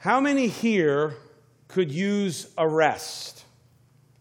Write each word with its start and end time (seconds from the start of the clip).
How 0.00 0.18
many 0.18 0.48
here 0.48 1.14
could 1.68 1.92
use 1.92 2.48
a 2.56 2.66
rest? 2.66 3.44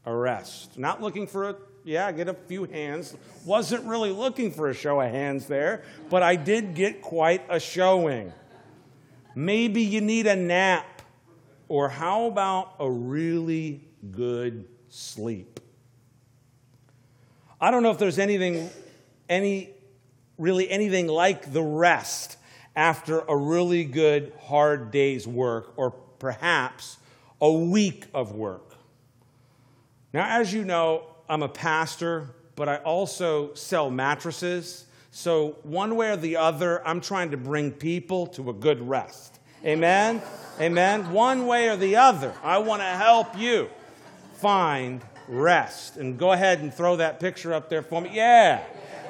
A 0.06 0.14
rest. 0.14 0.78
Not 0.78 1.02
looking 1.02 1.26
for 1.26 1.52
a, 1.52 1.56
yeah, 1.86 2.12
get 2.12 2.28
a 2.28 2.34
few 2.34 2.66
hands. 2.66 3.16
Wasn't 3.46 3.86
really 3.86 4.12
looking 4.12 4.52
for 4.52 4.68
a 4.68 4.74
show 4.74 5.00
of 5.00 5.10
hands 5.10 5.46
there, 5.46 5.84
but 6.10 6.22
I 6.22 6.36
did 6.36 6.76
get 6.76 7.02
quite 7.02 7.46
a 7.48 7.62
showing. 7.62 8.34
Maybe 9.36 9.82
you 9.82 10.02
need 10.02 10.28
a 10.28 10.36
nap. 10.36 11.02
Or 11.70 11.88
how 11.88 12.26
about 12.26 12.74
a 12.78 12.92
really 12.92 13.88
good 14.12 14.68
sleep? 14.90 15.62
I 17.62 17.72
don't 17.72 17.84
know 17.84 17.92
if 17.92 18.00
there's 18.00 18.20
anything, 18.20 18.70
any, 19.30 19.70
really 20.38 20.70
anything 20.70 21.08
like 21.08 21.54
the 21.54 21.64
rest 21.64 22.36
after 22.80 23.20
a 23.28 23.36
really 23.36 23.84
good, 23.84 24.32
hard 24.40 24.90
day's 24.90 25.28
work, 25.28 25.74
or 25.76 25.92
perhaps 25.92 26.96
a 27.42 27.52
week 27.52 28.06
of 28.14 28.32
work. 28.32 28.74
Now, 30.14 30.40
as 30.40 30.54
you 30.54 30.64
know, 30.64 31.04
I'm 31.28 31.44
a 31.44 31.50
pastor, 31.50 32.30
but 32.56 32.70
I 32.70 32.78
also 32.78 33.54
sell 33.54 33.92
mattresses. 33.92 34.86
So, 35.12 35.58
one 35.64 35.98
way 35.98 36.12
or 36.12 36.16
the 36.16 36.38
other, 36.38 36.82
I'm 36.88 37.02
trying 37.02 37.32
to 37.32 37.38
bring 37.38 37.72
people 37.74 38.28
to 38.28 38.50
a 38.50 38.54
good 38.54 38.82
rest. 38.88 39.40
Amen? 39.66 40.22
Amen? 40.62 41.12
One 41.12 41.48
way 41.48 41.68
or 41.68 41.76
the 41.76 41.98
other, 41.98 42.34
I 42.42 42.60
want 42.60 42.82
to 42.82 42.88
help 42.88 43.38
you 43.38 43.70
find 44.36 45.02
rest. 45.28 45.98
And 45.98 46.18
go 46.18 46.32
ahead 46.32 46.60
and 46.62 46.74
throw 46.74 46.96
that 46.96 47.20
picture 47.20 47.54
up 47.54 47.70
there 47.70 47.84
for 47.84 48.02
me. 48.02 48.12
Yeah. 48.14 48.64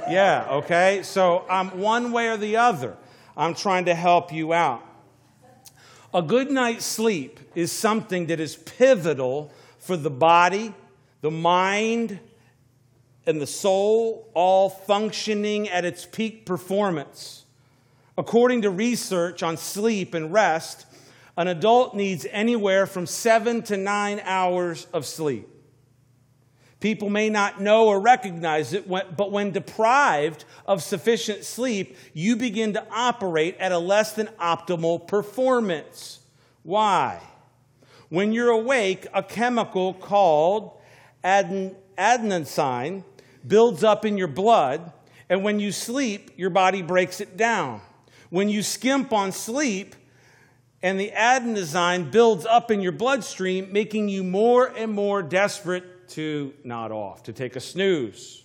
Yeah, 0.10 0.48
okay? 0.54 1.04
So, 1.04 1.46
I'm 1.48 1.70
um, 1.70 1.80
one 1.80 2.12
way 2.12 2.30
or 2.30 2.38
the 2.38 2.58
other. 2.58 2.98
I'm 3.40 3.54
trying 3.54 3.86
to 3.86 3.96
help 3.96 4.34
you 4.34 4.52
out. 4.52 4.84
A 6.14 6.22
good 6.22 6.52
night's 6.52 6.86
sleep 6.86 7.40
is 7.56 7.72
something 7.72 8.26
that 8.26 8.42
is 8.42 8.58
pivotal 8.58 9.54
for 9.78 9.96
the 9.96 10.10
body, 10.10 10.74
the 11.22 11.32
mind, 11.32 12.20
and 13.26 13.40
the 13.40 13.48
soul, 13.48 14.30
all 14.34 14.70
functioning 14.70 15.70
at 15.70 15.86
its 15.86 16.06
peak 16.06 16.46
performance. 16.46 17.46
According 18.18 18.64
to 18.64 18.70
research 18.70 19.42
on 19.42 19.56
sleep 19.56 20.14
and 20.14 20.34
rest, 20.34 20.86
an 21.38 21.48
adult 21.48 21.96
needs 21.96 22.28
anywhere 22.32 22.86
from 22.86 23.06
seven 23.06 23.62
to 23.64 23.78
nine 23.78 24.20
hours 24.26 24.86
of 24.92 25.06
sleep. 25.06 25.48
People 26.80 27.10
may 27.10 27.30
not 27.30 27.60
know 27.60 27.88
or 27.88 28.00
recognize 28.00 28.72
it, 28.72 28.88
but 28.88 29.32
when 29.32 29.52
deprived 29.52 30.46
of 30.66 30.82
sufficient 30.82 31.44
sleep, 31.44 31.98
you 32.14 32.38
begin 32.38 32.74
to 32.74 32.88
operate 32.90 33.58
at 33.60 33.74
a 33.74 33.78
less 33.78 34.14
than 34.14 34.28
optimal 34.40 35.06
performance. 35.06 36.20
Why? 36.64 37.20
When 38.08 38.32
you're 38.32 38.50
awake, 38.50 39.08
a 39.14 39.22
chemical 39.22 39.94
called 39.94 40.80
adenosine 41.24 43.04
builds 43.46 43.84
up 43.84 44.06
in 44.06 44.18
your 44.18 44.28
blood, 44.28 44.94
and 45.28 45.44
when 45.44 45.60
you 45.60 45.74
sleep, 45.74 46.32
your 46.38 46.50
body 46.50 46.82
breaks 46.82 47.20
it 47.20 47.36
down. 47.36 47.82
When 48.30 48.48
you 48.48 48.64
skimp 48.64 49.12
on 49.12 49.34
sleep, 49.34 49.96
and 50.82 50.98
the 50.98 51.12
adenosine 51.12 52.10
builds 52.10 52.46
up 52.46 52.72
in 52.72 52.80
your 52.80 52.94
bloodstream, 52.94 53.74
making 53.74 54.08
you 54.08 54.24
more 54.24 54.68
and 54.68 54.94
more 54.94 55.22
desperate 55.22 55.84
to 56.10 56.54
nod 56.64 56.92
off, 56.92 57.24
to 57.24 57.34
take 57.34 57.56
a 57.56 57.60
snooze. 57.60 58.44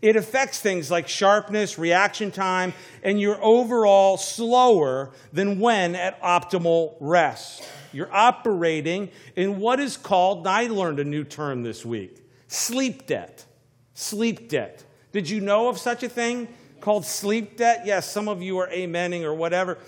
It 0.00 0.16
affects 0.16 0.58
things 0.58 0.90
like 0.90 1.06
sharpness, 1.06 1.78
reaction 1.78 2.32
time, 2.32 2.74
and 3.04 3.20
you're 3.20 3.42
overall 3.42 4.16
slower 4.16 5.12
than 5.32 5.60
when 5.60 5.94
at 5.94 6.20
optimal 6.20 6.96
rest. 6.98 7.62
You're 7.92 8.12
operating 8.12 9.10
in 9.36 9.60
what 9.60 9.78
is 9.78 9.96
called, 9.96 10.46
I 10.46 10.66
learned 10.66 10.98
a 10.98 11.04
new 11.04 11.24
term 11.24 11.62
this 11.62 11.84
week 11.84 12.18
sleep 12.48 13.06
debt. 13.06 13.46
Sleep 13.94 14.48
debt. 14.48 14.84
Did 15.12 15.28
you 15.28 15.40
know 15.40 15.68
of 15.68 15.78
such 15.78 16.02
a 16.02 16.08
thing 16.08 16.48
called 16.80 17.04
sleep 17.04 17.56
debt? 17.56 17.82
Yes, 17.84 18.10
some 18.10 18.28
of 18.28 18.42
you 18.42 18.58
are 18.58 18.68
amening 18.68 19.22
or 19.22 19.34
whatever. 19.34 19.78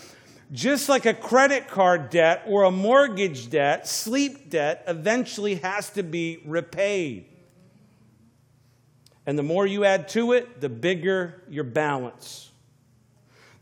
Just 0.53 0.89
like 0.89 1.07
a 1.07 1.15
credit 1.15 1.69
card 1.69 2.11
debt 2.11 2.43
or 2.47 2.65
a 2.65 2.71
mortgage 2.71 3.51
debt, 3.51 3.89
sleep 3.89 4.51
debt 4.51 4.85
eventually 4.87 5.57
has 5.57 5.91
to 5.91 6.03
be 6.03 6.41
repaid. 6.45 7.27
And 9.27 9.39
the 9.39 9.43
more 9.43 9.67
you 9.67 9.85
add 9.85 10.09
to 10.09 10.33
it, 10.33 10.61
the 10.61 10.69
bigger 10.69 11.43
your 11.49 11.65
balance. 11.65 12.51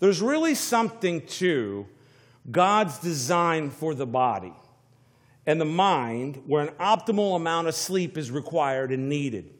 There's 0.00 0.20
really 0.20 0.56
something 0.56 1.24
to 1.26 1.86
God's 2.50 2.98
design 2.98 3.70
for 3.70 3.94
the 3.94 4.06
body 4.06 4.52
and 5.46 5.60
the 5.60 5.64
mind 5.64 6.42
where 6.46 6.66
an 6.66 6.74
optimal 6.80 7.36
amount 7.36 7.68
of 7.68 7.74
sleep 7.74 8.18
is 8.18 8.30
required 8.30 8.90
and 8.90 9.08
needed. 9.08 9.52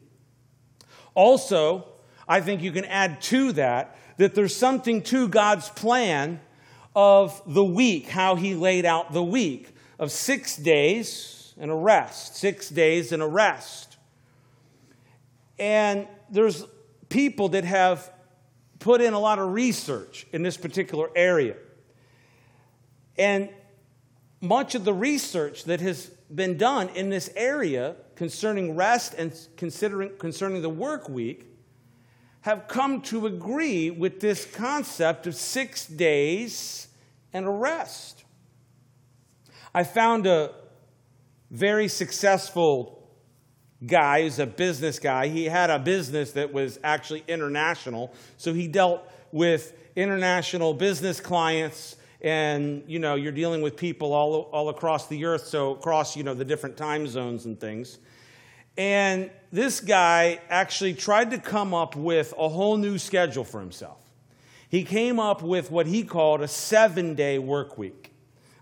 Also, 1.15 1.87
I 2.27 2.41
think 2.41 2.61
you 2.61 2.71
can 2.71 2.85
add 2.85 3.21
to 3.23 3.53
that 3.53 3.97
that 4.17 4.35
there's 4.35 4.55
something 4.55 5.01
to 5.03 5.27
God's 5.27 5.69
plan 5.69 6.39
of 6.95 7.41
the 7.45 7.63
week, 7.63 8.07
how 8.07 8.35
he 8.35 8.55
laid 8.55 8.85
out 8.85 9.13
the 9.13 9.23
week 9.23 9.75
of 9.99 10.11
six 10.11 10.55
days 10.55 11.53
and 11.59 11.71
a 11.71 11.75
rest, 11.75 12.35
six 12.35 12.69
days 12.69 13.11
and 13.11 13.21
a 13.21 13.27
rest. 13.27 13.97
And 15.57 16.07
there's 16.29 16.65
people 17.09 17.49
that 17.49 17.63
have 17.63 18.11
put 18.79 19.01
in 19.01 19.13
a 19.13 19.19
lot 19.19 19.39
of 19.39 19.53
research 19.53 20.27
in 20.33 20.43
this 20.43 20.57
particular 20.57 21.09
area. 21.15 21.55
And 23.17 23.49
much 24.41 24.75
of 24.75 24.83
the 24.83 24.93
research 24.93 25.63
that 25.65 25.79
has 25.79 26.07
been 26.33 26.57
done 26.57 26.89
in 26.89 27.09
this 27.09 27.29
area 27.35 27.95
concerning 28.15 28.75
rest 28.75 29.13
and 29.13 29.33
considering, 29.55 30.11
concerning 30.17 30.61
the 30.61 30.69
work 30.69 31.07
week 31.07 31.52
have 32.43 32.67
come 32.67 33.01
to 33.01 33.25
agree 33.25 33.89
with 33.89 34.19
this 34.19 34.45
concept 34.45 35.27
of 35.27 35.33
six 35.33 35.87
days 35.87 36.89
and 37.31 37.45
a 37.45 37.49
rest. 37.49 38.25
I 39.73 39.85
found 39.85 40.27
a 40.27 40.51
very 41.49 41.87
successful 41.87 43.09
guy 43.85 44.23
who's 44.23 44.39
a 44.39 44.45
business 44.45 44.99
guy. 44.99 45.29
He 45.29 45.45
had 45.45 45.69
a 45.69 45.79
business 45.79 46.33
that 46.33 46.51
was 46.51 46.79
actually 46.83 47.23
international, 47.29 48.13
so 48.35 48.53
he 48.53 48.67
dealt 48.67 49.09
with 49.31 49.73
international 49.95 50.73
business 50.73 51.21
clients 51.21 51.95
and 52.19 52.83
you 52.87 52.99
know 52.99 53.15
you're 53.15 53.31
dealing 53.31 53.61
with 53.61 53.77
people 53.77 54.11
all, 54.13 54.49
all 54.51 54.69
across 54.69 55.07
the 55.07 55.25
earth 55.25 55.45
so 55.45 55.73
across 55.73 56.15
you 56.15 56.23
know 56.23 56.33
the 56.33 56.45
different 56.45 56.75
time 56.75 57.05
zones 57.05 57.45
and 57.45 57.59
things 57.59 57.99
and 58.77 59.29
this 59.53 59.81
guy 59.81 60.39
actually 60.49 60.95
tried 60.95 61.29
to 61.29 61.37
come 61.37 61.75
up 61.75 61.95
with 61.95 62.33
a 62.39 62.49
whole 62.49 62.75
new 62.75 62.97
schedule 62.97 63.43
for 63.43 63.59
himself. 63.59 63.99
He 64.67 64.83
came 64.83 65.19
up 65.19 65.43
with 65.43 65.69
what 65.69 65.85
he 65.85 66.03
called 66.03 66.41
a 66.41 66.47
seven 66.47 67.13
day 67.13 67.37
work 67.37 67.77
week. 67.77 68.15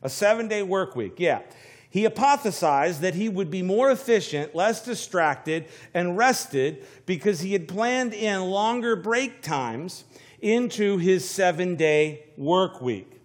A 0.03 0.09
seven 0.09 0.49
day 0.49 0.61
work 0.61 0.97
week, 0.97 1.13
yeah. 1.17 1.43
He 1.89 2.03
hypothesized 2.03 2.99
that 2.99 3.15
he 3.15 3.29
would 3.29 3.49
be 3.49 3.61
more 3.61 3.89
efficient, 3.89 4.53
less 4.53 4.83
distracted, 4.83 5.69
and 5.93 6.17
rested 6.17 6.85
because 7.05 7.39
he 7.39 7.53
had 7.53 7.69
planned 7.69 8.13
in 8.13 8.41
longer 8.41 8.97
break 8.97 9.41
times 9.41 10.03
into 10.41 10.97
his 10.97 11.27
seven 11.27 11.77
day 11.77 12.25
work 12.35 12.81
week. 12.81 13.21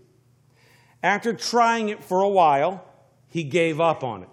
After 1.02 1.32
trying 1.32 1.88
it 1.88 2.04
for 2.04 2.20
a 2.20 2.28
while, 2.28 2.84
he 3.26 3.42
gave 3.42 3.80
up 3.80 4.04
on 4.04 4.22
it. 4.22 4.28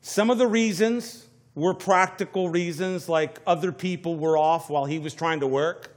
Some 0.00 0.30
of 0.30 0.38
the 0.38 0.46
reasons 0.46 1.25
were 1.56 1.74
practical 1.74 2.50
reasons, 2.50 3.08
like 3.08 3.40
other 3.46 3.72
people 3.72 4.14
were 4.14 4.38
off 4.38 4.70
while 4.70 4.84
he 4.84 5.00
was 5.00 5.14
trying 5.14 5.40
to 5.40 5.46
work, 5.46 5.96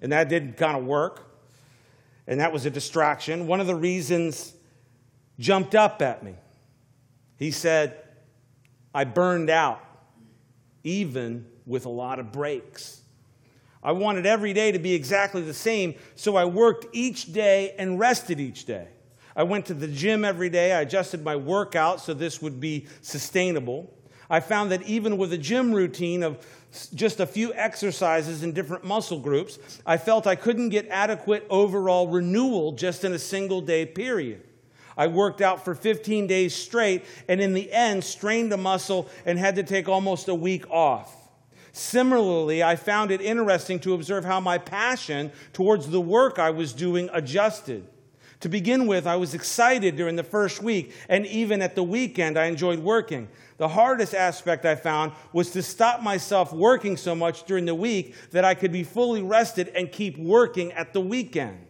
and 0.00 0.12
that 0.12 0.30
didn't 0.30 0.56
kind 0.56 0.78
of 0.78 0.84
work, 0.84 1.28
and 2.26 2.40
that 2.40 2.52
was 2.52 2.64
a 2.64 2.70
distraction. 2.70 3.46
One 3.46 3.60
of 3.60 3.66
the 3.66 3.74
reasons 3.74 4.54
jumped 5.38 5.74
up 5.74 6.00
at 6.00 6.22
me. 6.22 6.36
He 7.36 7.50
said, 7.50 7.96
I 8.94 9.04
burned 9.04 9.50
out, 9.50 9.84
even 10.84 11.44
with 11.66 11.86
a 11.86 11.90
lot 11.90 12.20
of 12.20 12.30
breaks. 12.30 13.02
I 13.82 13.92
wanted 13.92 14.26
every 14.26 14.52
day 14.52 14.72
to 14.72 14.78
be 14.78 14.94
exactly 14.94 15.42
the 15.42 15.54
same, 15.54 15.94
so 16.14 16.36
I 16.36 16.44
worked 16.44 16.86
each 16.92 17.32
day 17.32 17.74
and 17.78 17.98
rested 17.98 18.38
each 18.38 18.64
day. 18.64 18.88
I 19.34 19.42
went 19.42 19.66
to 19.66 19.74
the 19.74 19.88
gym 19.88 20.24
every 20.24 20.50
day. 20.50 20.72
I 20.72 20.82
adjusted 20.82 21.24
my 21.24 21.34
workout 21.34 22.00
so 22.00 22.14
this 22.14 22.42
would 22.42 22.60
be 22.60 22.86
sustainable. 23.00 23.92
I 24.30 24.38
found 24.38 24.70
that 24.70 24.82
even 24.84 25.18
with 25.18 25.32
a 25.32 25.38
gym 25.38 25.74
routine 25.74 26.22
of 26.22 26.46
just 26.94 27.18
a 27.18 27.26
few 27.26 27.52
exercises 27.54 28.44
in 28.44 28.52
different 28.52 28.84
muscle 28.84 29.18
groups, 29.18 29.58
I 29.84 29.96
felt 29.96 30.26
I 30.28 30.36
couldn't 30.36 30.68
get 30.68 30.86
adequate 30.88 31.44
overall 31.50 32.06
renewal 32.06 32.72
just 32.72 33.04
in 33.04 33.12
a 33.12 33.18
single 33.18 33.60
day 33.60 33.84
period. 33.84 34.42
I 34.96 35.08
worked 35.08 35.40
out 35.40 35.64
for 35.64 35.74
15 35.74 36.28
days 36.28 36.54
straight 36.54 37.04
and 37.26 37.40
in 37.40 37.54
the 37.54 37.72
end 37.72 38.04
strained 38.04 38.52
a 38.52 38.56
muscle 38.56 39.08
and 39.26 39.38
had 39.38 39.56
to 39.56 39.64
take 39.64 39.88
almost 39.88 40.28
a 40.28 40.34
week 40.34 40.70
off. 40.70 41.16
Similarly, 41.72 42.62
I 42.62 42.76
found 42.76 43.10
it 43.10 43.20
interesting 43.20 43.80
to 43.80 43.94
observe 43.94 44.24
how 44.24 44.40
my 44.40 44.58
passion 44.58 45.32
towards 45.52 45.88
the 45.88 46.00
work 46.00 46.38
I 46.38 46.50
was 46.50 46.72
doing 46.72 47.08
adjusted. 47.12 47.86
To 48.40 48.48
begin 48.48 48.86
with, 48.86 49.06
I 49.06 49.16
was 49.16 49.34
excited 49.34 49.96
during 49.96 50.16
the 50.16 50.24
first 50.24 50.62
week, 50.62 50.94
and 51.08 51.26
even 51.26 51.60
at 51.60 51.74
the 51.74 51.82
weekend, 51.82 52.38
I 52.38 52.46
enjoyed 52.46 52.78
working. 52.78 53.28
The 53.60 53.68
hardest 53.68 54.14
aspect 54.14 54.64
I 54.64 54.74
found 54.74 55.12
was 55.34 55.50
to 55.50 55.62
stop 55.62 56.00
myself 56.02 56.50
working 56.50 56.96
so 56.96 57.14
much 57.14 57.44
during 57.44 57.66
the 57.66 57.74
week 57.74 58.14
that 58.30 58.42
I 58.42 58.54
could 58.54 58.72
be 58.72 58.84
fully 58.84 59.20
rested 59.20 59.68
and 59.76 59.92
keep 59.92 60.16
working 60.16 60.72
at 60.72 60.94
the 60.94 61.00
weekend. 61.02 61.66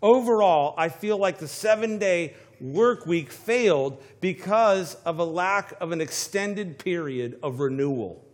Overall, 0.00 0.72
I 0.78 0.88
feel 0.88 1.18
like 1.18 1.36
the 1.36 1.48
seven 1.48 1.98
day 1.98 2.32
work 2.62 3.04
week 3.04 3.30
failed 3.30 4.02
because 4.22 4.94
of 5.04 5.18
a 5.18 5.24
lack 5.24 5.74
of 5.82 5.92
an 5.92 6.00
extended 6.00 6.78
period 6.78 7.38
of 7.42 7.60
renewal. 7.60 8.24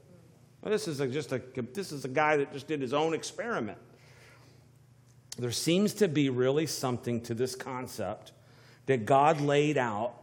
Well, 0.63 0.71
this 0.71 0.87
is 0.87 1.01
a, 1.01 1.09
just 1.09 1.33
a 1.33 1.43
this 1.73 1.91
is 1.91 2.05
a 2.05 2.09
guy 2.09 2.37
that 2.37 2.53
just 2.53 2.69
did 2.69 2.81
his 2.81 2.95
own 2.95 3.13
experiment. 3.13 3.79
There 5.37 5.51
seems 5.51 5.95
to 5.95 6.07
be 6.07 6.31
really 6.31 6.67
something 6.67 7.23
to 7.23 7.35
this 7.35 7.57
concept 7.57 8.31
that 8.87 9.05
God 9.05 9.41
laid 9.41 9.77
out 9.77 10.15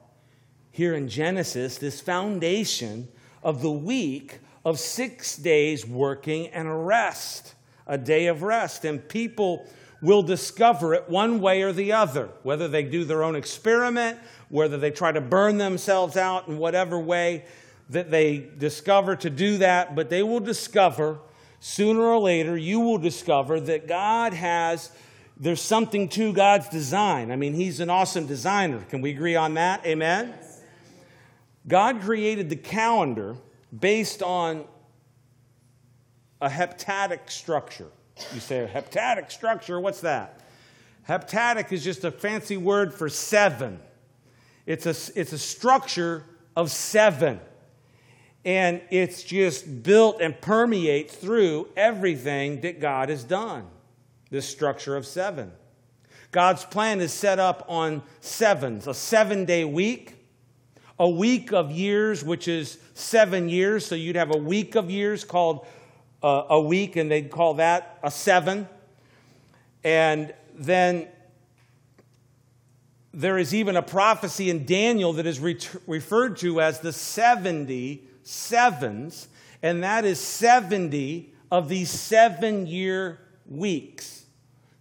here 0.75 0.94
in 0.94 1.07
Genesis, 1.07 1.77
this 1.77 2.01
foundation 2.01 3.07
of 3.42 3.62
the 3.62 3.72
week 3.72 4.39
of 4.66 4.77
six 4.77 5.38
days 5.38 5.86
working 5.88 6.48
and 6.48 6.68
a 6.68 6.74
rest, 6.74 7.56
a 7.88 7.98
day 7.98 8.27
of 8.27 8.44
rest. 8.44 8.83
And 8.83 9.07
people 9.07 9.66
will 10.01 10.22
discover 10.22 10.94
it 10.94 11.10
one 11.10 11.39
way 11.39 11.62
or 11.62 11.72
the 11.72 11.94
other, 11.94 12.27
whether 12.44 12.68
they 12.68 12.83
do 12.83 13.06
their 13.06 13.24
own 13.24 13.38
experiment, 13.38 14.19
whether 14.50 14.77
they 14.77 14.92
try 14.92 15.13
to 15.13 15.22
burn 15.22 15.57
themselves 15.60 16.18
out 16.18 16.50
in 16.50 16.57
whatever 16.57 17.00
way 17.00 17.45
that 17.89 18.12
they 18.12 18.45
discover 18.57 19.16
to 19.16 19.30
do 19.30 19.60
that, 19.60 19.95
but 19.95 20.10
they 20.10 20.24
will 20.24 20.42
discover 20.42 21.19
sooner 21.62 22.01
or 22.01 22.19
later, 22.19 22.57
you 22.57 22.81
will 22.81 22.98
discover 22.98 23.62
that 23.62 23.88
God 23.88 24.33
has, 24.33 24.92
there's 25.38 25.62
something 25.62 26.10
to 26.10 26.33
God's 26.33 26.68
design. 26.68 27.31
I 27.31 27.38
mean, 27.38 27.54
He's 27.54 27.80
an 27.80 27.89
awesome 27.89 28.27
designer. 28.27 28.83
Can 28.89 29.00
we 29.00 29.12
agree 29.12 29.38
on 29.38 29.54
that? 29.54 29.86
Amen? 29.86 30.33
God 31.67 32.01
created 32.01 32.50
the 32.50 32.56
calendar 32.56 33.35
based 33.77 34.21
on 34.21 34.65
a 36.41 36.50
heptadic 36.50 37.29
structure. 37.29 37.88
You 38.33 38.39
say, 38.39 38.59
a 38.59 38.67
heptadic 38.67 39.31
structure, 39.31 39.79
what's 39.79 40.01
that? 40.01 40.41
Heptadic 41.07 41.71
is 41.71 41.83
just 41.83 42.03
a 42.03 42.12
fancy 42.12 42.57
word 42.57 42.94
for 42.94 43.09
seven. 43.09 43.79
It's 44.65 44.85
a, 44.85 45.19
it's 45.19 45.33
a 45.33 45.38
structure 45.38 46.23
of 46.56 46.71
seven. 46.71 47.39
And 48.44 48.81
it's 48.91 49.23
just 49.23 49.83
built 49.83 50.21
and 50.21 50.39
permeates 50.39 51.15
through 51.15 51.69
everything 51.75 52.62
that 52.62 52.79
God 52.79 53.09
has 53.09 53.23
done. 53.23 53.67
This 54.29 54.47
structure 54.47 54.95
of 54.95 55.06
seven. 55.06 55.51
God's 56.31 56.65
plan 56.65 57.01
is 57.01 57.13
set 57.13 57.39
up 57.39 57.65
on 57.67 58.03
sevens, 58.19 58.88
a 58.88 58.94
seven 58.94 59.45
day 59.45 59.63
week, 59.65 60.15
a 60.97 61.09
week 61.09 61.51
of 61.51 61.71
years, 61.71 62.24
which 62.24 62.47
is 62.47 62.77
seven 62.94 63.50
years. 63.50 63.86
So 63.86 63.95
you'd 63.95 64.15
have 64.15 64.33
a 64.33 64.38
week 64.38 64.75
of 64.75 64.89
years 64.89 65.24
called 65.24 65.65
uh, 66.24 66.44
a 66.50 66.59
week, 66.59 66.95
and 66.95 67.12
they'd 67.12 67.30
call 67.30 67.56
that 67.56 68.00
a 68.01 68.09
seven. 68.09 68.68
And 69.83 70.33
then 70.56 71.07
there 73.13 73.38
is 73.38 73.53
even 73.53 73.75
a 73.77 73.81
prophecy 73.81 74.50
in 74.50 74.65
Daniel 74.65 75.13
that 75.13 75.25
is 75.25 75.39
re- 75.39 75.59
referred 75.88 76.38
to 76.38 76.62
as 76.62 76.80
the 76.80 76.92
70 76.92 78.03
sevens, 78.24 79.27
and 79.62 79.83
that 79.83 80.06
is 80.06 80.19
70 80.19 81.33
of 81.51 81.69
these 81.69 81.89
seven 81.89 82.68
year 82.68 83.19
weeks, 83.48 84.25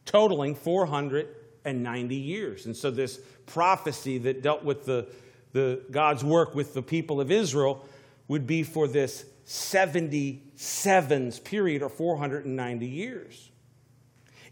totaling 0.05 0.55
490 0.55 2.14
years. 2.14 2.67
And 2.67 2.76
so, 2.76 2.90
this 2.90 3.20
prophecy 3.46 4.19
that 4.19 4.43
dealt 4.43 4.64
with 4.64 4.84
the 4.84 5.06
the, 5.54 5.80
God's 5.90 6.22
work 6.22 6.54
with 6.54 6.74
the 6.74 6.82
people 6.82 7.20
of 7.20 7.30
Israel 7.30 7.82
would 8.28 8.46
be 8.46 8.62
for 8.64 8.86
this 8.86 9.24
77s 9.46 11.42
period 11.44 11.80
or 11.80 11.88
490 11.88 12.86
years. 12.86 13.50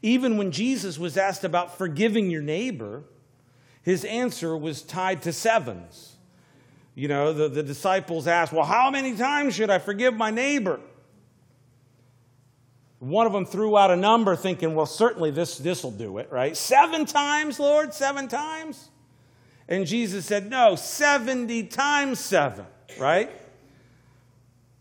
Even 0.01 0.37
when 0.37 0.53
Jesus 0.53 0.99
was 0.99 1.17
asked 1.19 1.45
about 1.45 1.77
forgiving 1.77 2.31
your 2.31 2.41
neighbor, 2.41 3.03
his 3.83 4.05
answer 4.05 4.57
was 4.57 4.81
tied 4.83 5.23
to 5.23 5.33
sevens. 5.33 6.17
You 6.95 7.09
know, 7.09 7.33
the, 7.33 7.49
the 7.49 7.65
disciples 7.65 8.29
asked, 8.29 8.53
Well, 8.53 8.65
how 8.65 8.91
many 8.91 9.17
times 9.17 9.57
should 9.57 9.71
I 9.71 9.79
forgive 9.79 10.15
my 10.15 10.31
neighbor? 10.31 10.79
One 13.01 13.27
of 13.27 13.33
them 13.33 13.45
threw 13.45 13.77
out 13.77 13.91
a 13.91 13.97
number 13.97 14.37
thinking, 14.37 14.77
Well, 14.77 14.87
certainly 14.87 15.33
this 15.33 15.83
will 15.83 15.91
do 15.91 16.19
it, 16.19 16.31
right? 16.31 16.57
Seven 16.57 17.07
times, 17.07 17.59
Lord, 17.59 17.93
seven 17.93 18.29
times? 18.29 18.91
And 19.69 19.87
Jesus 19.87 20.27
said, 20.27 20.51
No, 20.51 20.77
70 20.77 21.65
times 21.65 22.21
seven, 22.21 22.67
right? 22.99 23.31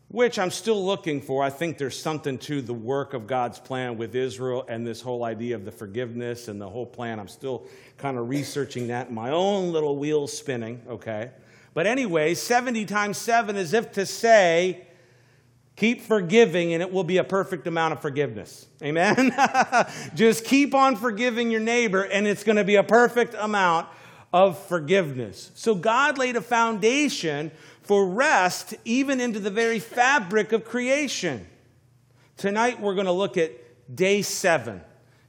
Which 0.09 0.37
I'm 0.37 0.51
still 0.51 0.85
looking 0.85 1.21
for. 1.21 1.41
I 1.41 1.49
think 1.49 1.77
there's 1.77 1.99
something 1.99 2.37
to 2.39 2.61
the 2.61 2.73
work 2.73 3.13
of 3.13 3.27
God's 3.27 3.59
plan 3.59 3.97
with 3.97 4.13
Israel 4.15 4.65
and 4.67 4.85
this 4.85 4.99
whole 5.01 5.23
idea 5.23 5.55
of 5.55 5.63
the 5.63 5.71
forgiveness 5.71 6.49
and 6.49 6.59
the 6.59 6.67
whole 6.67 6.85
plan. 6.85 7.19
I'm 7.19 7.29
still 7.29 7.67
kind 7.97 8.17
of 8.17 8.27
researching 8.27 8.87
that 8.87 9.07
in 9.07 9.15
my 9.15 9.29
own 9.29 9.71
little 9.71 9.97
wheel 9.97 10.27
spinning, 10.27 10.81
okay? 10.89 11.31
But 11.73 11.87
anyway, 11.87 12.33
70 12.33 12.85
times 12.85 13.17
7 13.17 13.55
is 13.55 13.73
if 13.73 13.93
to 13.93 14.05
say, 14.05 14.85
keep 15.77 16.01
forgiving 16.01 16.73
and 16.73 16.81
it 16.81 16.91
will 16.91 17.03
be 17.03 17.17
a 17.17 17.23
perfect 17.23 17.65
amount 17.65 17.93
of 17.93 18.01
forgiveness. 18.01 18.67
Amen? 18.83 19.33
Just 20.15 20.43
keep 20.43 20.75
on 20.75 20.95
forgiving 20.95 21.49
your 21.49 21.61
neighbor 21.61 22.03
and 22.03 22.27
it's 22.27 22.43
going 22.43 22.57
to 22.57 22.63
be 22.63 22.75
a 22.75 22.83
perfect 22.83 23.33
amount 23.33 23.87
of 24.33 24.57
forgiveness. 24.67 25.51
So 25.55 25.75
God 25.75 26.17
laid 26.17 26.35
a 26.35 26.41
foundation 26.41 27.51
for 27.81 28.07
rest 28.07 28.73
even 28.85 29.19
into 29.19 29.39
the 29.39 29.49
very 29.49 29.79
fabric 29.79 30.51
of 30.51 30.63
creation. 30.63 31.45
Tonight 32.37 32.79
we're 32.79 32.95
going 32.95 33.07
to 33.07 33.11
look 33.11 33.37
at 33.37 33.51
day 33.93 34.21
seven, 34.21 34.81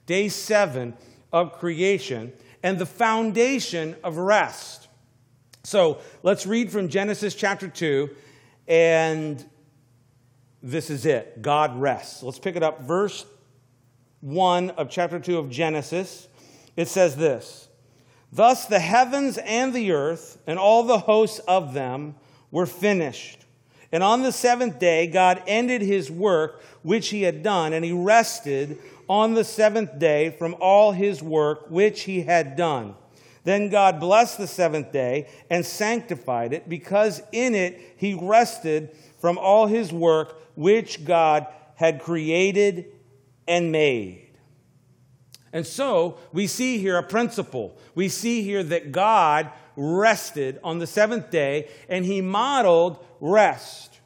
day 0.06 0.28
seven 0.28 0.94
of 1.32 1.52
creation, 1.58 2.32
and 2.62 2.78
the 2.78 2.86
foundation 2.86 3.96
of 4.04 4.18
rest. 4.18 4.88
So 5.64 5.98
let's 6.22 6.46
read 6.46 6.70
from 6.70 6.88
Genesis 6.88 7.34
chapter 7.34 7.68
2, 7.68 8.10
and 8.68 9.44
this 10.62 10.90
is 10.90 11.06
it 11.06 11.42
God 11.42 11.80
rests. 11.80 12.22
Let's 12.22 12.38
pick 12.38 12.56
it 12.56 12.62
up, 12.62 12.82
verse 12.82 13.26
1 14.20 14.70
of 14.70 14.88
chapter 14.88 15.18
2 15.18 15.38
of 15.38 15.50
Genesis. 15.50 16.28
It 16.76 16.88
says 16.88 17.16
this. 17.16 17.68
Thus 18.32 18.64
the 18.64 18.80
heavens 18.80 19.36
and 19.38 19.74
the 19.74 19.92
earth 19.92 20.38
and 20.46 20.58
all 20.58 20.84
the 20.84 21.00
hosts 21.00 21.38
of 21.40 21.74
them 21.74 22.14
were 22.50 22.66
finished. 22.66 23.44
And 23.92 24.02
on 24.02 24.22
the 24.22 24.32
seventh 24.32 24.78
day, 24.78 25.06
God 25.06 25.42
ended 25.46 25.82
his 25.82 26.10
work 26.10 26.62
which 26.82 27.10
he 27.10 27.22
had 27.22 27.42
done, 27.42 27.74
and 27.74 27.84
he 27.84 27.92
rested 27.92 28.78
on 29.06 29.34
the 29.34 29.44
seventh 29.44 29.98
day 29.98 30.30
from 30.30 30.56
all 30.60 30.92
his 30.92 31.22
work 31.22 31.66
which 31.68 32.02
he 32.02 32.22
had 32.22 32.56
done. 32.56 32.94
Then 33.44 33.68
God 33.68 34.00
blessed 34.00 34.38
the 34.38 34.46
seventh 34.46 34.92
day 34.92 35.28
and 35.50 35.66
sanctified 35.66 36.54
it, 36.54 36.68
because 36.68 37.20
in 37.32 37.54
it 37.54 37.78
he 37.98 38.14
rested 38.14 38.96
from 39.18 39.36
all 39.36 39.66
his 39.66 39.92
work 39.92 40.40
which 40.56 41.04
God 41.04 41.46
had 41.74 42.00
created 42.00 42.86
and 43.46 43.70
made. 43.70 44.21
And 45.52 45.66
so 45.66 46.18
we 46.32 46.46
see 46.46 46.78
here 46.78 46.96
a 46.96 47.02
principle. 47.02 47.76
We 47.94 48.08
see 48.08 48.42
here 48.42 48.62
that 48.64 48.90
God 48.90 49.50
rested 49.76 50.58
on 50.64 50.78
the 50.78 50.86
seventh 50.86 51.30
day 51.30 51.68
and 51.88 52.04
he 52.04 52.20
modeled 52.20 53.04
rest. 53.20 54.00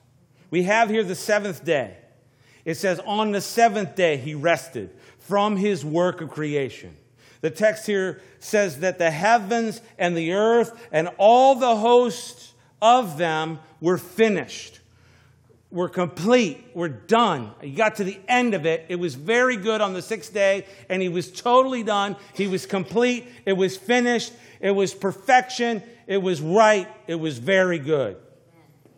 We 0.50 0.64
have 0.64 0.90
here 0.90 1.04
the 1.04 1.14
seventh 1.14 1.64
day. 1.64 1.96
It 2.64 2.74
says, 2.76 2.98
On 3.00 3.30
the 3.32 3.40
seventh 3.40 3.94
day 3.94 4.16
he 4.16 4.34
rested 4.34 4.90
from 5.18 5.56
his 5.56 5.84
work 5.84 6.20
of 6.20 6.30
creation. 6.30 6.96
The 7.40 7.50
text 7.50 7.86
here 7.86 8.20
says 8.40 8.80
that 8.80 8.98
the 8.98 9.10
heavens 9.10 9.80
and 9.98 10.16
the 10.16 10.32
earth 10.32 10.88
and 10.90 11.10
all 11.18 11.54
the 11.54 11.76
hosts 11.76 12.54
of 12.82 13.18
them 13.18 13.60
were 13.80 13.98
finished 13.98 14.75
we're 15.70 15.88
complete. 15.88 16.64
We're 16.75 16.88
done. 16.88 17.50
He 17.61 17.73
got 17.73 17.96
to 17.96 18.04
the 18.04 18.18
end 18.28 18.54
of 18.54 18.66
it. 18.66 18.87
It 18.88 18.96
was 18.96 19.14
very 19.14 19.56
good 19.56 19.80
on 19.80 19.94
the 19.94 20.02
sixth 20.02 20.32
day, 20.32 20.64
and 20.88 21.02
he 21.02 21.08
was 21.08 21.30
totally 21.30 21.82
done. 21.82 22.16
He 22.35 22.46
was 22.46 22.66
complete. 22.66 23.26
It 23.44 23.54
was 23.54 23.76
finished. 23.76 24.32
It 24.61 24.70
was 24.70 24.94
perfection. 24.94 25.82
It 26.06 26.18
was 26.18 26.40
right. 26.40 26.88
It 27.06 27.16
was 27.16 27.38
very 27.38 27.78
good. 27.78 28.16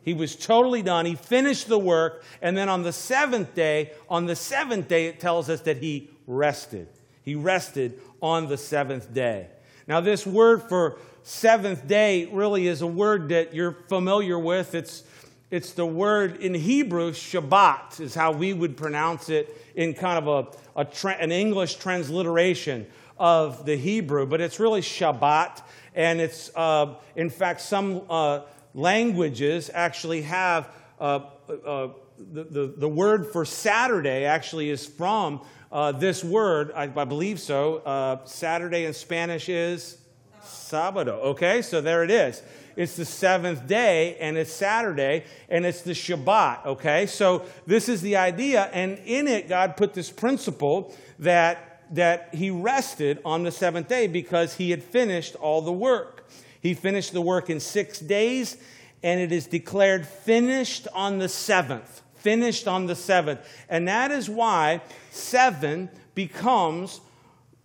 He 0.02 0.14
was 0.14 0.36
totally 0.36 0.82
done. 0.82 1.04
He 1.06 1.14
finished 1.16 1.68
the 1.68 1.78
work. 1.78 2.24
And 2.40 2.56
then 2.56 2.68
on 2.68 2.82
the 2.82 2.92
seventh 2.92 3.54
day, 3.54 3.92
on 4.08 4.26
the 4.26 4.36
seventh 4.36 4.88
day, 4.88 5.06
it 5.06 5.20
tells 5.20 5.50
us 5.50 5.62
that 5.62 5.78
he 5.78 6.10
rested. 6.26 6.88
He 7.22 7.34
rested 7.34 8.00
on 8.22 8.48
the 8.48 8.56
seventh 8.56 9.12
day. 9.12 9.48
Now, 9.86 10.00
this 10.00 10.26
word 10.26 10.62
for 10.62 10.98
seventh 11.22 11.86
day 11.86 12.26
really 12.26 12.68
is 12.68 12.82
a 12.82 12.86
word 12.86 13.30
that 13.30 13.54
you're 13.54 13.76
familiar 13.88 14.38
with. 14.38 14.74
It's 14.74 15.02
it's 15.50 15.72
the 15.72 15.86
word 15.86 16.36
in 16.42 16.52
Hebrew, 16.52 17.12
Shabbat, 17.12 18.00
is 18.00 18.14
how 18.14 18.32
we 18.32 18.52
would 18.52 18.76
pronounce 18.76 19.30
it 19.30 19.56
in 19.74 19.94
kind 19.94 20.26
of 20.26 20.28
a, 20.76 20.80
a 20.80 20.84
tra- 20.84 21.16
an 21.16 21.32
English 21.32 21.76
transliteration 21.76 22.86
of 23.16 23.64
the 23.64 23.74
Hebrew, 23.74 24.26
but 24.26 24.42
it's 24.42 24.60
really 24.60 24.82
Shabbat. 24.82 25.62
And 25.94 26.20
it's, 26.20 26.50
uh, 26.54 26.94
in 27.16 27.30
fact, 27.30 27.62
some 27.62 28.02
uh, 28.10 28.42
languages 28.74 29.70
actually 29.72 30.22
have 30.22 30.68
uh, 31.00 31.20
uh, 31.48 31.88
the, 32.18 32.44
the, 32.44 32.74
the, 32.76 32.88
word 32.88 33.28
for 33.28 33.44
Saturday 33.44 34.24
actually 34.24 34.68
is 34.68 34.84
from 34.84 35.40
uh, 35.72 35.92
this 35.92 36.22
word, 36.22 36.72
I, 36.74 36.82
I 36.94 37.04
believe 37.04 37.40
so. 37.40 38.20
Saturday 38.26 38.84
in 38.84 38.92
Spanish 38.92 39.48
is 39.48 39.96
Sabado. 40.42 41.20
Okay, 41.22 41.62
so 41.62 41.80
there 41.80 42.04
it 42.04 42.10
is. 42.10 42.42
It's 42.78 42.94
the 42.94 43.04
seventh 43.04 43.66
day, 43.66 44.16
and 44.20 44.38
it's 44.38 44.52
Saturday, 44.52 45.24
and 45.48 45.66
it's 45.66 45.82
the 45.82 45.94
Shabbat. 45.94 46.64
Okay, 46.64 47.06
so 47.06 47.44
this 47.66 47.88
is 47.88 48.02
the 48.02 48.14
idea, 48.14 48.70
and 48.72 48.98
in 49.04 49.26
it, 49.26 49.48
God 49.48 49.76
put 49.76 49.94
this 49.94 50.10
principle 50.10 50.94
that 51.18 51.82
that 51.90 52.32
he 52.34 52.50
rested 52.50 53.18
on 53.24 53.42
the 53.42 53.50
seventh 53.50 53.88
day 53.88 54.06
because 54.06 54.54
he 54.54 54.70
had 54.70 54.84
finished 54.84 55.34
all 55.34 55.60
the 55.60 55.72
work. 55.72 56.28
He 56.60 56.72
finished 56.72 57.12
the 57.12 57.20
work 57.20 57.50
in 57.50 57.58
six 57.58 57.98
days, 57.98 58.56
and 59.02 59.20
it 59.20 59.32
is 59.32 59.48
declared 59.48 60.06
finished 60.06 60.86
on 60.94 61.18
the 61.18 61.28
seventh. 61.28 62.02
Finished 62.14 62.68
on 62.68 62.86
the 62.86 62.94
seventh. 62.94 63.40
And 63.68 63.88
that 63.88 64.12
is 64.12 64.30
why 64.30 64.82
seven 65.10 65.88
becomes 66.14 67.00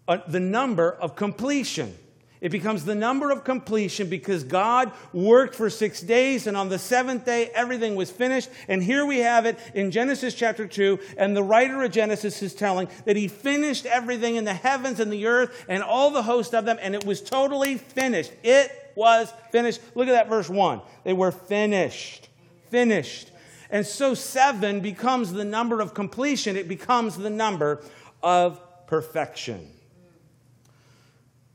uh, 0.08 0.17
the 0.27 0.39
number 0.39 0.91
of 0.91 1.15
completion. 1.15 1.98
It 2.43 2.51
becomes 2.51 2.83
the 2.83 2.93
number 2.93 3.31
of 3.31 3.45
completion 3.45 4.09
because 4.09 4.43
God 4.43 4.91
worked 5.13 5.55
for 5.55 5.69
six 5.69 6.01
days, 6.01 6.45
and 6.45 6.57
on 6.57 6.67
the 6.67 6.77
seventh 6.77 7.23
day, 7.23 7.50
everything 7.55 7.95
was 7.95 8.12
finished. 8.12 8.50
And 8.67 8.83
here 8.83 9.05
we 9.05 9.19
have 9.19 9.45
it 9.45 9.57
in 9.73 9.91
Genesis 9.91 10.33
chapter 10.33 10.67
2, 10.67 11.00
and 11.17 11.38
the 11.38 11.41
writer 11.41 11.81
of 11.81 11.91
Genesis 11.93 12.43
is 12.43 12.53
telling 12.53 12.89
that 13.05 13.15
he 13.15 13.29
finished 13.29 13.85
everything 13.85 14.35
in 14.35 14.43
the 14.43 14.53
heavens 14.53 15.00
and 15.00 15.12
the 15.12 15.25
earth 15.25 15.65
and 15.69 15.81
all 15.81 16.12
the 16.12 16.23
host 16.23 16.53
of 16.53 16.65
them, 16.65 16.77
and 16.81 16.93
it 16.93 17.05
was 17.05 17.21
totally 17.21 17.77
finished. 17.77 18.33
It 18.43 18.91
was 18.95 19.31
finished. 19.53 19.79
Look 19.95 20.09
at 20.09 20.12
that 20.12 20.27
verse 20.27 20.50
1. 20.50 20.81
They 21.05 21.13
were 21.13 21.31
finished. 21.31 22.27
Finished. 22.69 23.31
And 23.69 23.85
so 23.88 24.13
seven 24.15 24.81
becomes 24.81 25.31
the 25.31 25.45
number 25.45 25.79
of 25.79 25.93
completion, 25.93 26.57
it 26.57 26.67
becomes 26.67 27.15
the 27.15 27.29
number 27.29 27.81
of 28.21 28.59
perfection. 28.85 29.69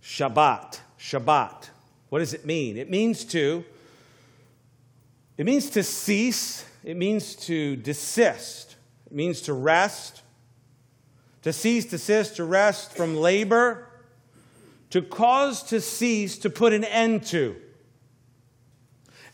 Shabbat. 0.08 0.80
Shabbat. 0.98 1.68
What 2.08 2.20
does 2.20 2.32
it 2.32 2.46
mean? 2.46 2.78
It 2.78 2.88
means 2.88 3.24
to 3.26 3.62
it 5.36 5.44
means 5.44 5.70
to 5.70 5.82
cease, 5.84 6.64
it 6.82 6.96
means 6.96 7.36
to 7.46 7.76
desist. 7.76 8.74
It 9.06 9.12
means 9.12 9.42
to 9.42 9.52
rest. 9.52 10.22
To 11.42 11.52
cease, 11.52 11.84
desist, 11.84 12.36
to 12.36 12.44
rest 12.44 12.96
from 12.96 13.16
labor, 13.16 13.86
to 14.90 15.02
cause 15.02 15.62
to 15.64 15.80
cease, 15.80 16.38
to 16.38 16.50
put 16.50 16.72
an 16.72 16.82
end 16.82 17.24
to. 17.26 17.54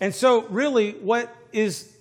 And 0.01 0.15
so, 0.15 0.47
really, 0.49 0.93
what 0.93 1.35
is 1.53 1.97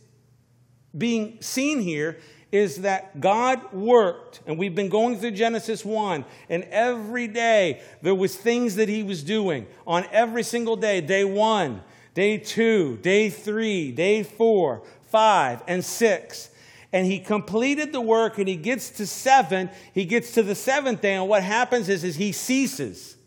being 0.98 1.38
seen 1.42 1.80
here 1.80 2.18
is 2.53 2.81
that 2.81 3.19
God 3.19 3.74
worked, 3.74 4.41
and 4.45 4.60
we've 4.60 4.75
been 4.75 4.88
going 4.88 5.17
through 5.17 5.31
Genesis 5.31 5.83
1, 5.83 6.24
and 6.50 6.63
every 6.65 7.27
day 7.27 7.81
there 8.03 8.13
was 8.13 8.36
things 8.36 8.75
that 8.75 8.88
he 8.88 9.01
was 9.01 9.24
doing 9.24 9.65
on 9.88 10.05
every 10.12 10.43
single 10.43 10.75
day, 10.75 11.01
day 11.01 11.25
1, 11.25 11.81
day 12.13 12.38
2, 12.38 12.98
day 12.98 13.31
3, 13.31 13.91
day 13.93 14.22
4, 14.22 14.83
5, 15.10 15.63
and 15.67 15.83
6. 15.83 16.50
And 16.91 17.07
he 17.07 17.19
completed 17.19 17.91
the 17.91 18.01
work 18.01 18.38
and 18.38 18.48
he 18.48 18.55
gets 18.55 18.91
to 18.91 19.07
7, 19.07 19.72
he 19.91 20.05
gets 20.05 20.33
to 20.33 20.43
the 20.43 20.53
7th 20.53 21.01
day 21.01 21.15
and 21.15 21.27
what 21.27 21.41
happens 21.41 21.89
is, 21.89 22.03
is 22.03 22.17
he 22.17 22.31
ceases. 22.31 23.17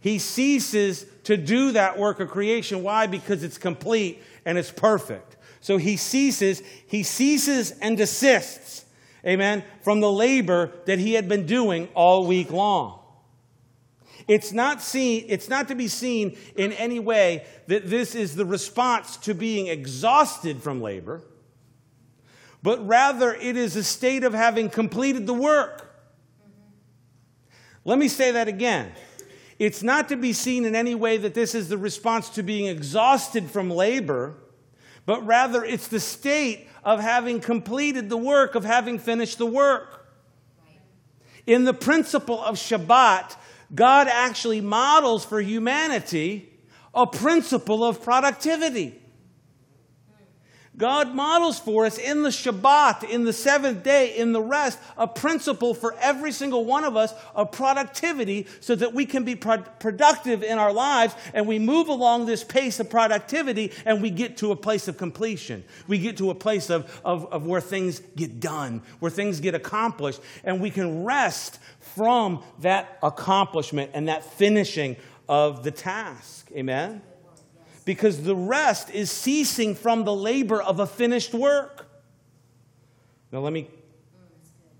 He 0.00 0.18
ceases 0.18 1.04
to 1.24 1.36
do 1.36 1.72
that 1.72 1.98
work 1.98 2.18
of 2.20 2.30
creation. 2.30 2.82
Why? 2.82 3.06
Because 3.06 3.42
it's 3.42 3.58
complete 3.58 4.22
and 4.46 4.56
it's 4.56 4.70
perfect. 4.70 5.29
So 5.60 5.76
he 5.76 5.96
ceases, 5.96 6.62
he 6.86 7.02
ceases 7.02 7.72
and 7.72 7.96
desists, 7.96 8.86
amen, 9.24 9.62
from 9.82 10.00
the 10.00 10.10
labor 10.10 10.72
that 10.86 10.98
he 10.98 11.14
had 11.14 11.28
been 11.28 11.46
doing 11.46 11.88
all 11.94 12.26
week 12.26 12.50
long. 12.50 12.98
It's 14.26 14.52
not 14.52 14.80
seen, 14.80 15.24
it's 15.28 15.48
not 15.48 15.68
to 15.68 15.74
be 15.74 15.88
seen 15.88 16.36
in 16.56 16.72
any 16.72 16.98
way 16.98 17.44
that 17.66 17.90
this 17.90 18.14
is 18.14 18.36
the 18.36 18.46
response 18.46 19.16
to 19.18 19.34
being 19.34 19.66
exhausted 19.66 20.62
from 20.62 20.80
labor, 20.80 21.22
but 22.62 22.86
rather 22.86 23.34
it 23.34 23.56
is 23.56 23.76
a 23.76 23.84
state 23.84 24.24
of 24.24 24.32
having 24.32 24.70
completed 24.70 25.26
the 25.26 25.34
work. 25.34 25.86
Let 27.84 27.98
me 27.98 28.08
say 28.08 28.30
that 28.32 28.48
again. 28.48 28.92
It's 29.58 29.82
not 29.82 30.08
to 30.08 30.16
be 30.16 30.32
seen 30.32 30.64
in 30.64 30.74
any 30.74 30.94
way 30.94 31.18
that 31.18 31.34
this 31.34 31.54
is 31.54 31.68
the 31.68 31.76
response 31.76 32.30
to 32.30 32.42
being 32.42 32.66
exhausted 32.66 33.50
from 33.50 33.68
labor 33.68 34.36
but 35.10 35.26
rather 35.26 35.64
it's 35.64 35.88
the 35.88 35.98
state 35.98 36.68
of 36.84 37.00
having 37.00 37.40
completed 37.40 38.08
the 38.08 38.16
work, 38.16 38.54
of 38.54 38.64
having 38.64 38.96
finished 38.96 39.38
the 39.38 39.44
work. 39.44 40.06
In 41.48 41.64
the 41.64 41.74
principle 41.74 42.40
of 42.40 42.54
Shabbat, 42.54 43.34
God 43.74 44.06
actually 44.06 44.60
models 44.60 45.24
for 45.24 45.40
humanity 45.40 46.48
a 46.94 47.08
principle 47.08 47.82
of 47.82 48.04
productivity. 48.04 48.99
God 50.80 51.14
models 51.14 51.58
for 51.58 51.84
us 51.84 51.98
in 51.98 52.22
the 52.22 52.30
Shabbat, 52.30 53.04
in 53.04 53.24
the 53.24 53.34
seventh 53.34 53.82
day, 53.82 54.16
in 54.16 54.32
the 54.32 54.40
rest, 54.40 54.78
a 54.96 55.06
principle 55.06 55.74
for 55.74 55.94
every 56.00 56.32
single 56.32 56.64
one 56.64 56.84
of 56.84 56.96
us 56.96 57.12
of 57.34 57.52
productivity 57.52 58.46
so 58.60 58.74
that 58.74 58.94
we 58.94 59.04
can 59.04 59.22
be 59.22 59.36
pro- 59.36 59.58
productive 59.58 60.42
in 60.42 60.58
our 60.58 60.72
lives 60.72 61.14
and 61.34 61.46
we 61.46 61.58
move 61.58 61.88
along 61.88 62.24
this 62.24 62.42
pace 62.42 62.80
of 62.80 62.88
productivity 62.88 63.72
and 63.84 64.00
we 64.00 64.08
get 64.08 64.38
to 64.38 64.52
a 64.52 64.56
place 64.56 64.88
of 64.88 64.96
completion. 64.96 65.62
We 65.86 65.98
get 65.98 66.16
to 66.16 66.30
a 66.30 66.34
place 66.34 66.70
of, 66.70 66.90
of, 67.04 67.30
of 67.30 67.44
where 67.44 67.60
things 67.60 68.00
get 68.16 68.40
done, 68.40 68.82
where 69.00 69.10
things 69.10 69.38
get 69.40 69.54
accomplished, 69.54 70.20
and 70.44 70.62
we 70.62 70.70
can 70.70 71.04
rest 71.04 71.58
from 71.94 72.42
that 72.60 72.98
accomplishment 73.02 73.90
and 73.92 74.08
that 74.08 74.24
finishing 74.24 74.96
of 75.28 75.62
the 75.62 75.70
task. 75.70 76.50
Amen? 76.56 77.02
Because 77.84 78.22
the 78.22 78.36
rest 78.36 78.90
is 78.90 79.10
ceasing 79.10 79.74
from 79.74 80.04
the 80.04 80.14
labor 80.14 80.62
of 80.62 80.80
a 80.80 80.86
finished 80.86 81.34
work. 81.34 81.86
Now, 83.32 83.40
let 83.40 83.52
me 83.52 83.68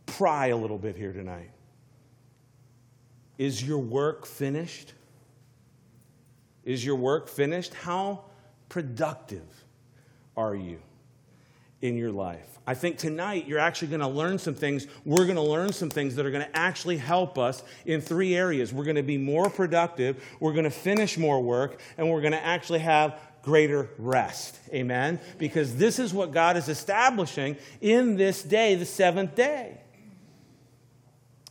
pry 0.07 0.49
a 0.49 0.57
little 0.57 0.79
bit 0.79 0.97
here 0.97 1.13
tonight. 1.13 1.51
Is 3.39 3.63
your 3.63 3.79
work 3.79 4.27
finished? 4.27 4.93
Is 6.65 6.85
your 6.85 6.97
work 6.97 7.29
finished? 7.29 7.73
How 7.75 8.25
productive 8.69 9.65
are 10.37 10.55
you 10.55 10.81
in 11.83 11.97
your 11.97 12.13
life? 12.13 12.51
I 12.67 12.75
think 12.75 12.99
tonight 12.99 13.49
you're 13.49 13.59
actually 13.59 13.89
going 13.89 14.01
to 14.01 14.09
learn 14.09 14.39
some 14.39 14.55
things. 14.55 14.87
We're 15.05 15.25
going 15.25 15.37
to 15.37 15.43
learn 15.43 15.73
some 15.73 15.91
things 15.91 16.15
that 16.15 16.27
are 16.27 16.31
going 16.31 16.45
to 16.45 16.57
actually 16.57 16.99
help 16.99 17.39
us 17.39 17.63
in 17.85 18.01
three 18.01 18.37
areas. 18.37 18.73
We're 18.73 18.85
going 18.85 18.97
to 18.97 19.03
be 19.03 19.19
more 19.19 19.51
productive, 19.51 20.23
we're 20.39 20.53
going 20.53 20.65
to 20.65 20.71
finish 20.71 21.19
more 21.19 21.43
work, 21.43 21.81
and 21.99 22.09
we're 22.09 22.21
going 22.21 22.33
to 22.33 22.45
actually 22.45 22.79
have 22.81 23.19
greater 23.43 23.89
rest. 23.99 24.59
Amen? 24.73 25.19
Because 25.39 25.77
this 25.77 25.99
is 25.99 26.13
what 26.13 26.33
God 26.33 26.57
is 26.57 26.69
establishing 26.69 27.57
in 27.81 28.17
this 28.17 28.43
day, 28.43 28.75
the 28.75 28.87
seventh 28.87 29.35
day. 29.35 29.81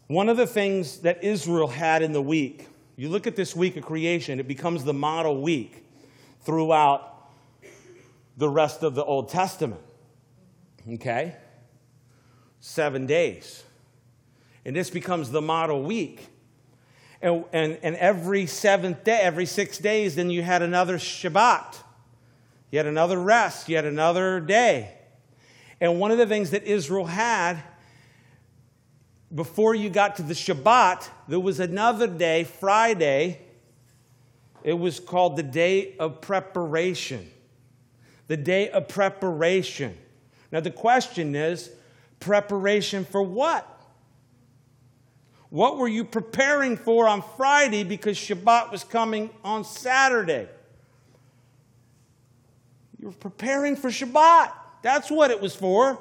One 0.08 0.30
of 0.30 0.38
the 0.38 0.48
things 0.48 1.00
that 1.00 1.24
Israel 1.24 1.68
had 1.68 2.02
in 2.02 2.14
the 2.14 2.22
week, 2.22 2.68
you 2.96 3.10
look 3.10 3.28
at 3.28 3.36
this 3.36 3.56
week 3.56 3.78
of 3.78 3.86
creation, 3.86 4.40
it 4.40 4.48
becomes 4.48 4.84
the 4.84 4.94
model 4.94 5.42
week 5.42 5.86
throughout 6.42 7.30
the 8.38 8.50
rest 8.50 8.84
of 8.84 8.96
the 8.96 9.04
Old 9.04 9.30
Testament. 9.30 9.82
Okay? 10.88 11.36
Seven 12.60 13.06
days. 13.06 13.64
And 14.66 14.76
this 14.76 14.90
becomes 14.90 15.32
the 15.32 15.42
model 15.42 15.82
week. 15.82 16.28
And, 17.22 17.46
and, 17.52 17.78
and 17.82 17.96
every 17.96 18.46
seventh 18.46 19.04
day, 19.04 19.20
every 19.22 19.46
six 19.46 19.78
days, 19.78 20.16
then 20.16 20.30
you 20.30 20.42
had 20.42 20.62
another 20.62 20.98
Shabbat. 20.98 21.78
You 22.72 22.80
had 22.80 22.88
another 22.88 23.20
rest. 23.20 23.68
You 23.68 23.76
had 23.76 23.86
another 23.86 24.40
day. 24.40 24.94
And 25.82 26.00
one 26.00 26.12
of 26.12 26.18
the 26.18 26.28
things 26.28 26.52
that 26.52 26.64
Israel 26.64 27.06
had 27.06 27.62
before 29.34 29.76
you 29.76 29.90
got 29.90 30.16
to 30.16 30.24
the 30.24 30.34
Shabbat, 30.34 31.08
there 31.28 31.40
was 31.40 31.60
another 31.60 32.08
day, 32.08 32.44
Friday. 32.44 33.40
It 34.64 34.74
was 34.74 35.00
called 35.00 35.38
the 35.38 35.44
day 35.44 35.96
of 35.98 36.22
preparation. 36.22 37.30
The 38.28 38.38
day 38.38 38.70
of 38.70 38.88
preparation. 38.88 39.98
Now, 40.52 40.60
the 40.60 40.72
question 40.72 41.36
is 41.36 41.70
preparation 42.20 43.06
for 43.06 43.22
what? 43.22 43.66
What 45.50 45.78
were 45.78 45.88
you 45.88 46.04
preparing 46.04 46.78
for 46.78 47.08
on 47.08 47.24
Friday 47.38 47.84
because 47.84 48.18
Shabbat 48.18 48.72
was 48.72 48.84
coming 48.84 49.30
on 49.44 49.64
Saturday? 49.64 50.48
You 53.00 53.08
were 53.08 53.14
preparing 53.14 53.76
for 53.76 53.90
Shabbat. 53.90 54.52
That's 54.82 55.10
what 55.10 55.32
it 55.32 55.42
was 55.42 55.56
for. 55.56 56.00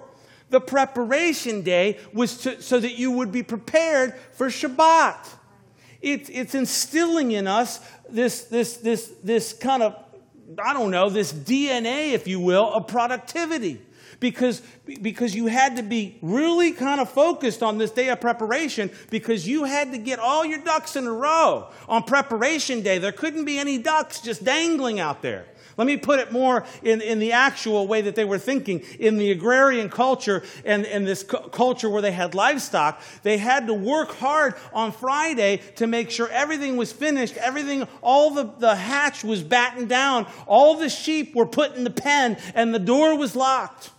The 0.51 0.61
preparation 0.61 1.63
day 1.63 1.99
was 2.13 2.39
to, 2.39 2.61
so 2.63 2.81
that 2.81 2.99
you 2.99 3.11
would 3.13 3.33
be 3.33 3.43
prepared 3.43 4.15
for 4.33 4.49
Shabbat. 4.49 5.17
It's, 6.01 6.29
it's 6.31 6.55
instilling 6.55 7.33
in 7.33 7.47
us 7.47 7.81
this, 8.09 8.45
this, 8.45 8.79
this, 8.79 9.13
this 9.23 9.53
kind 9.53 9.83
of, 9.83 9.97
I 10.63 10.73
don't 10.73 10.91
know, 10.91 11.11
this 11.11 11.33
DNA, 11.33 12.13
if 12.13 12.27
you 12.27 12.41
will, 12.41 12.73
of 12.73 12.87
productivity 12.87 13.81
because, 14.21 14.63
because 15.03 15.35
you 15.35 15.47
had 15.47 15.77
to 15.77 15.83
be 15.83 16.19
really 16.23 16.73
kind 16.73 17.01
of 17.01 17.09
focused 17.11 17.63
on 17.63 17.79
this 17.79 17.91
day 17.91 18.09
of 18.09 18.21
preparation 18.21 18.91
because 19.11 19.47
you 19.47 19.65
had 19.65 19.93
to 19.93 19.99
get 19.99 20.19
all 20.19 20.45
your 20.45 20.59
ducks 20.59 20.97
in 20.97 21.07
a 21.07 21.13
row 21.13 21.69
on 21.89 22.03
preparation 22.03 22.83
day. 22.83 22.99
There 22.99 23.13
couldn't 23.13 23.45
be 23.45 23.59
any 23.59 23.79
ducks 23.79 24.21
just 24.21 24.45
dangling 24.45 25.01
out 25.01 25.23
there. 25.23 25.47
Let 25.77 25.87
me 25.87 25.97
put 25.97 26.19
it 26.19 26.33
more 26.33 26.65
in, 26.83 27.01
in 27.01 27.21
the 27.21 27.31
actual 27.31 27.87
way 27.87 28.03
that 28.03 28.17
they 28.17 28.25
were 28.25 28.39
thinking. 28.39 28.81
In 28.99 29.17
the 29.17 29.31
agrarian 29.31 29.89
culture 29.89 30.43
and, 30.65 30.85
and 30.85 31.07
this 31.07 31.23
cu- 31.23 31.49
culture 31.51 31.89
where 31.89 32.03
they 32.03 32.11
had 32.11 32.35
livestock, 32.35 33.01
they 33.23 33.39
had 33.39 33.69
to 33.69 33.75
work 33.75 34.17
hard 34.17 34.55
on 34.73 34.91
Friday 34.91 35.61
to 35.77 35.87
make 35.87 36.11
sure 36.11 36.29
everything 36.31 36.77
was 36.77 36.93
finished, 36.93 37.37
everything, 37.37 37.87
all 38.03 38.31
the, 38.31 38.51
the 38.59 38.75
hatch 38.75 39.23
was 39.23 39.45
battened 39.45 39.89
down, 39.89 40.27
all 40.49 40.77
the 40.77 40.89
sheep 40.89 41.37
were 41.37 41.47
put 41.47 41.77
in 41.77 41.85
the 41.85 41.91
pen, 41.91 42.37
and 42.57 42.75
the 42.75 42.81
door 42.81 43.17
was 43.17 43.37
locked. 43.37 43.93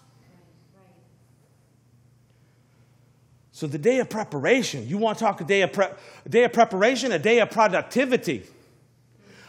So 3.60 3.68
the 3.68 3.78
day 3.78 4.00
of 4.00 4.10
preparation, 4.10 4.88
you 4.88 4.98
want 4.98 5.18
to 5.18 5.26
talk 5.26 5.42
a 5.42 5.44
day 5.44 5.64
of, 5.64 5.74
pre- 5.74 5.90
a 6.26 6.30
day 6.30 6.46
of 6.46 6.54
preparation, 6.54 7.12
a 7.12 7.20
day 7.20 7.42
of 7.42 7.52
productivity, 7.52 8.46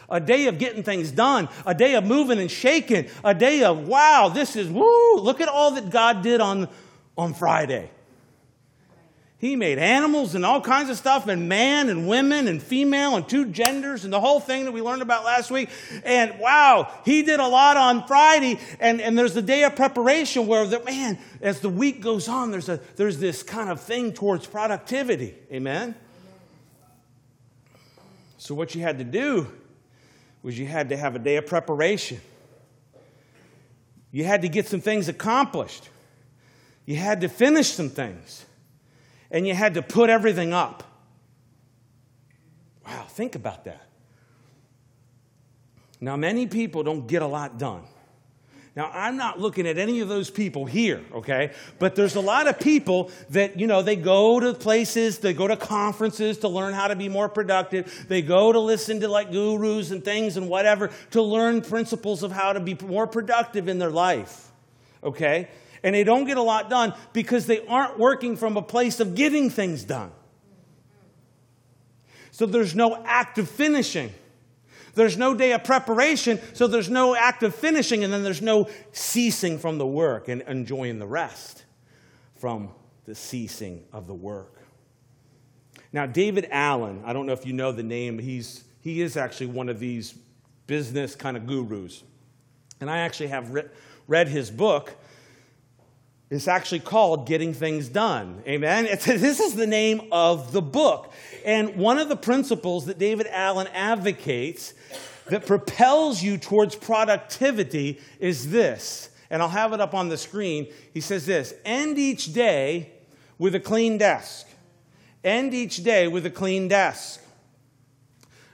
a 0.09 0.19
day 0.19 0.47
of 0.47 0.59
getting 0.59 0.83
things 0.83 1.11
done, 1.11 1.47
a 1.65 1.73
day 1.73 1.95
of 1.95 2.03
moving 2.03 2.37
and 2.37 2.51
shaking, 2.51 3.07
a 3.23 3.33
day 3.33 3.63
of 3.63 3.87
wow, 3.87 4.27
this 4.27 4.57
is 4.57 4.67
woo, 4.67 5.15
look 5.15 5.39
at 5.39 5.47
all 5.47 5.71
that 5.71 5.91
God 5.91 6.23
did 6.23 6.41
on, 6.41 6.67
on 7.17 7.33
Friday. 7.33 7.89
He 9.41 9.55
made 9.55 9.79
animals 9.79 10.35
and 10.35 10.45
all 10.45 10.61
kinds 10.61 10.91
of 10.91 10.97
stuff, 10.97 11.27
and 11.27 11.49
man 11.49 11.89
and 11.89 12.07
women 12.07 12.47
and 12.47 12.61
female 12.61 13.15
and 13.15 13.27
two 13.27 13.45
genders 13.45 14.03
and 14.03 14.13
the 14.13 14.19
whole 14.19 14.39
thing 14.39 14.65
that 14.65 14.71
we 14.71 14.83
learned 14.83 15.01
about 15.01 15.25
last 15.25 15.49
week. 15.49 15.69
And 16.05 16.37
wow, 16.37 16.93
he 17.05 17.23
did 17.23 17.39
a 17.39 17.47
lot 17.47 17.75
on 17.75 18.05
Friday. 18.05 18.59
And, 18.79 19.01
and 19.01 19.17
there's 19.17 19.33
the 19.33 19.41
day 19.41 19.63
of 19.63 19.75
preparation 19.75 20.45
where, 20.45 20.67
the, 20.67 20.79
man, 20.81 21.17
as 21.41 21.59
the 21.59 21.69
week 21.69 22.01
goes 22.01 22.27
on, 22.27 22.51
there's, 22.51 22.69
a, 22.69 22.79
there's 22.97 23.17
this 23.17 23.41
kind 23.41 23.71
of 23.71 23.81
thing 23.81 24.13
towards 24.13 24.45
productivity. 24.45 25.33
Amen? 25.51 25.95
So, 28.37 28.53
what 28.53 28.75
you 28.75 28.81
had 28.81 28.99
to 28.99 29.03
do 29.03 29.51
was 30.43 30.59
you 30.59 30.67
had 30.67 30.89
to 30.89 30.97
have 30.97 31.15
a 31.15 31.19
day 31.19 31.37
of 31.37 31.47
preparation. 31.47 32.21
You 34.11 34.23
had 34.23 34.43
to 34.43 34.49
get 34.49 34.67
some 34.67 34.81
things 34.81 35.07
accomplished. 35.07 35.89
You 36.85 36.97
had 36.97 37.21
to 37.21 37.27
finish 37.27 37.69
some 37.69 37.89
things 37.89 38.45
and 39.31 39.47
you 39.47 39.55
had 39.55 39.73
to 39.73 39.81
put 39.81 40.09
everything 40.09 40.53
up. 40.53 40.83
Wow, 42.85 43.05
think 43.09 43.35
about 43.35 43.65
that. 43.65 43.87
Now, 45.99 46.17
many 46.17 46.47
people 46.47 46.83
don't 46.83 47.07
get 47.07 47.21
a 47.21 47.27
lot 47.27 47.57
done. 47.57 47.83
Now, 48.75 48.89
I'm 48.93 49.17
not 49.17 49.37
looking 49.37 49.67
at 49.67 49.77
any 49.77 49.99
of 49.99 50.07
those 50.07 50.29
people 50.29 50.65
here, 50.65 51.01
okay? 51.13 51.51
But 51.77 51.95
there's 51.95 52.15
a 52.15 52.21
lot 52.21 52.47
of 52.47 52.57
people 52.57 53.11
that, 53.31 53.59
you 53.59 53.67
know, 53.67 53.81
they 53.81 53.97
go 53.97 54.39
to 54.39 54.53
places, 54.53 55.19
they 55.19 55.33
go 55.33 55.45
to 55.45 55.57
conferences 55.57 56.37
to 56.39 56.47
learn 56.47 56.73
how 56.73 56.87
to 56.87 56.95
be 56.95 57.09
more 57.09 57.27
productive. 57.27 58.05
They 58.07 58.21
go 58.21 58.53
to 58.53 58.59
listen 58.59 59.01
to 59.01 59.09
like 59.09 59.29
gurus 59.29 59.91
and 59.91 60.03
things 60.03 60.37
and 60.37 60.47
whatever 60.47 60.89
to 61.11 61.21
learn 61.21 61.61
principles 61.61 62.23
of 62.23 62.31
how 62.31 62.53
to 62.53 62.61
be 62.61 62.77
more 62.85 63.07
productive 63.07 63.67
in 63.67 63.77
their 63.77 63.91
life, 63.91 64.51
okay? 65.03 65.49
And 65.83 65.95
they 65.95 66.03
don't 66.03 66.25
get 66.25 66.37
a 66.37 66.41
lot 66.41 66.69
done 66.69 66.93
because 67.13 67.45
they 67.45 67.65
aren't 67.65 67.97
working 67.97 68.35
from 68.35 68.57
a 68.57 68.61
place 68.61 68.99
of 68.99 69.15
getting 69.15 69.49
things 69.49 69.83
done. 69.83 70.11
So 72.31 72.45
there's 72.45 72.75
no 72.75 73.01
active 73.05 73.49
finishing. 73.49 74.11
There's 74.93 75.17
no 75.17 75.33
day 75.33 75.53
of 75.53 75.63
preparation, 75.63 76.39
so 76.53 76.67
there's 76.67 76.89
no 76.89 77.15
active 77.15 77.55
finishing, 77.55 78.03
and 78.03 78.11
then 78.11 78.23
there's 78.23 78.41
no 78.41 78.67
ceasing 78.91 79.57
from 79.57 79.77
the 79.77 79.85
work 79.85 80.27
and 80.27 80.41
enjoying 80.43 80.99
the 80.99 81.07
rest 81.07 81.63
from 82.35 82.71
the 83.05 83.15
ceasing 83.15 83.83
of 83.93 84.07
the 84.07 84.13
work. 84.13 84.57
Now, 85.93 86.05
David 86.05 86.47
Allen, 86.51 87.03
I 87.05 87.13
don't 87.13 87.25
know 87.25 87.33
if 87.33 87.45
you 87.45 87.53
know 87.53 87.71
the 87.71 87.83
name, 87.83 88.19
he's, 88.19 88.63
he 88.81 89.01
is 89.01 89.17
actually 89.17 89.47
one 89.47 89.69
of 89.69 89.79
these 89.79 90.13
business 90.67 91.15
kind 91.15 91.35
of 91.37 91.45
gurus. 91.45 92.03
And 92.79 92.89
I 92.89 92.99
actually 92.99 93.27
have 93.27 93.51
read, 93.51 93.69
read 94.07 94.27
his 94.27 94.49
book, 94.49 94.95
it's 96.31 96.47
actually 96.47 96.79
called 96.79 97.27
Getting 97.27 97.53
Things 97.53 97.89
Done. 97.89 98.41
Amen? 98.47 98.85
It's, 98.85 99.05
this 99.05 99.41
is 99.41 99.53
the 99.53 99.67
name 99.67 100.07
of 100.13 100.53
the 100.53 100.61
book. 100.61 101.11
And 101.45 101.75
one 101.75 101.99
of 101.99 102.07
the 102.07 102.15
principles 102.15 102.85
that 102.85 102.97
David 102.97 103.27
Allen 103.29 103.67
advocates 103.73 104.73
that 105.27 105.45
propels 105.45 106.23
you 106.23 106.37
towards 106.37 106.73
productivity 106.75 107.99
is 108.19 108.49
this. 108.49 109.09
And 109.29 109.41
I'll 109.41 109.49
have 109.49 109.73
it 109.73 109.81
up 109.81 109.93
on 109.93 110.07
the 110.07 110.17
screen. 110.17 110.67
He 110.93 111.01
says 111.01 111.25
this 111.25 111.53
End 111.65 111.99
each 111.99 112.33
day 112.33 112.91
with 113.37 113.53
a 113.53 113.59
clean 113.59 113.97
desk. 113.97 114.47
End 115.25 115.53
each 115.53 115.83
day 115.83 116.07
with 116.07 116.25
a 116.25 116.31
clean 116.31 116.69
desk. 116.69 117.21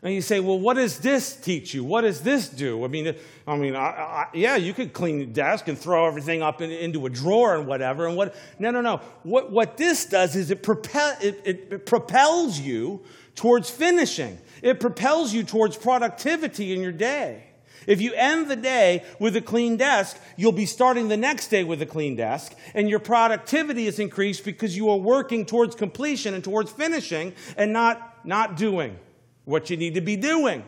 And 0.04 0.14
you 0.14 0.22
say, 0.22 0.40
well, 0.40 0.60
what 0.60 0.76
does 0.76 1.00
this 1.00 1.36
teach 1.36 1.74
you? 1.74 1.84
What 1.84 2.02
does 2.02 2.22
this 2.22 2.50
do? 2.50 2.86
I 2.86 2.88
mean, 2.88 3.16
I 3.48 3.58
mean, 3.58 3.76
I, 3.76 3.80
I, 3.80 4.28
yeah, 4.34 4.56
you 4.56 4.74
could 4.74 4.94
clean 4.94 5.20
the 5.20 5.26
desk 5.26 5.68
and 5.68 5.78
throw 5.78 6.06
everything 6.06 6.44
up 6.44 6.62
in, 6.62 6.70
into 6.70 7.08
a 7.08 7.10
drawer 7.10 7.56
and 7.56 7.66
whatever. 7.66 8.06
And 8.06 8.16
what? 8.16 8.36
No, 8.60 8.70
no, 8.70 8.82
no. 8.82 9.02
What, 9.24 9.52
what 9.52 9.76
this 9.76 10.06
does 10.06 10.36
is 10.36 10.52
it, 10.52 10.62
propel, 10.62 11.18
it, 11.20 11.42
it, 11.44 11.68
it 11.72 11.86
propels 11.88 12.60
you 12.60 13.02
towards 13.36 13.72
finishing. 13.72 14.38
It 14.62 14.80
propels 14.80 15.34
you 15.34 15.44
towards 15.44 15.76
productivity 15.76 16.74
in 16.74 16.82
your 16.82 16.92
day. 16.92 17.44
If 17.88 18.00
you 18.02 18.14
end 18.14 18.50
the 18.50 18.56
day 18.56 19.04
with 19.18 19.36
a 19.36 19.42
clean 19.42 19.78
desk, 19.78 20.20
you'll 20.36 20.52
be 20.52 20.66
starting 20.66 21.08
the 21.08 21.18
next 21.18 21.48
day 21.48 21.64
with 21.64 21.82
a 21.82 21.86
clean 21.86 22.18
desk, 22.18 22.54
and 22.74 22.90
your 22.90 23.00
productivity 23.00 23.88
is 23.88 23.98
increased 23.98 24.44
because 24.44 24.76
you 24.76 24.90
are 24.90 24.98
working 24.98 25.46
towards 25.46 25.74
completion 25.74 26.34
and 26.34 26.44
towards 26.44 26.70
finishing 26.70 27.34
and 27.56 27.72
not, 27.72 28.26
not 28.26 28.58
doing 28.58 29.00
what 29.48 29.70
you 29.70 29.78
need 29.78 29.96
to 29.96 30.02
be 30.02 30.18
doing. 30.18 30.64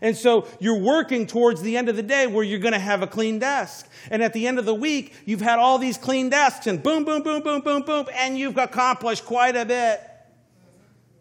And 0.00 0.16
so 0.16 0.48
you're 0.60 0.78
working 0.78 1.26
towards 1.26 1.60
the 1.60 1.76
end 1.76 1.88
of 1.88 1.96
the 1.96 2.02
day 2.02 2.26
where 2.26 2.44
you're 2.44 2.60
going 2.60 2.72
to 2.72 2.78
have 2.78 3.02
a 3.02 3.06
clean 3.06 3.38
desk. 3.38 3.88
And 4.10 4.22
at 4.22 4.32
the 4.32 4.46
end 4.46 4.58
of 4.58 4.64
the 4.64 4.74
week, 4.74 5.14
you've 5.26 5.40
had 5.40 5.58
all 5.58 5.78
these 5.78 5.98
clean 5.98 6.30
desks 6.30 6.66
and 6.66 6.82
boom, 6.82 7.04
boom, 7.04 7.22
boom, 7.22 7.42
boom, 7.42 7.60
boom, 7.60 7.82
boom, 7.82 8.06
and 8.14 8.38
you've 8.38 8.58
accomplished 8.58 9.24
quite 9.24 9.56
a 9.56 9.64
bit. 9.64 10.00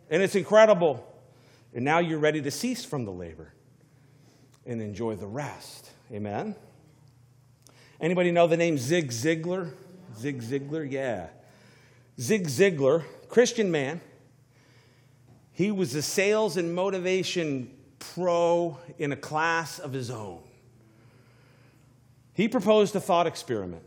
And 0.10 0.22
it's 0.22 0.36
incredible. 0.36 1.06
And 1.74 1.84
now 1.86 2.00
you're 2.00 2.20
ready 2.20 2.42
to 2.42 2.52
cease 2.52 2.86
from 2.86 3.06
the 3.06 3.12
labor 3.12 3.54
and 4.66 4.82
enjoy 4.82 5.16
the 5.16 5.28
rest. 5.28 5.90
Amen. 6.12 6.56
Anybody 8.00 8.32
know 8.32 8.48
the 8.48 8.58
name 8.58 8.78
Zig 8.78 9.10
Ziglar? 9.10 9.72
Zig 10.18 10.42
Ziglar, 10.42 10.90
yeah. 10.90 11.28
Zig 12.20 12.48
Ziglar, 12.48 13.04
Christian 13.30 13.72
man 13.72 14.02
he 15.62 15.70
was 15.70 15.94
a 15.94 16.02
sales 16.02 16.58
and 16.58 16.74
motivation 16.74 17.70
pro 18.00 18.80
in 18.98 19.12
a 19.12 19.16
class 19.16 19.78
of 19.78 19.94
his 19.94 20.10
own. 20.10 20.42
He 22.34 22.48
proposed 22.48 22.96
a 22.96 23.00
thought 23.00 23.28
experiment. 23.28 23.84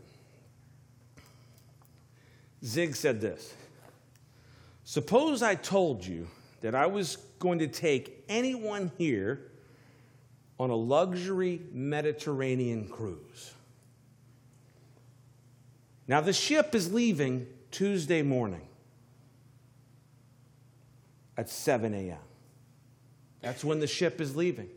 Zig 2.63 2.95
said 2.95 3.19
this 3.19 3.53
Suppose 4.85 5.41
I 5.41 5.55
told 5.55 6.05
you 6.05 6.29
that 6.61 6.75
I 6.75 6.85
was 6.85 7.17
going 7.39 7.59
to 7.59 7.67
take 7.67 8.23
anyone 8.29 8.89
here 8.97 9.51
on 10.57 10.69
a 10.69 10.75
luxury 10.75 11.59
Mediterranean 11.73 12.87
cruise. 12.87 13.53
Now, 16.07 16.21
the 16.21 16.31
ship 16.31 16.73
is 16.73 16.93
leaving 16.93 17.47
Tuesday 17.69 18.21
morning 18.21 18.65
at 21.37 21.49
7 21.49 21.93
a.m. 21.93 22.17
That's 23.41 23.63
when 23.63 23.79
the 23.79 23.87
ship 23.87 24.21
is 24.21 24.35
leaving. 24.35 24.69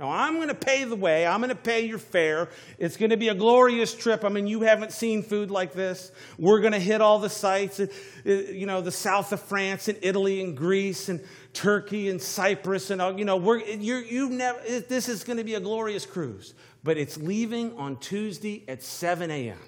Now, 0.00 0.10
I'm 0.10 0.36
going 0.36 0.48
to 0.48 0.54
pay 0.54 0.82
the 0.82 0.96
way. 0.96 1.24
I'm 1.24 1.40
going 1.40 1.50
to 1.50 1.54
pay 1.54 1.86
your 1.86 1.98
fare. 1.98 2.48
It's 2.78 2.96
going 2.96 3.10
to 3.10 3.16
be 3.16 3.28
a 3.28 3.34
glorious 3.34 3.94
trip. 3.94 4.24
I 4.24 4.28
mean, 4.28 4.48
you 4.48 4.62
haven't 4.62 4.90
seen 4.90 5.22
food 5.22 5.52
like 5.52 5.72
this. 5.72 6.10
We're 6.36 6.60
going 6.60 6.72
to 6.72 6.80
hit 6.80 7.00
all 7.00 7.20
the 7.20 7.30
sites, 7.30 7.78
uh, 7.78 7.86
uh, 8.26 8.30
you 8.30 8.66
know, 8.66 8.80
the 8.80 8.90
south 8.90 9.32
of 9.32 9.40
France 9.40 9.86
and 9.86 9.96
Italy 10.02 10.42
and 10.42 10.56
Greece 10.56 11.08
and 11.08 11.20
Turkey 11.52 12.08
and 12.08 12.20
Cyprus 12.20 12.90
and 12.90 13.00
all. 13.00 13.16
You 13.16 13.24
know, 13.24 13.36
we're, 13.36 13.60
you're, 13.60 14.02
you 14.02 14.30
never, 14.30 14.58
this 14.80 15.08
is 15.08 15.22
going 15.22 15.36
to 15.36 15.44
be 15.44 15.54
a 15.54 15.60
glorious 15.60 16.06
cruise. 16.06 16.54
But 16.82 16.98
it's 16.98 17.16
leaving 17.16 17.78
on 17.78 17.96
Tuesday 17.98 18.64
at 18.66 18.82
7 18.82 19.30
a.m. 19.30 19.58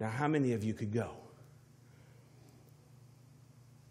Now, 0.00 0.08
how 0.08 0.28
many 0.28 0.52
of 0.52 0.62
you 0.62 0.74
could 0.74 0.92
go? 0.92 1.10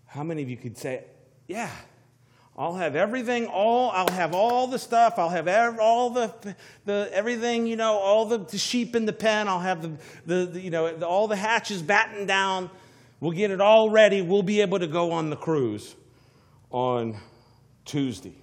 How 0.06 0.24
many 0.24 0.42
of 0.42 0.50
you 0.50 0.58
could 0.58 0.78
say, 0.78 1.04
Yeah, 1.48 1.70
I'll 2.58 2.76
have 2.76 2.96
everything, 2.96 3.46
all, 3.46 3.92
I'll 3.92 4.10
have 4.10 4.34
all 4.34 4.66
the 4.68 4.80
stuff, 4.80 5.20
I'll 5.20 5.30
have 5.30 5.48
ev- 5.48 5.80
all 5.80 6.10
the, 6.10 6.34
the, 6.86 7.10
everything, 7.14 7.68
you 7.68 7.76
know, 7.76 7.94
all 7.94 8.26
the, 8.26 8.40
the 8.40 8.58
sheep 8.58 8.96
in 8.96 9.06
the 9.06 9.14
pen, 9.14 9.48
I'll 9.48 9.60
have 9.60 9.82
the, 9.84 9.92
the, 10.26 10.46
the 10.48 10.62
you 10.62 10.72
know, 10.72 10.96
the, 10.96 11.06
all 11.06 11.28
the 11.28 11.36
hatches 11.36 11.84
battened 11.84 12.28
down. 12.28 12.72
We'll 13.20 13.32
get 13.32 13.52
it 13.52 13.62
all 13.62 13.90
ready. 13.90 14.22
We'll 14.22 14.44
be 14.44 14.62
able 14.62 14.80
to 14.80 14.88
go 14.88 15.12
on 15.12 15.30
the 15.30 15.36
cruise 15.36 15.96
on 16.72 17.18
Tuesday. 17.86 18.36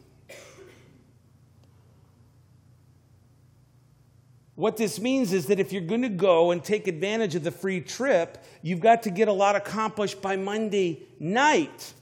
What 4.57 4.77
this 4.77 5.01
means 5.01 5.33
is 5.33 5.47
that 5.47 5.59
if 5.59 5.73
you're 5.73 5.83
going 5.83 6.03
to 6.03 6.09
go 6.09 6.53
and 6.53 6.62
take 6.62 6.87
advantage 6.87 7.35
of 7.35 7.43
the 7.43 7.51
free 7.51 7.81
trip, 7.81 8.43
you've 8.62 8.81
got 8.81 9.03
to 9.03 9.11
get 9.11 9.27
a 9.27 9.33
lot 9.33 9.57
accomplished 9.57 10.23
by 10.23 10.37
Monday 10.37 11.03
night. 11.19 11.93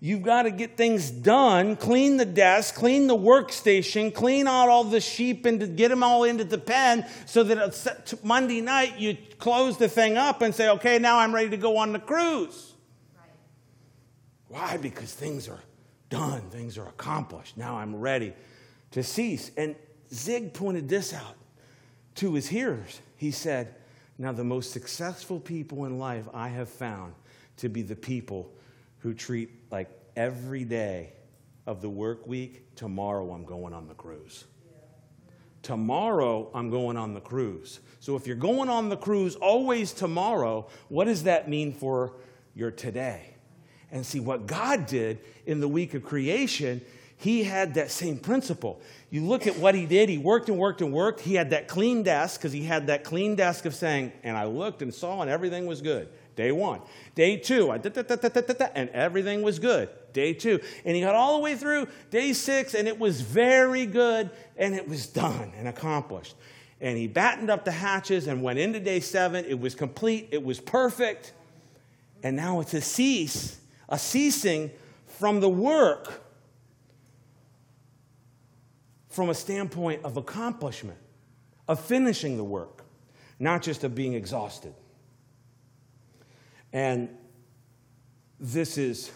You've 0.00 0.22
got 0.22 0.42
to 0.42 0.50
get 0.50 0.76
things 0.76 1.10
done, 1.10 1.74
clean 1.76 2.16
the 2.16 2.26
desk, 2.26 2.74
clean 2.74 3.06
the 3.06 3.16
workstation, 3.16 4.12
clean 4.12 4.46
out 4.46 4.68
all 4.68 4.84
the 4.84 5.00
sheep 5.00 5.46
and 5.46 5.76
get 5.76 5.88
them 5.88 6.02
all 6.02 6.24
into 6.24 6.44
the 6.44 6.58
pen 6.58 7.06
so 7.24 7.42
that 7.44 8.14
Monday 8.22 8.60
night 8.60 8.98
you 8.98 9.16
close 9.38 9.78
the 9.78 9.88
thing 9.88 10.18
up 10.18 10.42
and 10.42 10.54
say, 10.54 10.68
okay, 10.70 10.98
now 10.98 11.18
I'm 11.18 11.34
ready 11.34 11.50
to 11.50 11.56
go 11.56 11.78
on 11.78 11.92
the 11.92 11.98
cruise. 11.98 12.74
Right. 13.16 13.30
Why? 14.48 14.76
Because 14.76 15.14
things 15.14 15.48
are 15.48 15.62
done, 16.10 16.42
things 16.50 16.76
are 16.76 16.88
accomplished. 16.88 17.56
Now 17.56 17.78
I'm 17.78 17.96
ready 17.96 18.34
to 18.90 19.02
cease. 19.02 19.50
And 19.56 19.76
Zig 20.12 20.52
pointed 20.52 20.88
this 20.88 21.12
out 21.12 21.36
to 22.16 22.34
his 22.34 22.48
hearers. 22.48 23.00
He 23.16 23.30
said, 23.30 23.74
Now, 24.18 24.32
the 24.32 24.44
most 24.44 24.72
successful 24.72 25.40
people 25.40 25.84
in 25.84 25.98
life 25.98 26.28
I 26.34 26.48
have 26.48 26.68
found 26.68 27.14
to 27.58 27.68
be 27.68 27.82
the 27.82 27.96
people 27.96 28.52
who 28.98 29.14
treat 29.14 29.50
like 29.70 29.88
every 30.16 30.64
day 30.64 31.12
of 31.66 31.80
the 31.80 31.88
work 31.88 32.26
week, 32.26 32.74
tomorrow 32.76 33.32
I'm 33.32 33.44
going 33.44 33.72
on 33.72 33.88
the 33.88 33.94
cruise. 33.94 34.44
Tomorrow 35.62 36.50
I'm 36.54 36.70
going 36.70 36.96
on 36.96 37.12
the 37.12 37.20
cruise. 37.20 37.80
So 37.98 38.14
if 38.14 38.26
you're 38.26 38.36
going 38.36 38.68
on 38.68 38.88
the 38.88 38.96
cruise 38.96 39.34
always 39.34 39.92
tomorrow, 39.92 40.68
what 40.88 41.06
does 41.06 41.24
that 41.24 41.48
mean 41.48 41.72
for 41.72 42.12
your 42.54 42.70
today? 42.70 43.34
And 43.90 44.06
see 44.06 44.20
what 44.20 44.46
God 44.46 44.86
did 44.86 45.18
in 45.44 45.60
the 45.60 45.68
week 45.68 45.94
of 45.94 46.04
creation 46.04 46.82
he 47.18 47.44
had 47.44 47.74
that 47.74 47.90
same 47.90 48.18
principle. 48.18 48.80
You 49.10 49.24
look 49.24 49.46
at 49.46 49.56
what 49.58 49.74
he 49.74 49.86
did, 49.86 50.08
he 50.08 50.18
worked 50.18 50.48
and 50.48 50.58
worked 50.58 50.82
and 50.82 50.92
worked. 50.92 51.20
He 51.20 51.34
had 51.34 51.50
that 51.50 51.66
clean 51.66 52.02
desk 52.02 52.40
because 52.40 52.52
he 52.52 52.62
had 52.62 52.88
that 52.88 53.04
clean 53.04 53.36
desk 53.36 53.64
of 53.64 53.74
saying, 53.74 54.12
and 54.22 54.36
I 54.36 54.44
looked 54.44 54.82
and 54.82 54.92
saw 54.92 55.22
and 55.22 55.30
everything 55.30 55.66
was 55.66 55.80
good. 55.80 56.08
Day 56.36 56.52
one. 56.52 56.82
Day 57.14 57.38
two, 57.38 57.70
I 57.70 57.76
and 57.76 58.90
everything 58.90 59.40
was 59.40 59.58
good. 59.58 59.88
Day 60.12 60.34
two. 60.34 60.60
And 60.84 60.94
he 60.94 61.00
got 61.00 61.14
all 61.14 61.36
the 61.36 61.42
way 61.42 61.54
through 61.54 61.88
day 62.10 62.34
six, 62.34 62.74
and 62.74 62.86
it 62.86 62.98
was 62.98 63.22
very 63.22 63.86
good, 63.86 64.28
and 64.58 64.74
it 64.74 64.86
was 64.86 65.06
done 65.06 65.52
and 65.56 65.66
accomplished. 65.66 66.34
And 66.82 66.98
he 66.98 67.06
battened 67.06 67.48
up 67.48 67.64
the 67.64 67.72
hatches 67.72 68.26
and 68.26 68.42
went 68.42 68.58
into 68.58 68.80
day 68.80 69.00
seven. 69.00 69.46
It 69.46 69.58
was 69.58 69.74
complete, 69.74 70.28
it 70.32 70.44
was 70.44 70.60
perfect. 70.60 71.32
And 72.22 72.36
now 72.36 72.60
it's 72.60 72.74
a 72.74 72.82
cease, 72.82 73.58
a 73.88 73.98
ceasing 73.98 74.70
from 75.06 75.40
the 75.40 75.48
work 75.48 76.25
from 79.16 79.30
a 79.30 79.34
standpoint 79.34 80.04
of 80.04 80.18
accomplishment, 80.18 80.98
of 81.66 81.80
finishing 81.80 82.36
the 82.36 82.44
work, 82.44 82.84
not 83.38 83.62
just 83.62 83.82
of 83.82 83.94
being 83.94 84.12
exhausted. 84.12 84.74
And 86.70 87.08
this 88.38 88.76
is 88.76 89.10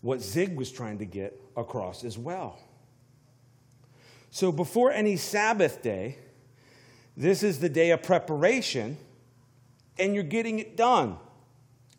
what 0.00 0.22
Zig 0.22 0.56
was 0.56 0.72
trying 0.72 0.98
to 0.98 1.04
get 1.04 1.38
across 1.54 2.02
as 2.02 2.16
well. 2.16 2.58
So, 4.30 4.50
before 4.52 4.90
any 4.90 5.16
Sabbath 5.16 5.82
day, 5.82 6.16
this 7.14 7.42
is 7.42 7.60
the 7.60 7.68
day 7.68 7.90
of 7.90 8.02
preparation, 8.02 8.96
and 9.98 10.14
you're 10.14 10.24
getting 10.24 10.60
it 10.60 10.78
done. 10.78 11.18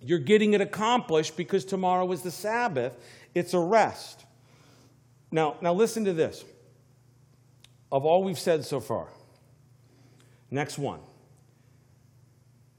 You're 0.01 0.17
getting 0.17 0.53
it 0.53 0.61
accomplished 0.61 1.37
because 1.37 1.65
tomorrow 1.65 2.11
is 2.11 2.23
the 2.23 2.31
Sabbath. 2.31 2.97
It's 3.35 3.53
a 3.53 3.59
rest. 3.59 4.25
Now, 5.31 5.57
now 5.61 5.73
listen 5.73 6.05
to 6.05 6.13
this. 6.13 6.43
Of 7.91 8.05
all 8.05 8.23
we've 8.23 8.39
said 8.39 8.65
so 8.65 8.79
far, 8.79 9.07
next 10.51 10.77
one. 10.77 10.99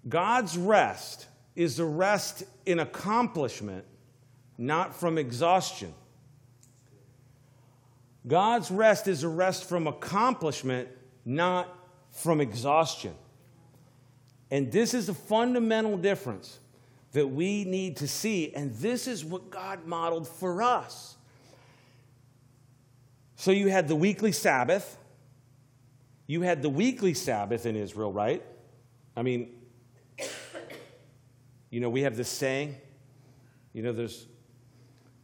God's 0.09 0.57
rest 0.57 1.27
is 1.57 1.79
a 1.79 1.85
rest 1.85 2.45
in 2.65 2.79
accomplishment, 2.79 3.85
not 4.57 4.95
from 4.95 5.19
exhaustion. 5.19 5.93
God's 8.27 8.71
rest 8.71 9.09
is 9.09 9.25
a 9.25 9.29
rest 9.29 9.69
from 9.69 9.87
accomplishment, 9.87 10.89
not 11.25 11.69
from 12.13 12.41
exhaustion. 12.41 13.15
And 14.51 14.71
this 14.71 14.95
is 14.95 15.09
a 15.09 15.15
fundamental 15.15 15.97
difference 15.97 16.59
that 17.13 17.27
we 17.27 17.65
need 17.65 17.97
to 17.99 18.09
see. 18.09 18.55
And 18.55 18.75
this 18.77 19.07
is 19.07 19.25
what 19.25 19.51
God 19.51 19.87
modeled 19.87 20.29
for 20.29 20.63
us. 20.63 21.17
So 23.41 23.53
you 23.53 23.69
had 23.69 23.89
the 23.89 23.97
weekly 23.97 24.33
Sabbath. 24.33 24.99
You 26.27 26.43
had 26.43 26.61
the 26.61 26.69
weekly 26.69 27.15
Sabbath 27.15 27.65
in 27.65 27.75
Israel, 27.75 28.13
right? 28.13 28.45
I 29.17 29.23
mean, 29.23 29.55
you 31.71 31.81
know, 31.81 31.89
we 31.89 32.03
have 32.03 32.19
this 32.19 32.29
saying, 32.29 32.77
you 33.73 33.83
know, 33.83 33.93
there's 33.93 34.27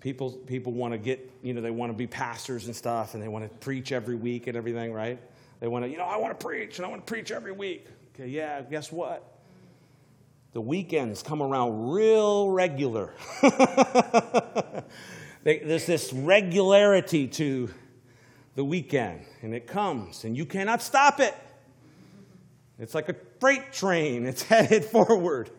people 0.00 0.30
people 0.30 0.72
want 0.72 0.94
to 0.94 0.98
get, 0.98 1.30
you 1.42 1.52
know, 1.52 1.60
they 1.60 1.70
want 1.70 1.92
to 1.92 1.94
be 1.94 2.06
pastors 2.06 2.64
and 2.64 2.74
stuff 2.74 3.12
and 3.12 3.22
they 3.22 3.28
want 3.28 3.44
to 3.44 3.54
preach 3.58 3.92
every 3.92 4.16
week 4.16 4.46
and 4.46 4.56
everything, 4.56 4.94
right? 4.94 5.20
They 5.60 5.68
want 5.68 5.84
to, 5.84 5.90
you 5.90 5.98
know, 5.98 6.04
I 6.04 6.16
want 6.16 6.40
to 6.40 6.42
preach 6.42 6.78
and 6.78 6.86
I 6.86 6.88
want 6.88 7.06
to 7.06 7.12
preach 7.12 7.30
every 7.30 7.52
week. 7.52 7.86
Okay, 8.14 8.28
yeah, 8.28 8.62
guess 8.62 8.90
what? 8.90 9.40
The 10.54 10.62
weekends 10.62 11.22
come 11.22 11.42
around 11.42 11.90
real 11.90 12.48
regular. 12.48 13.12
There's 15.44 15.84
this 15.84 16.14
regularity 16.14 17.28
to 17.28 17.68
the 18.56 18.64
weekend, 18.64 19.20
and 19.42 19.54
it 19.54 19.66
comes, 19.66 20.24
and 20.24 20.36
you 20.36 20.46
cannot 20.46 20.82
stop 20.82 21.20
it. 21.20 21.34
It's 22.78 22.94
like 22.94 23.08
a 23.08 23.16
freight 23.38 23.72
train, 23.72 24.26
it's 24.26 24.42
headed 24.50 24.84
forward. 24.84 25.50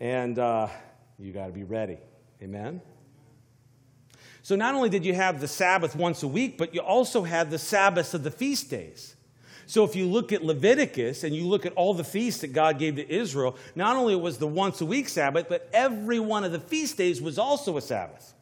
And 0.00 0.38
uh, 0.38 0.68
you 1.18 1.32
got 1.32 1.46
to 1.46 1.52
be 1.52 1.64
ready. 1.64 1.98
Amen? 2.42 2.80
So, 4.42 4.56
not 4.56 4.74
only 4.74 4.88
did 4.88 5.04
you 5.04 5.14
have 5.14 5.40
the 5.40 5.46
Sabbath 5.46 5.94
once 5.94 6.24
a 6.24 6.28
week, 6.28 6.58
but 6.58 6.74
you 6.74 6.80
also 6.80 7.22
had 7.22 7.50
the 7.50 7.58
Sabbaths 7.58 8.12
of 8.14 8.24
the 8.24 8.30
feast 8.30 8.70
days. 8.70 9.14
So, 9.66 9.84
if 9.84 9.94
you 9.94 10.06
look 10.06 10.32
at 10.32 10.42
Leviticus 10.42 11.22
and 11.22 11.36
you 11.36 11.46
look 11.46 11.64
at 11.64 11.74
all 11.74 11.94
the 11.94 12.02
feasts 12.02 12.40
that 12.40 12.52
God 12.52 12.78
gave 12.78 12.96
to 12.96 13.08
Israel, 13.08 13.56
not 13.76 13.96
only 13.96 14.16
was 14.16 14.38
the 14.38 14.48
once 14.48 14.80
a 14.80 14.86
week 14.86 15.08
Sabbath, 15.08 15.46
but 15.48 15.68
every 15.72 16.18
one 16.18 16.42
of 16.42 16.50
the 16.50 16.58
feast 16.58 16.96
days 16.96 17.22
was 17.22 17.38
also 17.38 17.76
a 17.76 17.80
Sabbath. 17.80 18.34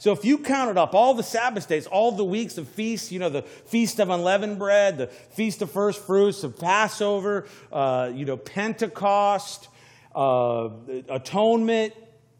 So 0.00 0.12
if 0.12 0.24
you 0.24 0.38
counted 0.38 0.78
up 0.78 0.94
all 0.94 1.12
the 1.12 1.22
Sabbath 1.22 1.68
days, 1.68 1.86
all 1.86 2.12
the 2.12 2.24
weeks 2.24 2.56
of 2.56 2.66
feasts, 2.66 3.12
you 3.12 3.18
know, 3.18 3.28
the 3.28 3.42
Feast 3.42 4.00
of 4.00 4.08
Unleavened 4.08 4.58
Bread, 4.58 4.96
the 4.96 5.08
Feast 5.08 5.60
of 5.60 5.70
First 5.70 6.02
Fruits, 6.06 6.42
of 6.42 6.58
Passover, 6.58 7.46
uh, 7.70 8.10
you 8.14 8.24
know, 8.24 8.38
Pentecost, 8.38 9.68
uh, 10.14 10.70
Atonement, 11.10 11.92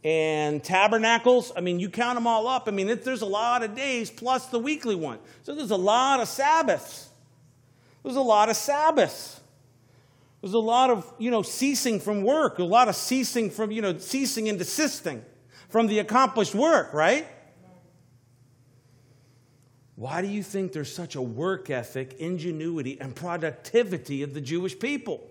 and 0.03 0.65
Tabernacles, 0.65 1.53
I 1.55 1.61
mean, 1.61 1.79
you 1.79 1.91
count 1.91 2.15
them 2.15 2.27
all 2.27 2.49
up. 2.49 2.67
I 2.67 2.71
mean, 2.71 2.89
it, 2.89 3.05
there's 3.05 3.21
a 3.21 3.27
lot 3.27 3.63
of 3.63 3.77
days 3.77 4.11
plus 4.11 4.47
the 4.47 4.59
weekly 4.59 4.95
one. 4.95 5.19
So 5.43 5.55
there's 5.55 5.71
a 5.71 5.77
lot 5.77 6.21
of 6.21 6.29
Sabbaths. 6.29 7.11
There's 8.03 8.17
a 8.17 8.23
lot 8.23 8.49
of 8.49 8.57
Sabbaths. 8.57 9.39
There's 10.41 10.55
a 10.55 10.59
lot 10.59 10.89
of, 10.89 11.13
you 11.19 11.31
know, 11.31 11.43
ceasing 11.43 12.01
from 12.01 12.23
work, 12.23 12.59
a 12.59 12.65
lot 12.65 12.89
of 12.89 12.97
ceasing 12.97 13.51
from, 13.51 13.71
you 13.71 13.83
know, 13.83 13.99
ceasing 13.99 14.49
and 14.49 14.57
desisting 14.57 15.23
from 15.69 15.89
the 15.89 15.99
accomplished 15.99 16.55
work, 16.55 16.95
right? 16.95 17.27
Why 20.01 20.23
do 20.23 20.29
you 20.29 20.43
think 20.43 20.73
there's 20.73 20.91
such 20.91 21.15
a 21.15 21.21
work 21.21 21.69
ethic, 21.69 22.15
ingenuity, 22.15 22.99
and 22.99 23.15
productivity 23.15 24.23
of 24.23 24.33
the 24.33 24.41
Jewish 24.41 24.79
people? 24.79 25.31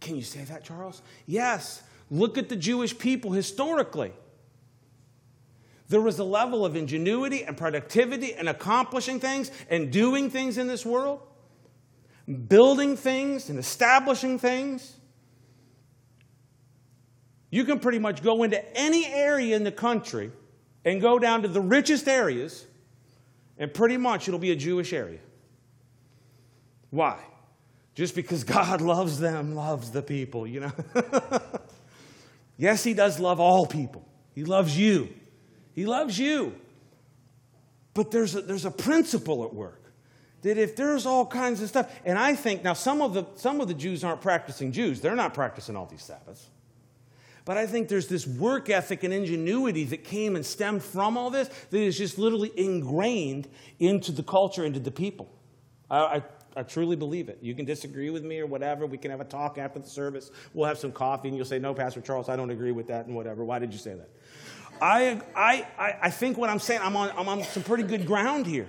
Can 0.00 0.16
you 0.16 0.22
say 0.22 0.42
that, 0.42 0.64
Charles? 0.64 1.00
Yes. 1.26 1.80
Look 2.10 2.36
at 2.38 2.48
the 2.48 2.56
Jewish 2.56 2.98
people 2.98 3.30
historically. 3.30 4.12
There 5.88 6.00
was 6.00 6.18
a 6.18 6.24
level 6.24 6.66
of 6.66 6.74
ingenuity 6.74 7.44
and 7.44 7.56
productivity 7.56 8.34
and 8.34 8.48
accomplishing 8.48 9.20
things 9.20 9.52
and 9.68 9.92
doing 9.92 10.28
things 10.28 10.58
in 10.58 10.66
this 10.66 10.84
world, 10.84 11.20
building 12.48 12.96
things 12.96 13.48
and 13.48 13.60
establishing 13.60 14.40
things. 14.40 14.96
You 17.48 17.62
can 17.62 17.78
pretty 17.78 18.00
much 18.00 18.24
go 18.24 18.42
into 18.42 18.60
any 18.76 19.06
area 19.06 19.54
in 19.54 19.62
the 19.62 19.70
country 19.70 20.32
and 20.84 21.00
go 21.00 21.18
down 21.18 21.42
to 21.42 21.48
the 21.48 21.60
richest 21.60 22.08
areas, 22.08 22.66
and 23.58 23.72
pretty 23.72 23.96
much 23.96 24.28
it'll 24.28 24.40
be 24.40 24.50
a 24.50 24.56
Jewish 24.56 24.92
area. 24.92 25.20
Why? 26.90 27.18
Just 27.94 28.14
because 28.14 28.44
God 28.58 28.80
loves 28.80 29.18
them, 29.18 29.54
loves 29.54 29.90
the 29.90 30.02
people, 30.02 30.46
you 30.46 30.60
know? 30.60 30.72
yes, 32.56 32.84
He 32.84 32.94
does 32.94 33.20
love 33.20 33.40
all 33.40 33.66
people. 33.66 34.06
He 34.34 34.44
loves 34.44 34.76
you. 34.76 35.08
He 35.74 35.86
loves 35.86 36.18
you. 36.18 36.54
But 37.94 38.10
there's 38.10 38.34
a, 38.34 38.42
there's 38.42 38.64
a 38.64 38.70
principle 38.70 39.44
at 39.44 39.52
work. 39.52 39.92
that 40.42 40.56
if 40.56 40.76
there's 40.76 41.06
all 41.06 41.26
kinds 41.26 41.60
of 41.60 41.68
stuff, 41.68 41.92
and 42.04 42.18
I 42.18 42.34
think 42.34 42.62
now 42.62 42.72
some 42.72 43.02
of 43.02 43.14
the 43.14 43.26
some 43.34 43.60
of 43.60 43.68
the 43.68 43.74
Jews 43.74 44.04
aren't 44.04 44.20
practicing 44.20 44.72
Jews, 44.72 45.00
they're 45.00 45.16
not 45.16 45.34
practicing 45.34 45.76
all 45.76 45.86
these 45.86 46.02
Sabbaths. 46.02 46.48
But 47.50 47.58
I 47.58 47.66
think 47.66 47.88
there's 47.88 48.06
this 48.06 48.28
work 48.28 48.70
ethic 48.70 49.02
and 49.02 49.12
ingenuity 49.12 49.82
that 49.86 50.04
came 50.04 50.36
and 50.36 50.46
stemmed 50.46 50.84
from 50.84 51.18
all 51.18 51.30
this 51.30 51.48
that 51.48 51.80
is 51.80 51.98
just 51.98 52.16
literally 52.16 52.52
ingrained 52.56 53.48
into 53.80 54.12
the 54.12 54.22
culture, 54.22 54.64
into 54.64 54.78
the 54.78 54.92
people. 54.92 55.28
I, 55.90 55.98
I, 55.98 56.22
I, 56.54 56.62
truly 56.62 56.94
believe 56.94 57.28
it. 57.28 57.38
You 57.42 57.56
can 57.56 57.64
disagree 57.64 58.10
with 58.10 58.22
me 58.22 58.38
or 58.38 58.46
whatever. 58.46 58.86
We 58.86 58.98
can 58.98 59.10
have 59.10 59.20
a 59.20 59.24
talk 59.24 59.58
after 59.58 59.80
the 59.80 59.88
service. 59.88 60.30
We'll 60.54 60.68
have 60.68 60.78
some 60.78 60.92
coffee, 60.92 61.26
and 61.26 61.36
you'll 61.36 61.44
say, 61.44 61.58
No, 61.58 61.74
Pastor 61.74 62.00
Charles, 62.00 62.28
I 62.28 62.36
don't 62.36 62.50
agree 62.50 62.70
with 62.70 62.86
that, 62.86 63.06
and 63.06 63.16
whatever. 63.16 63.44
Why 63.44 63.58
did 63.58 63.72
you 63.72 63.80
say 63.80 63.94
that? 63.94 64.10
I, 64.80 65.20
I, 65.34 65.96
I 66.02 66.10
think 66.10 66.38
what 66.38 66.50
I'm 66.50 66.60
saying, 66.60 66.82
I'm 66.84 66.94
on, 66.94 67.10
I'm 67.18 67.28
on 67.28 67.42
some 67.42 67.64
pretty 67.64 67.82
good 67.82 68.06
ground 68.06 68.46
here. 68.46 68.68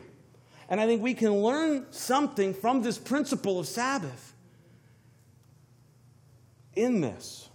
And 0.70 0.82
I 0.82 0.88
think 0.88 1.04
we 1.04 1.14
can 1.14 1.44
learn 1.44 1.86
something 1.92 2.56
from 2.56 2.82
this 2.82 2.98
principle 2.98 3.60
of 3.60 3.68
Sabbath 3.68 4.34
in 6.74 7.02
this. 7.02 7.48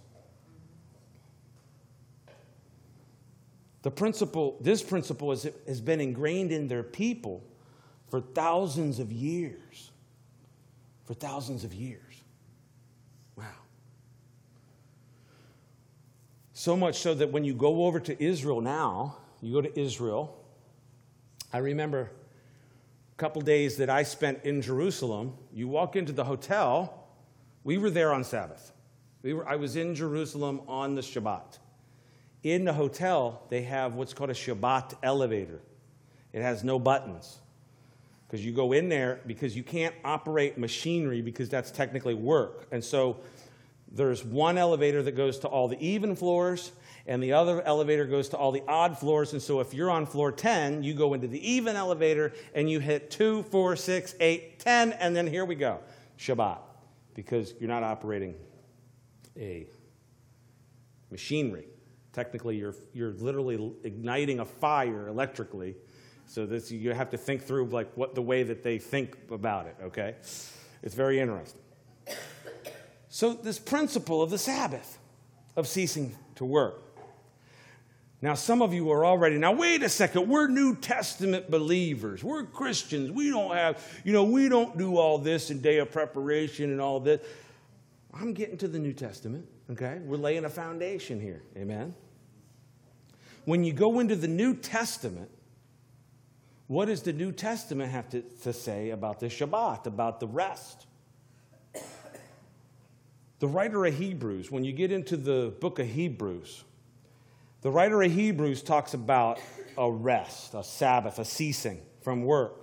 The 3.87 3.91
principle, 3.91 4.57
this 4.59 4.83
principle 4.83 5.31
is, 5.31 5.47
has 5.65 5.79
been 5.79 6.01
ingrained 6.01 6.51
in 6.51 6.67
their 6.67 6.83
people 6.83 7.41
for 8.09 8.19
thousands 8.19 8.99
of 8.99 9.13
years. 9.13 9.91
For 11.05 11.13
thousands 11.13 11.63
of 11.63 11.73
years. 11.73 12.21
Wow. 13.37 13.45
So 16.51 16.75
much 16.75 16.97
so 16.97 17.13
that 17.13 17.31
when 17.31 17.45
you 17.45 17.53
go 17.53 17.85
over 17.85 18.01
to 18.01 18.21
Israel 18.21 18.59
now, 18.59 19.15
you 19.41 19.53
go 19.53 19.61
to 19.61 19.79
Israel. 19.79 20.37
I 21.53 21.59
remember 21.59 22.11
a 23.13 23.15
couple 23.15 23.41
days 23.41 23.77
that 23.77 23.89
I 23.89 24.03
spent 24.03 24.43
in 24.43 24.61
Jerusalem. 24.61 25.33
You 25.53 25.69
walk 25.69 25.95
into 25.95 26.11
the 26.11 26.25
hotel, 26.25 27.07
we 27.63 27.77
were 27.77 27.89
there 27.89 28.11
on 28.11 28.25
Sabbath. 28.25 28.73
We 29.21 29.33
were, 29.33 29.47
I 29.47 29.55
was 29.55 29.77
in 29.77 29.95
Jerusalem 29.95 30.59
on 30.67 30.95
the 30.95 31.01
Shabbat. 31.01 31.59
In 32.43 32.65
the 32.65 32.73
hotel, 32.73 33.43
they 33.49 33.63
have 33.63 33.95
what's 33.95 34.13
called 34.13 34.29
a 34.29 34.33
Shabbat 34.33 34.95
elevator. 35.03 35.59
It 36.33 36.41
has 36.41 36.63
no 36.63 36.79
buttons. 36.79 37.39
Because 38.27 38.45
you 38.45 38.51
go 38.51 38.73
in 38.73 38.89
there 38.89 39.21
because 39.25 39.55
you 39.55 39.63
can't 39.63 39.95
operate 40.03 40.57
machinery 40.57 41.21
because 41.21 41.49
that's 41.49 41.71
technically 41.71 42.13
work. 42.13 42.67
And 42.71 42.83
so 42.83 43.17
there's 43.89 44.23
one 44.23 44.57
elevator 44.57 45.01
that 45.03 45.13
goes 45.13 45.39
to 45.39 45.47
all 45.47 45.67
the 45.69 45.79
even 45.79 46.15
floors, 46.15 46.73
and 47.05 47.23
the 47.23 47.33
other 47.33 47.61
elevator 47.61 48.05
goes 48.05 48.29
to 48.29 48.37
all 48.37 48.51
the 48.51 48.63
odd 48.67 48.97
floors. 48.97 49.31
And 49.31 49.41
so 49.41 49.61
if 49.61 49.73
you're 49.73 49.89
on 49.89 50.05
floor 50.05 50.31
10, 50.31 50.83
you 50.83 50.93
go 50.93 51.13
into 51.13 51.27
the 51.27 51.51
even 51.51 51.77
elevator 51.77 52.33
and 52.53 52.69
you 52.69 52.81
hit 52.81 53.09
2, 53.09 53.43
4, 53.43 53.75
6, 53.77 54.15
8, 54.19 54.59
10, 54.59 54.91
and 54.93 55.15
then 55.15 55.25
here 55.25 55.45
we 55.45 55.55
go 55.55 55.79
Shabbat. 56.19 56.59
Because 57.13 57.53
you're 57.59 57.69
not 57.69 57.83
operating 57.83 58.35
a 59.37 59.67
machinery. 61.09 61.65
Technically, 62.17 62.57
you're, 62.57 62.73
you're 62.95 63.11
literally 63.11 63.73
igniting 63.83 64.39
a 64.39 64.45
fire 64.45 65.07
electrically. 65.07 65.75
So 66.25 66.47
this, 66.47 66.71
you 66.71 66.91
have 66.91 67.11
to 67.11 67.17
think 67.17 67.43
through 67.43 67.67
like 67.67 67.95
what 67.95 68.15
the 68.15 68.23
way 68.23 68.41
that 68.41 68.63
they 68.63 68.79
think 68.79 69.15
about 69.29 69.67
it, 69.67 69.75
okay? 69.83 70.15
It's 70.81 70.95
very 70.95 71.19
interesting. 71.19 71.61
So 73.07 73.33
this 73.33 73.59
principle 73.59 74.23
of 74.23 74.31
the 74.31 74.39
Sabbath, 74.39 74.97
of 75.55 75.67
ceasing 75.67 76.15
to 76.37 76.43
work. 76.43 76.81
Now, 78.23 78.33
some 78.33 78.63
of 78.63 78.73
you 78.73 78.89
are 78.91 79.05
already, 79.05 79.37
now 79.37 79.51
wait 79.51 79.83
a 79.83 79.89
second, 79.89 80.27
we're 80.27 80.47
New 80.47 80.75
Testament 80.75 81.51
believers. 81.51 82.23
We're 82.23 82.45
Christians. 82.45 83.11
We 83.11 83.29
don't 83.29 83.55
have, 83.55 83.79
you 84.03 84.11
know, 84.11 84.23
we 84.23 84.49
don't 84.49 84.75
do 84.75 84.97
all 84.97 85.19
this 85.19 85.51
in 85.51 85.61
day 85.61 85.77
of 85.77 85.91
preparation 85.91 86.71
and 86.71 86.81
all 86.81 86.99
this. 86.99 87.21
I'm 88.11 88.33
getting 88.33 88.57
to 88.57 88.67
the 88.67 88.79
New 88.79 88.93
Testament, 88.93 89.47
okay? 89.69 89.99
We're 90.03 90.17
laying 90.17 90.45
a 90.45 90.49
foundation 90.49 91.21
here, 91.21 91.43
amen? 91.55 91.93
When 93.47 93.63
you 93.63 93.71
go 93.71 94.01
into 94.01 94.13
the 94.13 94.27
New 94.27 94.53
Testament, 94.53 95.31
what 96.67 96.87
does 96.87 97.03
the 97.03 97.13
New 97.13 97.31
Testament 97.31 97.89
have 97.89 98.09
to, 98.09 98.21
to 98.43 98.51
say 98.51 98.89
about 98.89 99.21
the 99.21 99.27
Shabbat, 99.27 99.85
about 99.85 100.19
the 100.19 100.27
rest? 100.27 100.85
The 103.39 103.47
writer 103.47 103.85
of 103.85 103.97
Hebrews, 103.97 104.51
when 104.51 104.65
you 104.65 104.73
get 104.73 104.91
into 104.91 105.15
the 105.15 105.53
book 105.61 105.79
of 105.79 105.87
Hebrews, 105.87 106.65
the 107.61 107.71
writer 107.71 108.01
of 108.01 108.11
Hebrews 108.11 108.63
talks 108.63 108.93
about 108.93 109.39
a 109.77 109.89
rest, 109.89 110.53
a 110.53 110.61
Sabbath, 110.61 111.17
a 111.17 111.23
ceasing 111.23 111.79
from 112.01 112.23
work. 112.25 112.53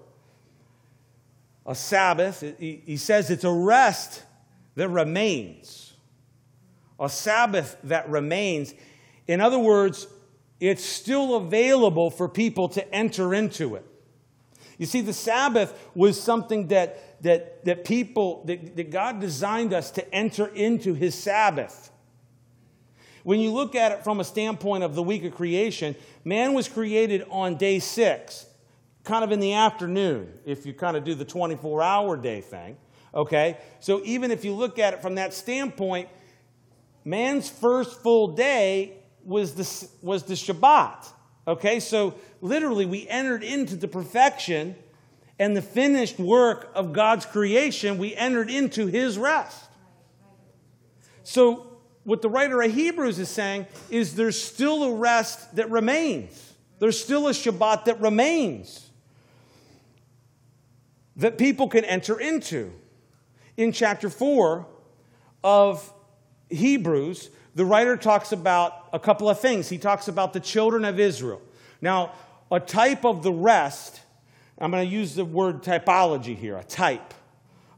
A 1.65 1.75
Sabbath, 1.75 2.45
he 2.59 2.99
says 2.99 3.31
it's 3.31 3.45
a 3.45 3.51
rest 3.51 4.23
that 4.75 4.91
remains. 4.91 5.95
A 7.01 7.09
Sabbath 7.09 7.79
that 7.85 8.07
remains. 8.11 8.75
In 9.27 9.41
other 9.41 9.59
words, 9.59 10.09
it's 10.71 10.83
still 10.83 11.37
available 11.37 12.11
for 12.11 12.27
people 12.27 12.71
to 12.71 12.95
enter 12.95 13.35
into 13.35 13.75
it. 13.75 13.85
You 14.79 14.87
see, 14.87 15.03
the 15.03 15.13
Sabbath 15.13 15.79
was 15.95 16.19
something 16.19 16.69
that, 16.69 17.23
that, 17.23 17.67
that 17.67 17.85
people, 17.85 18.43
that, 18.47 18.75
that 18.77 18.91
God 18.91 19.21
designed 19.21 19.75
us 19.75 19.91
to 19.93 20.15
enter 20.15 20.47
into 20.47 20.95
His 20.95 21.15
Sabbath. 21.15 21.91
When 23.25 23.41
you 23.41 23.53
look 23.53 23.75
at 23.75 23.93
it 23.93 24.05
from 24.05 24.21
a 24.21 24.25
standpoint 24.25 24.85
of 24.85 24.95
the 24.95 25.03
week 25.03 25.25
of 25.25 25.35
creation, 25.35 25.95
man 26.25 26.55
was 26.55 26.67
created 26.67 27.27
on 27.31 27.57
day 27.57 27.79
six, 27.79 28.47
kind 29.03 29.23
of 29.23 29.33
in 29.33 29.41
the 29.41 29.53
afternoon, 29.53 30.33
if 30.47 30.65
you 30.65 30.73
kind 30.73 30.97
of 30.97 31.05
do 31.05 31.15
the 31.15 31.27
24 31.27 31.83
hour 31.83 32.17
day 32.17 32.41
thing. 32.41 32.79
Okay? 33.15 33.59
So 33.81 34.01
even 34.05 34.31
if 34.31 34.47
you 34.47 34.55
look 34.55 34.79
at 34.79 34.95
it 34.95 35.03
from 35.03 35.17
that 35.17 35.35
standpoint, 35.35 36.09
man's 37.05 37.51
first 37.51 38.03
full 38.03 38.29
day 38.29 39.04
was 39.25 39.55
the, 39.55 39.89
was 40.03 40.25
the 40.25 40.35
Shabbat. 40.35 41.07
Okay, 41.47 41.81
so 41.81 42.15
literally 42.41 42.87
we 42.87 43.09
entered 43.09 43.43
into 43.43 43.77
the 43.77 43.89
perfection 43.89 44.77
and 45.39 45.57
the 45.57 45.63
finished 45.63 46.19
work 46.19 46.71
of 46.75 46.93
God's 46.93 47.27
creation, 47.27 47.99
we 47.99 48.15
entered 48.15 48.51
into 48.51 48.87
his 48.87 49.19
rest. 49.19 49.65
So, 51.25 51.67
what 52.05 52.23
the 52.23 52.29
writer 52.29 52.61
of 52.63 52.73
Hebrews 52.73 53.19
is 53.19 53.31
saying 53.31 53.67
is 53.91 54.15
there's 54.15 54.41
still 54.41 54.85
a 54.85 54.95
rest 54.95 55.57
that 55.57 55.71
remains. 55.71 56.53
There's 56.79 57.03
still 57.03 57.29
a 57.29 57.31
Shabbat 57.31 57.87
that 57.87 58.01
remains 58.01 58.91
that 61.17 61.39
people 61.39 61.69
can 61.69 61.85
enter 61.85 62.21
into. 62.21 62.73
In 63.57 63.73
chapter 63.73 64.11
4 64.11 64.67
of 65.43 65.93
Hebrews, 66.51 67.31
the 67.55 67.65
writer 67.65 67.97
talks 67.97 68.33
about 68.33 68.89
a 68.93 68.99
couple 68.99 69.29
of 69.29 69.41
things. 69.41 69.69
He 69.69 69.79
talks 69.79 70.09
about 70.09 70.33
the 70.33 70.41
children 70.41 70.85
of 70.85 70.99
Israel. 70.99 71.41
Now, 71.81 72.13
a 72.51 72.59
type 72.59 73.05
of 73.05 73.23
the 73.23 73.33
rest, 73.33 74.01
I'm 74.59 74.71
going 74.71 74.87
to 74.87 74.93
use 74.93 75.15
the 75.15 75.25
word 75.25 75.63
typology 75.63 76.37
here 76.37 76.57
a 76.57 76.65
type, 76.65 77.15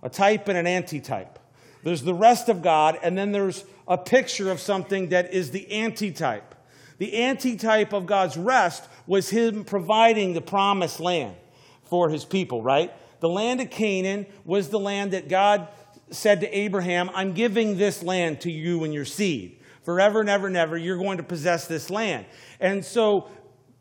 a 0.02 0.08
type 0.08 0.48
and 0.48 0.56
an 0.56 0.66
antitype. 0.66 1.38
There's 1.82 2.02
the 2.02 2.14
rest 2.14 2.48
of 2.48 2.62
God, 2.62 2.98
and 3.02 3.16
then 3.16 3.32
there's 3.32 3.64
a 3.86 3.98
picture 3.98 4.50
of 4.50 4.60
something 4.60 5.10
that 5.10 5.32
is 5.32 5.50
the 5.50 5.70
antitype. 5.70 6.54
The 6.98 7.14
antitype 7.14 7.92
of 7.92 8.06
God's 8.06 8.36
rest 8.36 8.88
was 9.06 9.30
Him 9.30 9.64
providing 9.64 10.32
the 10.32 10.40
promised 10.40 11.00
land 11.00 11.36
for 11.84 12.08
His 12.08 12.24
people, 12.24 12.62
right? 12.62 12.92
The 13.20 13.28
land 13.28 13.60
of 13.60 13.70
Canaan 13.70 14.26
was 14.44 14.70
the 14.70 14.80
land 14.80 15.12
that 15.12 15.28
God 15.28 15.68
said 16.10 16.40
to 16.40 16.58
Abraham, 16.58 17.10
I'm 17.14 17.34
giving 17.34 17.76
this 17.76 18.02
land 18.02 18.40
to 18.42 18.50
you 18.50 18.84
and 18.84 18.94
your 18.94 19.04
seed 19.04 19.55
forever 19.86 20.20
and 20.20 20.28
ever 20.28 20.48
and 20.48 20.56
ever, 20.56 20.76
you're 20.76 20.98
going 20.98 21.16
to 21.16 21.22
possess 21.22 21.66
this 21.66 21.88
land. 21.90 22.26
And 22.60 22.84
so, 22.84 23.30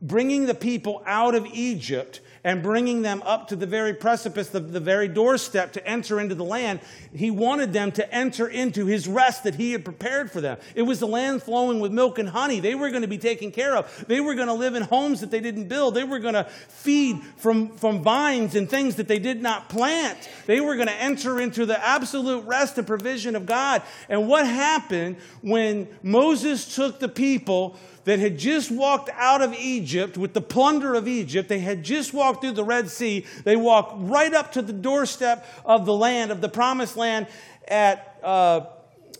bringing 0.01 0.45
the 0.45 0.53
people 0.53 1.01
out 1.05 1.33
of 1.33 1.45
Egypt 1.47 2.21
and 2.45 2.61
bringing 2.61 3.01
them 3.01 3.23
up 3.25 3.47
to 3.47 3.55
the 3.55 3.65
very 3.65 3.93
precipice, 3.95 4.49
the, 4.49 4.59
the 4.59 4.79
very 4.79 5.07
doorstep 5.07 5.73
to 5.73 5.85
enter 5.85 6.19
into 6.19 6.35
the 6.35 6.43
land, 6.43 6.79
he 7.11 7.31
wanted 7.31 7.73
them 7.73 7.91
to 7.91 8.13
enter 8.13 8.47
into 8.47 8.85
his 8.85 9.07
rest 9.07 9.45
that 9.45 9.55
he 9.55 9.71
had 9.71 9.83
prepared 9.83 10.31
for 10.31 10.41
them. 10.41 10.55
It 10.75 10.83
was 10.83 10.99
the 10.99 11.07
land 11.07 11.41
flowing 11.41 11.79
with 11.79 11.91
milk 11.91 12.19
and 12.19 12.29
honey. 12.29 12.59
They 12.59 12.75
were 12.75 12.91
going 12.91 13.01
to 13.01 13.07
be 13.07 13.17
taken 13.17 13.51
care 13.51 13.75
of. 13.75 14.05
They 14.07 14.21
were 14.21 14.35
going 14.35 14.47
to 14.47 14.53
live 14.53 14.75
in 14.75 14.83
homes 14.83 15.21
that 15.21 15.31
they 15.31 15.39
didn't 15.39 15.69
build. 15.69 15.95
They 15.95 16.03
were 16.03 16.19
going 16.19 16.35
to 16.35 16.43
feed 16.43 17.19
from, 17.37 17.75
from 17.77 18.03
vines 18.03 18.53
and 18.53 18.69
things 18.69 18.97
that 18.97 19.07
they 19.07 19.17
did 19.17 19.41
not 19.41 19.67
plant. 19.67 20.29
They 20.45 20.61
were 20.61 20.75
going 20.75 20.87
to 20.87 21.01
enter 21.01 21.41
into 21.41 21.65
the 21.65 21.83
absolute 21.83 22.45
rest 22.45 22.77
and 22.77 22.85
provision 22.85 23.35
of 23.35 23.47
God. 23.47 23.81
And 24.07 24.27
what 24.27 24.45
happened 24.45 25.17
when 25.41 25.87
Moses 26.03 26.75
took 26.75 26.99
the 26.99 27.09
people 27.09 27.75
that 28.05 28.19
had 28.19 28.37
just 28.37 28.71
walked 28.71 29.09
out 29.13 29.41
of 29.41 29.53
Egypt 29.53 30.17
with 30.17 30.33
the 30.33 30.41
plunder 30.41 30.95
of 30.95 31.07
Egypt. 31.07 31.49
They 31.49 31.59
had 31.59 31.83
just 31.83 32.13
walked 32.13 32.41
through 32.41 32.53
the 32.53 32.63
Red 32.63 32.89
Sea. 32.89 33.25
They 33.43 33.55
walked 33.55 33.93
right 33.97 34.33
up 34.33 34.53
to 34.53 34.61
the 34.61 34.73
doorstep 34.73 35.45
of 35.65 35.85
the 35.85 35.93
land, 35.93 36.31
of 36.31 36.41
the 36.41 36.49
promised 36.49 36.97
land 36.97 37.27
at 37.67 38.19
uh, 38.23 38.61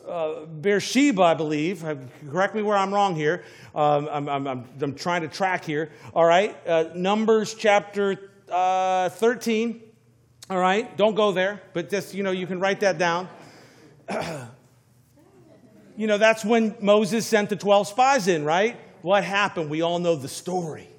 uh, 0.07 0.45
Beersheba, 0.45 1.21
I 1.21 1.33
believe. 1.33 1.83
Uh, 1.83 1.95
correct 2.29 2.55
me 2.55 2.61
where 2.61 2.77
I'm 2.77 2.93
wrong 2.93 3.15
here. 3.15 3.43
Um, 3.73 4.07
I'm, 4.09 4.29
I'm, 4.29 4.47
I'm, 4.47 4.65
I'm, 4.79 4.95
trying 4.95 5.21
to 5.21 5.27
track 5.27 5.65
here. 5.65 5.91
All 6.13 6.25
right. 6.25 6.55
Uh, 6.65 6.85
Numbers 6.95 7.53
chapter 7.53 8.31
uh, 8.49 9.09
13. 9.09 9.81
All 10.47 10.59
right, 10.59 10.95
don't 10.95 11.15
go 11.15 11.31
there, 11.31 11.59
but 11.73 11.89
just, 11.89 12.13
you 12.13 12.21
know, 12.21 12.29
you 12.29 12.45
can 12.45 12.59
write 12.59 12.81
that 12.81 12.99
down. 12.99 13.27
you 15.95 16.07
know, 16.07 16.17
that's 16.17 16.43
when 16.43 16.75
Moses 16.79 17.25
sent 17.25 17.49
the 17.49 17.55
12 17.55 17.87
spies 17.87 18.27
in, 18.27 18.45
right? 18.45 18.77
What 19.01 19.23
happened? 19.23 19.69
We 19.69 19.81
all 19.81 19.99
know 19.99 20.15
the 20.15 20.27
story. 20.27 20.89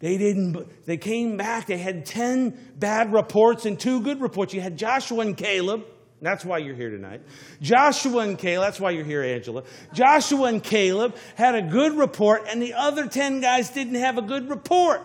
They 0.00 0.18
didn't, 0.18 0.84
they 0.84 0.96
came 0.96 1.36
back, 1.36 1.66
they 1.66 1.78
had 1.78 2.04
10 2.04 2.74
bad 2.76 3.12
reports 3.12 3.66
and 3.66 3.78
two 3.78 4.00
good 4.00 4.20
reports. 4.20 4.52
You 4.52 4.60
had 4.60 4.76
Joshua 4.76 5.20
and 5.20 5.36
Caleb. 5.36 5.84
That's 6.20 6.44
why 6.44 6.58
you're 6.58 6.74
here 6.74 6.90
tonight. 6.90 7.22
Joshua 7.60 8.22
and 8.22 8.38
Caleb, 8.38 8.66
that's 8.66 8.80
why 8.80 8.90
you're 8.90 9.04
here, 9.04 9.22
Angela. 9.22 9.64
Joshua 9.92 10.46
and 10.46 10.62
Caleb 10.62 11.16
had 11.34 11.54
a 11.56 11.62
good 11.62 11.94
report, 11.94 12.44
and 12.48 12.62
the 12.62 12.74
other 12.74 13.08
10 13.08 13.40
guys 13.40 13.70
didn't 13.70 13.96
have 13.96 14.18
a 14.18 14.22
good 14.22 14.48
report. 14.48 15.00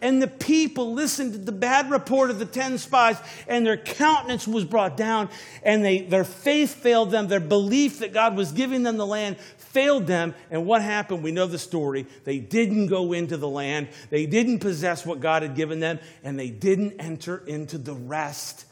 And 0.00 0.20
the 0.20 0.28
people 0.28 0.92
listened 0.92 1.32
to 1.32 1.38
the 1.38 1.52
bad 1.52 1.90
report 1.90 2.30
of 2.30 2.38
the 2.38 2.46
10 2.46 2.78
spies, 2.78 3.18
and 3.48 3.66
their 3.66 3.76
countenance 3.76 4.46
was 4.46 4.64
brought 4.64 4.96
down, 4.96 5.28
and 5.62 5.84
they, 5.84 6.02
their 6.02 6.24
faith 6.24 6.74
failed 6.74 7.10
them. 7.10 7.28
Their 7.28 7.40
belief 7.40 8.00
that 8.00 8.12
God 8.12 8.36
was 8.36 8.52
giving 8.52 8.82
them 8.82 8.96
the 8.96 9.06
land 9.06 9.38
failed 9.58 10.06
them. 10.06 10.34
And 10.50 10.66
what 10.66 10.82
happened? 10.82 11.22
We 11.22 11.32
know 11.32 11.46
the 11.46 11.58
story. 11.58 12.06
They 12.24 12.38
didn't 12.38 12.86
go 12.86 13.12
into 13.12 13.36
the 13.36 13.48
land, 13.48 13.88
they 14.10 14.26
didn't 14.26 14.60
possess 14.60 15.04
what 15.04 15.20
God 15.20 15.42
had 15.42 15.54
given 15.54 15.80
them, 15.80 15.98
and 16.22 16.38
they 16.38 16.50
didn't 16.50 17.00
enter 17.00 17.38
into 17.46 17.78
the 17.78 17.94
rest 17.94 18.66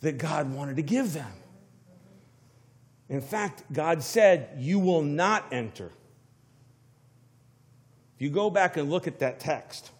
that 0.00 0.18
God 0.18 0.52
wanted 0.52 0.76
to 0.76 0.82
give 0.82 1.12
them. 1.12 1.32
In 3.08 3.20
fact, 3.20 3.64
God 3.72 4.02
said, 4.02 4.50
You 4.58 4.78
will 4.78 5.02
not 5.02 5.44
enter. 5.52 5.92
If 8.16 8.22
you 8.22 8.30
go 8.30 8.50
back 8.50 8.76
and 8.76 8.90
look 8.90 9.06
at 9.06 9.18
that 9.20 9.40
text, 9.40 9.90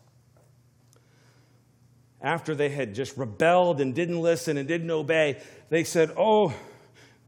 after 2.20 2.54
they 2.54 2.68
had 2.68 2.94
just 2.94 3.16
rebelled 3.16 3.80
and 3.80 3.94
didn't 3.94 4.20
listen 4.20 4.56
and 4.56 4.66
didn't 4.66 4.90
obey, 4.90 5.40
they 5.68 5.84
said, 5.84 6.10
Oh, 6.16 6.54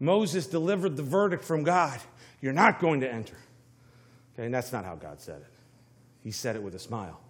Moses 0.01 0.47
delivered 0.47 0.97
the 0.97 1.03
verdict 1.03 1.45
from 1.45 1.63
God. 1.65 2.01
You're 2.41 2.53
not 2.53 2.81
going 2.81 3.01
to 3.01 3.13
enter. 3.13 3.37
Okay, 4.35 4.47
and 4.47 4.55
that's 4.55 4.73
not 4.73 4.85
how 4.85 4.95
God 4.95 5.21
said 5.21 5.41
it. 5.41 5.55
He 6.21 6.31
said 6.31 6.57
it 6.57 6.63
with 6.63 6.75
a 6.75 6.79
smile. 6.79 7.21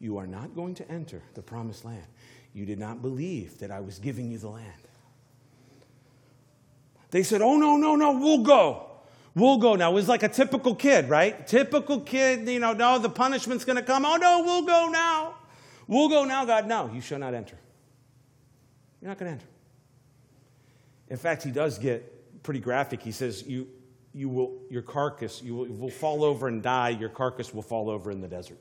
You 0.00 0.18
are 0.18 0.26
not 0.26 0.54
going 0.54 0.74
to 0.76 0.90
enter 0.90 1.22
the 1.34 1.42
promised 1.42 1.84
land. 1.84 2.06
You 2.52 2.66
did 2.66 2.78
not 2.78 3.02
believe 3.02 3.58
that 3.58 3.70
I 3.70 3.80
was 3.80 3.98
giving 3.98 4.30
you 4.30 4.38
the 4.38 4.48
land. 4.48 4.72
They 7.10 7.22
said, 7.22 7.42
Oh, 7.42 7.56
no, 7.56 7.76
no, 7.76 7.94
no, 7.96 8.18
we'll 8.18 8.42
go. 8.42 8.86
We'll 9.34 9.58
go 9.58 9.74
now. 9.74 9.90
It 9.90 9.94
was 9.94 10.08
like 10.08 10.22
a 10.22 10.28
typical 10.28 10.74
kid, 10.74 11.08
right? 11.08 11.46
Typical 11.46 12.00
kid, 12.00 12.48
you 12.48 12.60
know, 12.60 12.72
no, 12.72 12.98
the 12.98 13.08
punishment's 13.08 13.64
going 13.64 13.76
to 13.76 13.82
come. 13.82 14.04
Oh, 14.04 14.16
no, 14.16 14.42
we'll 14.44 14.64
go 14.64 14.88
now. 14.88 15.34
We'll 15.86 16.08
go 16.08 16.24
now, 16.24 16.44
God. 16.44 16.66
No, 16.66 16.90
you 16.92 17.00
shall 17.00 17.18
not 17.18 17.34
enter. 17.34 17.56
You're 19.00 19.10
not 19.10 19.18
going 19.18 19.30
to 19.30 19.32
enter. 19.34 19.46
In 21.08 21.16
fact, 21.16 21.42
he 21.42 21.50
does 21.50 21.78
get 21.78 22.42
pretty 22.42 22.60
graphic. 22.60 23.02
He 23.02 23.12
says, 23.12 23.44
you, 23.46 23.68
you 24.14 24.28
will, 24.28 24.58
Your 24.70 24.82
carcass, 24.82 25.42
you 25.42 25.54
will, 25.54 25.66
will 25.66 25.90
fall 25.90 26.24
over 26.24 26.48
and 26.48 26.62
die. 26.62 26.90
Your 26.90 27.10
carcass 27.10 27.52
will 27.52 27.62
fall 27.62 27.90
over 27.90 28.10
in 28.10 28.20
the 28.20 28.28
desert. 28.28 28.58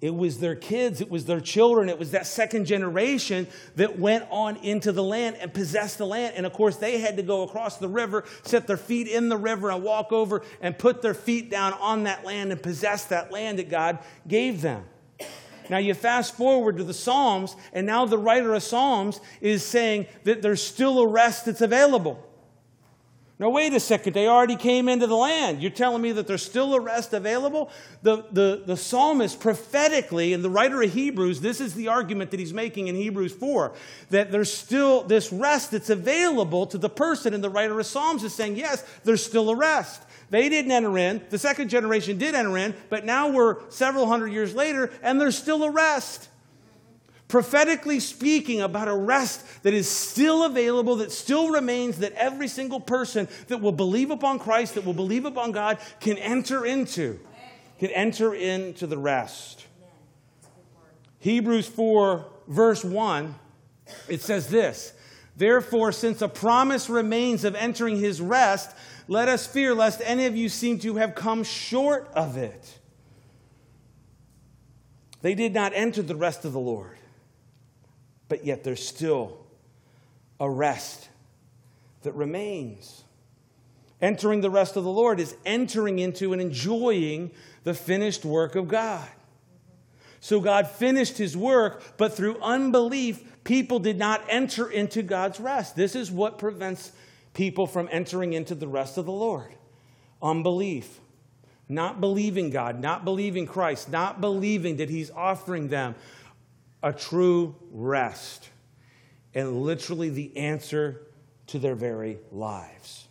It 0.00 0.14
was 0.14 0.38
their 0.38 0.54
kids, 0.54 1.00
it 1.00 1.10
was 1.10 1.24
their 1.24 1.40
children, 1.40 1.88
it 1.88 1.98
was 1.98 2.10
that 2.10 2.26
second 2.26 2.66
generation 2.66 3.46
that 3.76 3.98
went 3.98 4.26
on 4.28 4.56
into 4.56 4.92
the 4.92 5.02
land 5.02 5.36
and 5.40 5.54
possessed 5.54 5.96
the 5.96 6.06
land. 6.06 6.34
And 6.36 6.44
of 6.44 6.52
course, 6.52 6.76
they 6.76 6.98
had 6.98 7.16
to 7.16 7.22
go 7.22 7.42
across 7.42 7.78
the 7.78 7.88
river, 7.88 8.24
set 8.42 8.66
their 8.66 8.76
feet 8.76 9.08
in 9.08 9.30
the 9.30 9.36
river, 9.38 9.70
and 9.70 9.82
walk 9.82 10.12
over 10.12 10.42
and 10.60 10.76
put 10.76 11.00
their 11.00 11.14
feet 11.14 11.48
down 11.50 11.72
on 11.74 12.02
that 12.04 12.22
land 12.22 12.52
and 12.52 12.62
possess 12.62 13.06
that 13.06 13.32
land 13.32 13.58
that 13.58 13.70
God 13.70 13.98
gave 14.28 14.60
them. 14.60 14.84
Now 15.70 15.78
you 15.78 15.94
fast 15.94 16.34
forward 16.36 16.76
to 16.76 16.84
the 16.84 16.94
Psalms, 16.94 17.56
and 17.72 17.86
now 17.86 18.06
the 18.06 18.18
writer 18.18 18.54
of 18.54 18.62
Psalms 18.62 19.20
is 19.40 19.64
saying 19.64 20.06
that 20.24 20.42
there's 20.42 20.62
still 20.62 21.00
a 21.00 21.06
rest 21.06 21.46
that's 21.46 21.60
available. 21.60 22.24
Now, 23.36 23.50
wait 23.50 23.74
a 23.74 23.80
second, 23.80 24.12
they 24.14 24.28
already 24.28 24.54
came 24.54 24.88
into 24.88 25.08
the 25.08 25.16
land. 25.16 25.60
You're 25.60 25.72
telling 25.72 26.00
me 26.00 26.12
that 26.12 26.28
there's 26.28 26.44
still 26.44 26.72
a 26.74 26.80
rest 26.80 27.12
available? 27.12 27.68
The, 28.02 28.24
the, 28.30 28.62
the 28.64 28.76
psalmist 28.76 29.40
prophetically, 29.40 30.32
and 30.32 30.44
the 30.44 30.50
writer 30.50 30.80
of 30.80 30.92
Hebrews, 30.92 31.40
this 31.40 31.60
is 31.60 31.74
the 31.74 31.88
argument 31.88 32.30
that 32.30 32.38
he's 32.38 32.54
making 32.54 32.86
in 32.86 32.94
Hebrews 32.94 33.32
4, 33.32 33.72
that 34.10 34.30
there's 34.30 34.52
still 34.52 35.02
this 35.02 35.32
rest 35.32 35.72
that's 35.72 35.90
available 35.90 36.64
to 36.66 36.78
the 36.78 36.88
person, 36.88 37.34
and 37.34 37.42
the 37.42 37.50
writer 37.50 37.78
of 37.80 37.86
Psalms 37.86 38.22
is 38.22 38.32
saying, 38.32 38.54
yes, 38.54 38.84
there's 39.02 39.24
still 39.24 39.50
a 39.50 39.56
rest. 39.56 40.02
They 40.30 40.48
didn't 40.48 40.72
enter 40.72 40.96
in. 40.98 41.22
The 41.30 41.38
second 41.38 41.68
generation 41.68 42.18
did 42.18 42.34
enter 42.34 42.56
in, 42.58 42.74
but 42.88 43.04
now 43.04 43.28
we're 43.28 43.68
several 43.70 44.06
hundred 44.06 44.28
years 44.28 44.54
later, 44.54 44.90
and 45.02 45.20
there's 45.20 45.36
still 45.36 45.62
a 45.64 45.70
rest. 45.70 46.28
Prophetically 47.28 48.00
speaking 48.00 48.60
about 48.60 48.86
a 48.86 48.94
rest 48.94 49.62
that 49.62 49.74
is 49.74 49.88
still 49.88 50.44
available, 50.44 50.96
that 50.96 51.10
still 51.10 51.50
remains, 51.50 51.98
that 51.98 52.12
every 52.12 52.48
single 52.48 52.80
person 52.80 53.28
that 53.48 53.60
will 53.60 53.72
believe 53.72 54.10
upon 54.10 54.38
Christ, 54.38 54.74
that 54.74 54.84
will 54.84 54.94
believe 54.94 55.24
upon 55.24 55.52
God, 55.52 55.78
can 56.00 56.16
enter 56.18 56.64
into. 56.64 57.18
Can 57.78 57.90
enter 57.90 58.34
into 58.34 58.86
the 58.86 58.98
rest. 58.98 59.66
Hebrews 61.18 61.66
4, 61.66 62.24
verse 62.46 62.84
1, 62.84 63.34
it 64.08 64.20
says 64.20 64.48
this 64.48 64.92
Therefore, 65.36 65.90
since 65.90 66.22
a 66.22 66.28
promise 66.28 66.88
remains 66.88 67.44
of 67.44 67.54
entering 67.54 67.98
his 67.98 68.20
rest, 68.20 68.76
let 69.08 69.28
us 69.28 69.46
fear 69.46 69.74
lest 69.74 70.00
any 70.04 70.26
of 70.26 70.36
you 70.36 70.48
seem 70.48 70.78
to 70.80 70.96
have 70.96 71.14
come 71.14 71.44
short 71.44 72.08
of 72.14 72.36
it. 72.36 72.78
They 75.22 75.34
did 75.34 75.54
not 75.54 75.72
enter 75.74 76.02
the 76.02 76.16
rest 76.16 76.44
of 76.44 76.52
the 76.52 76.60
Lord, 76.60 76.98
but 78.28 78.44
yet 78.44 78.64
there's 78.64 78.86
still 78.86 79.38
a 80.38 80.48
rest 80.48 81.08
that 82.02 82.12
remains. 82.12 83.04
Entering 84.00 84.42
the 84.42 84.50
rest 84.50 84.76
of 84.76 84.84
the 84.84 84.90
Lord 84.90 85.18
is 85.20 85.34
entering 85.46 85.98
into 85.98 86.32
and 86.32 86.42
enjoying 86.42 87.30
the 87.62 87.72
finished 87.72 88.24
work 88.24 88.54
of 88.54 88.68
God. 88.68 89.08
So 90.20 90.40
God 90.40 90.68
finished 90.68 91.18
his 91.18 91.36
work, 91.36 91.82
but 91.96 92.14
through 92.14 92.38
unbelief, 92.40 93.22
people 93.44 93.78
did 93.78 93.98
not 93.98 94.22
enter 94.28 94.70
into 94.70 95.02
God's 95.02 95.40
rest. 95.40 95.76
This 95.76 95.94
is 95.94 96.10
what 96.10 96.38
prevents 96.38 96.92
people 97.34 97.66
from 97.66 97.88
entering 97.92 98.32
into 98.32 98.54
the 98.54 98.68
rest 98.68 98.96
of 98.96 99.04
the 99.04 99.12
Lord 99.12 99.54
unbelief. 100.22 101.00
Not 101.68 102.00
believing 102.00 102.50
God, 102.50 102.80
not 102.80 103.04
believing 103.04 103.46
Christ, 103.46 103.90
not 103.90 104.20
believing 104.20 104.76
that 104.76 104.90
He's 104.90 105.10
offering 105.10 105.68
them 105.68 105.94
a 106.82 106.92
true 106.92 107.54
rest 107.70 108.50
and 109.34 109.62
literally 109.62 110.10
the 110.10 110.36
answer 110.36 111.02
to 111.48 111.58
their 111.58 111.74
very 111.74 112.18
lives. 112.30 113.08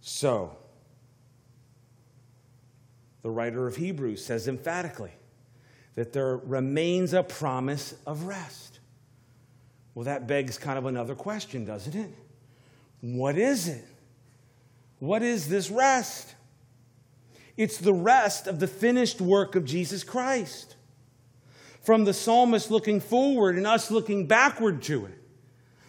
So, 0.00 0.56
the 3.22 3.30
writer 3.30 3.66
of 3.66 3.76
Hebrews 3.76 4.24
says 4.24 4.48
emphatically 4.48 5.12
that 5.94 6.12
there 6.12 6.36
remains 6.38 7.12
a 7.12 7.22
promise 7.22 7.94
of 8.06 8.24
rest. 8.24 8.71
Well, 9.94 10.04
that 10.04 10.26
begs 10.26 10.58
kind 10.58 10.78
of 10.78 10.86
another 10.86 11.14
question, 11.14 11.64
doesn't 11.64 11.94
it? 11.94 12.10
What 13.00 13.36
is 13.36 13.68
it? 13.68 13.84
What 15.00 15.22
is 15.22 15.48
this 15.48 15.70
rest? 15.70 16.34
It's 17.56 17.76
the 17.76 17.92
rest 17.92 18.46
of 18.46 18.60
the 18.60 18.68
finished 18.68 19.20
work 19.20 19.56
of 19.56 19.64
Jesus 19.64 20.04
Christ. 20.04 20.76
From 21.82 22.04
the 22.04 22.14
psalmist 22.14 22.70
looking 22.70 23.00
forward 23.00 23.56
and 23.56 23.66
us 23.66 23.90
looking 23.90 24.26
backward 24.26 24.82
to 24.82 25.06
it, 25.06 25.18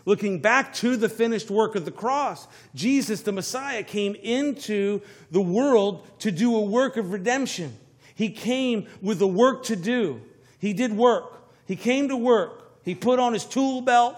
looking 0.05 0.39
back 0.39 0.73
to 0.73 0.97
the 0.97 1.07
finished 1.07 1.51
work 1.51 1.75
of 1.75 1.85
the 1.85 1.91
cross, 1.91 2.47
Jesus, 2.73 3.21
the 3.21 3.31
Messiah, 3.31 3.83
came 3.83 4.15
into 4.15 5.01
the 5.29 5.41
world 5.41 6.05
to 6.19 6.31
do 6.31 6.55
a 6.57 6.61
work 6.61 6.97
of 6.97 7.13
redemption. 7.13 7.77
He 8.15 8.31
came 8.31 8.87
with 9.01 9.21
a 9.21 9.27
work 9.27 9.63
to 9.65 9.75
do. 9.75 10.21
He 10.59 10.73
did 10.73 10.91
work. 10.93 11.47
He 11.67 11.75
came 11.75 12.09
to 12.09 12.17
work. 12.17 12.62
He 12.83 12.95
put 12.95 13.19
on 13.19 13.33
his 13.33 13.45
tool 13.45 13.81
belt. 13.81 14.15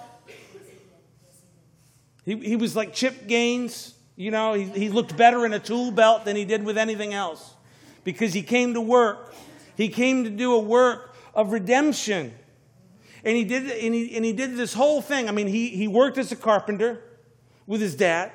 He, 2.24 2.36
he 2.38 2.56
was 2.56 2.76
like 2.76 2.94
Chip 2.94 3.28
Gaines. 3.28 3.94
You 4.16 4.32
know, 4.32 4.54
he, 4.54 4.64
he 4.66 4.90
looked 4.90 5.16
better 5.16 5.46
in 5.46 5.54
a 5.54 5.60
tool 5.60 5.92
belt 5.92 6.26
than 6.26 6.36
he 6.36 6.46
did 6.46 6.64
with 6.64 6.78
anything 6.78 7.14
else 7.14 7.54
because 8.04 8.34
he 8.34 8.42
came 8.42 8.74
to 8.74 8.82
work. 8.82 9.34
He 9.76 9.90
came 9.90 10.24
to 10.24 10.30
do 10.30 10.54
a 10.54 10.60
work 10.60 11.16
of 11.34 11.52
redemption. 11.52 12.34
And 13.24 13.36
he 13.36 13.44
did, 13.44 13.70
and 13.70 13.94
he, 13.94 14.16
and 14.16 14.24
he 14.24 14.34
did 14.34 14.56
this 14.56 14.74
whole 14.74 15.02
thing. 15.02 15.28
I 15.28 15.32
mean, 15.32 15.48
he, 15.48 15.70
he 15.70 15.88
worked 15.88 16.18
as 16.18 16.32
a 16.32 16.36
carpenter 16.36 17.02
with 17.68 17.82
his 17.82 17.96
dad. 17.96 18.32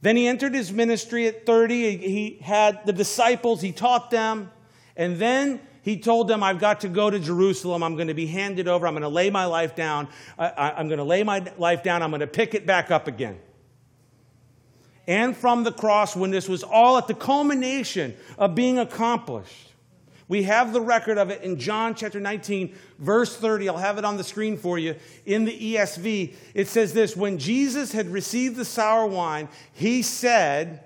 Then 0.00 0.16
he 0.16 0.26
entered 0.26 0.54
his 0.54 0.72
ministry 0.72 1.28
at 1.28 1.46
30. 1.46 1.96
He 1.98 2.38
had 2.42 2.84
the 2.84 2.92
disciples, 2.92 3.60
he 3.60 3.70
taught 3.70 4.10
them. 4.10 4.50
And 4.96 5.16
then 5.18 5.60
he 5.82 5.98
told 5.98 6.28
them, 6.28 6.42
I've 6.44 6.60
got 6.60 6.80
to 6.82 6.88
go 6.88 7.10
to 7.10 7.18
Jerusalem. 7.18 7.82
I'm 7.82 7.96
going 7.96 8.08
to 8.08 8.14
be 8.14 8.26
handed 8.26 8.68
over. 8.68 8.86
I'm 8.86 8.94
going 8.94 9.02
to 9.02 9.08
lay 9.08 9.30
my 9.30 9.46
life 9.46 9.74
down. 9.74 10.08
I, 10.38 10.80
am 10.80 10.86
going 10.86 10.98
to 10.98 11.04
lay 11.04 11.24
my 11.24 11.44
life 11.58 11.82
down. 11.82 12.02
I'm 12.02 12.10
going 12.10 12.20
to 12.20 12.26
pick 12.28 12.54
it 12.54 12.66
back 12.66 12.92
up 12.92 13.08
again. 13.08 13.38
And 15.08 15.36
from 15.36 15.64
the 15.64 15.72
cross, 15.72 16.14
when 16.14 16.30
this 16.30 16.48
was 16.48 16.62
all 16.62 16.96
at 16.98 17.08
the 17.08 17.14
culmination 17.14 18.14
of 18.38 18.54
being 18.54 18.78
accomplished, 18.78 19.70
We 20.28 20.44
have 20.44 20.72
the 20.72 20.80
record 20.80 21.18
of 21.18 21.28
it 21.28 21.42
in 21.42 21.58
John 21.58 21.94
chapter 21.94 22.18
19, 22.18 22.74
verse 22.98 23.36
30. 23.36 23.68
I'll 23.68 23.76
have 23.76 23.98
it 23.98 24.04
on 24.06 24.16
the 24.16 24.24
screen 24.24 24.56
for 24.56 24.78
you 24.78 24.94
in 25.26 25.44
the 25.44 25.74
ESV. 25.74 26.34
It 26.54 26.68
says 26.68 26.94
this 26.94 27.16
When 27.16 27.38
Jesus 27.38 27.92
had 27.92 28.08
received 28.08 28.56
the 28.56 28.64
sour 28.64 29.06
wine, 29.06 29.48
he 29.72 30.00
said, 30.00 30.84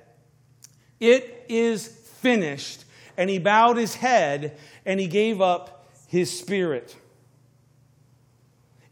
It 0.99 1.45
is 1.49 1.87
finished. 1.87 2.85
And 3.17 3.31
he 3.31 3.39
bowed 3.39 3.77
his 3.77 3.95
head 3.95 4.59
and 4.87 4.99
he 4.99 5.07
gave 5.09 5.41
up 5.43 5.87
his 6.07 6.37
spirit. 6.37 6.97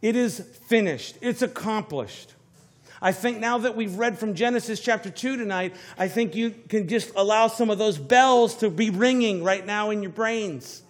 It 0.03 0.16
is 0.16 0.40
finished, 0.68 1.16
it's 1.22 1.40
accomplished. 1.40 2.32
I 3.01 3.12
think 3.12 3.38
now 3.38 3.59
that 3.59 3.76
we've 3.76 3.97
read 3.97 4.18
from 4.18 4.34
Genesis 4.34 4.80
chapter 4.80 5.11
2 5.11 5.36
tonight, 5.36 5.74
I 5.99 6.09
think 6.09 6.34
you 6.34 6.51
can 6.51 6.88
just 6.88 7.12
allow 7.16 7.49
some 7.49 7.68
of 7.68 7.78
those 7.78 7.99
bells 7.99 8.57
to 8.57 8.70
be 8.70 8.88
ringing 8.88 9.45
right 9.45 9.64
now 9.64 9.90
in 9.90 10.03
your 10.03 10.12
brains. 10.12 10.82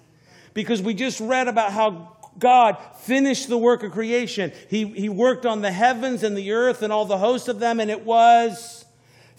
Because 0.53 0.81
we 0.81 0.95
just 0.95 1.19
read 1.19 1.49
about 1.49 1.73
how 1.73 2.17
God 2.39 2.77
finished 3.01 3.49
the 3.49 3.59
work 3.59 3.83
of 3.83 3.91
creation. 3.93 4.53
He, 4.69 4.87
he 4.87 5.09
worked 5.09 5.45
on 5.45 5.61
the 5.61 5.73
heavens 5.73 6.23
and 6.23 6.37
the 6.37 6.53
earth 6.53 6.83
and 6.83 6.93
all 6.93 7.05
the 7.05 7.19
hosts 7.19 7.49
of 7.49 7.59
them, 7.59 7.81
and 7.81 7.91
it 7.91 8.05
was 8.05 8.84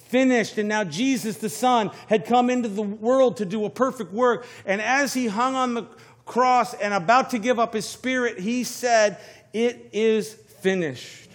finished. 0.07 0.57
And 0.57 0.69
now 0.69 0.83
Jesus, 0.83 1.37
the 1.37 1.49
Son, 1.49 1.91
had 2.07 2.25
come 2.25 2.49
into 2.49 2.69
the 2.69 2.81
world 2.81 3.37
to 3.37 3.45
do 3.45 3.65
a 3.65 3.69
perfect 3.69 4.11
work. 4.13 4.45
And 4.65 4.81
as 4.81 5.13
he 5.13 5.27
hung 5.27 5.55
on 5.55 5.73
the 5.73 5.83
cross 6.25 6.73
and 6.73 6.93
about 6.93 7.31
to 7.31 7.39
give 7.39 7.59
up 7.59 7.73
his 7.73 7.87
spirit, 7.87 8.39
he 8.39 8.63
said, 8.63 9.17
It 9.53 9.89
is 9.93 10.33
finished. 10.33 11.29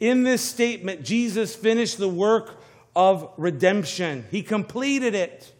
In 0.00 0.24
this 0.24 0.42
statement, 0.42 1.04
Jesus 1.04 1.54
finished 1.54 1.98
the 1.98 2.08
work 2.08 2.58
of 2.94 3.30
redemption, 3.36 4.26
He 4.30 4.42
completed 4.42 5.14
it. 5.14 5.50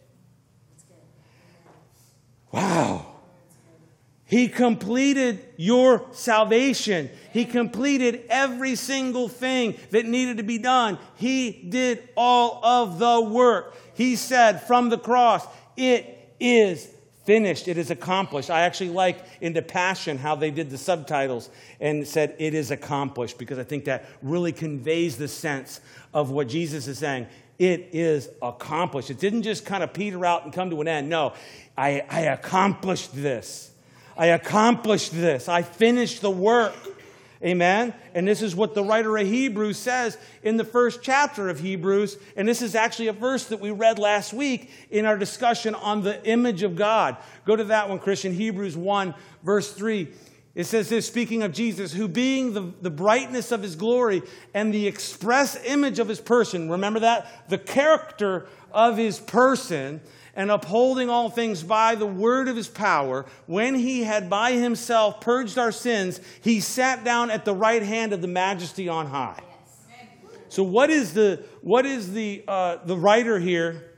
Wow. 2.51 3.12
He 4.33 4.47
completed 4.47 5.45
your 5.57 6.07
salvation. 6.11 7.11
He 7.31 7.45
completed 7.45 8.23
every 8.31 8.73
single 8.73 9.29
thing 9.29 9.75
that 9.91 10.07
needed 10.07 10.37
to 10.37 10.43
be 10.43 10.57
done. 10.57 10.97
He 11.13 11.51
did 11.51 12.09
all 12.17 12.59
of 12.65 12.97
the 12.97 13.21
work. 13.21 13.75
He 13.93 14.15
said 14.15 14.63
from 14.63 14.89
the 14.89 14.97
cross, 14.97 15.45
It 15.77 16.35
is 16.39 16.89
finished. 17.25 17.67
It 17.67 17.77
is 17.77 17.91
accomplished. 17.91 18.49
I 18.49 18.61
actually 18.61 18.89
like 18.89 19.23
in 19.39 19.53
the 19.53 19.61
Passion 19.61 20.17
how 20.17 20.33
they 20.33 20.49
did 20.49 20.71
the 20.71 20.79
subtitles 20.79 21.51
and 21.79 22.07
said, 22.07 22.35
It 22.39 22.55
is 22.55 22.71
accomplished, 22.71 23.37
because 23.37 23.59
I 23.59 23.63
think 23.63 23.85
that 23.85 24.09
really 24.23 24.51
conveys 24.51 25.15
the 25.15 25.27
sense 25.27 25.79
of 26.11 26.31
what 26.31 26.47
Jesus 26.47 26.87
is 26.87 26.97
saying. 26.97 27.27
It 27.59 27.89
is 27.91 28.29
accomplished. 28.41 29.11
It 29.11 29.19
didn't 29.19 29.43
just 29.43 29.63
kind 29.63 29.83
of 29.83 29.93
peter 29.93 30.25
out 30.25 30.43
and 30.43 30.51
come 30.51 30.71
to 30.71 30.81
an 30.81 30.87
end. 30.87 31.07
No, 31.07 31.33
I, 31.77 32.03
I 32.09 32.21
accomplished 32.21 33.13
this. 33.13 33.69
I 34.17 34.27
accomplished 34.27 35.11
this. 35.11 35.47
I 35.47 35.61
finished 35.61 36.21
the 36.21 36.31
work. 36.31 36.75
Amen. 37.43 37.93
And 38.13 38.25
this 38.25 38.41
is 38.41 38.55
what 38.55 38.73
the 38.73 38.83
writer 38.83 39.17
of 39.17 39.27
Hebrews 39.27 39.77
says 39.77 40.17
in 40.43 40.55
the 40.55 40.63
first 40.63 41.01
chapter 41.01 41.49
of 41.49 41.59
Hebrews. 41.59 42.17
And 42.37 42.47
this 42.47 42.61
is 42.61 42.73
actually 42.73 43.07
a 43.07 43.13
verse 43.13 43.45
that 43.47 43.59
we 43.59 43.69
read 43.69 43.99
last 43.99 44.31
week 44.31 44.71
in 44.89 45.05
our 45.05 45.17
discussion 45.17 45.75
on 45.75 46.03
the 46.03 46.25
image 46.25 46.63
of 46.63 46.77
God. 46.77 47.17
Go 47.45 47.55
to 47.57 47.65
that 47.65 47.89
one, 47.89 47.99
Christian. 47.99 48.33
Hebrews 48.33 48.77
1, 48.77 49.13
verse 49.43 49.73
3. 49.73 50.07
It 50.55 50.65
says 50.65 50.87
this, 50.87 51.07
speaking 51.07 51.41
of 51.43 51.51
Jesus, 51.51 51.91
who 51.91 52.07
being 52.07 52.53
the, 52.53 52.71
the 52.81 52.91
brightness 52.91 53.51
of 53.51 53.63
his 53.63 53.75
glory 53.75 54.21
and 54.53 54.73
the 54.73 54.87
express 54.87 55.61
image 55.65 55.99
of 55.99 56.07
his 56.07 56.21
person, 56.21 56.69
remember 56.69 56.99
that? 57.01 57.49
The 57.49 57.57
character 57.57 58.47
of 58.71 58.95
his 58.95 59.19
person 59.19 59.99
and 60.35 60.49
upholding 60.49 61.09
all 61.09 61.29
things 61.29 61.63
by 61.63 61.95
the 61.95 62.05
word 62.05 62.47
of 62.47 62.55
his 62.55 62.67
power, 62.67 63.25
when 63.45 63.75
he 63.75 64.03
had 64.03 64.29
by 64.29 64.53
himself 64.53 65.21
purged 65.21 65.57
our 65.57 65.71
sins, 65.71 66.19
he 66.41 66.59
sat 66.59 67.03
down 67.03 67.29
at 67.29 67.45
the 67.45 67.53
right 67.53 67.83
hand 67.83 68.13
of 68.13 68.21
the 68.21 68.27
majesty 68.27 68.89
on 68.89 69.05
high. 69.07 69.41
So, 70.49 70.63
what 70.63 70.89
is 70.89 71.13
the, 71.13 71.43
what 71.61 71.85
is 71.85 72.13
the, 72.13 72.43
uh, 72.47 72.77
the 72.85 72.95
writer 72.95 73.39
here, 73.39 73.91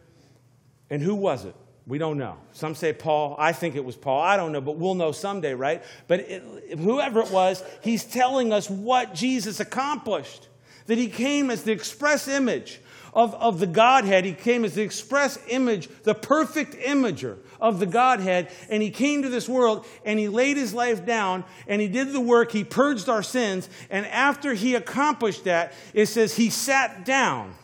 and 0.89 1.01
who 1.01 1.15
was 1.15 1.43
it? 1.45 1.55
We 1.87 1.97
don't 1.97 2.17
know. 2.17 2.37
Some 2.53 2.75
say 2.75 2.93
Paul. 2.93 3.35
I 3.37 3.51
think 3.51 3.75
it 3.75 3.85
was 3.85 3.95
Paul. 3.95 4.21
I 4.21 4.37
don't 4.37 4.51
know, 4.51 4.61
but 4.61 4.77
we'll 4.77 4.95
know 4.95 5.11
someday, 5.11 5.53
right? 5.53 5.83
But 6.07 6.21
it, 6.21 6.79
whoever 6.79 7.19
it 7.19 7.29
was, 7.29 7.63
he's 7.81 8.03
telling 8.03 8.51
us 8.51 8.69
what 8.69 9.13
Jesus 9.13 9.59
accomplished. 9.59 10.47
That 10.87 10.97
he 10.97 11.07
came 11.07 11.49
as 11.49 11.63
the 11.63 11.71
express 11.71 12.27
image 12.27 12.79
of, 13.15 13.33
of 13.35 13.59
the 13.59 13.67
Godhead. 13.67 14.25
He 14.25 14.33
came 14.33 14.65
as 14.65 14.75
the 14.75 14.81
express 14.83 15.39
image, 15.47 15.87
the 16.03 16.13
perfect 16.13 16.75
imager 16.75 17.37
of 17.61 17.79
the 17.79 17.85
Godhead. 17.85 18.51
And 18.69 18.83
he 18.83 18.91
came 18.91 19.23
to 19.23 19.29
this 19.29 19.47
world 19.47 19.85
and 20.03 20.19
he 20.19 20.27
laid 20.27 20.57
his 20.57 20.73
life 20.73 21.05
down 21.05 21.45
and 21.65 21.81
he 21.81 21.87
did 21.87 22.11
the 22.11 22.19
work. 22.19 22.51
He 22.51 22.65
purged 22.65 23.07
our 23.07 23.23
sins. 23.23 23.69
And 23.89 24.05
after 24.07 24.53
he 24.53 24.75
accomplished 24.75 25.45
that, 25.45 25.73
it 25.93 26.07
says 26.07 26.35
he 26.35 26.49
sat 26.49 27.05
down 27.05 27.55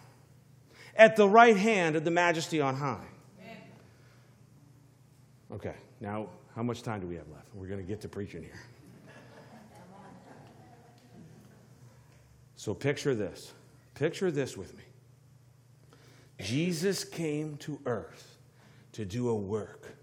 at 0.95 1.18
the 1.18 1.28
right 1.28 1.58
hand 1.58 1.97
of 1.97 2.06
the 2.06 2.12
majesty 2.12 2.62
on 2.62 2.76
high. 2.76 3.06
Okay, 5.52 5.76
now 5.99 6.30
how 6.56 6.64
much 6.64 6.82
time 6.82 7.02
do 7.02 7.08
we 7.08 7.16
have 7.16 7.28
left? 7.28 7.54
We're 7.54 7.68
going 7.68 7.82
to 7.82 7.86
get 7.86 7.99
to 8.02 8.08
preaching 8.08 8.41
here. 8.41 8.60
So 12.56 12.74
picture 12.74 13.16
this. 13.16 13.52
Picture 13.95 14.32
this 14.32 14.56
with 14.56 14.78
me. 14.78 14.84
Jesus 16.42 17.04
came 17.04 17.58
to 17.58 17.80
earth 17.86 18.38
to 18.94 19.06
do 19.06 19.30
a 19.30 19.36
work, 19.36 19.96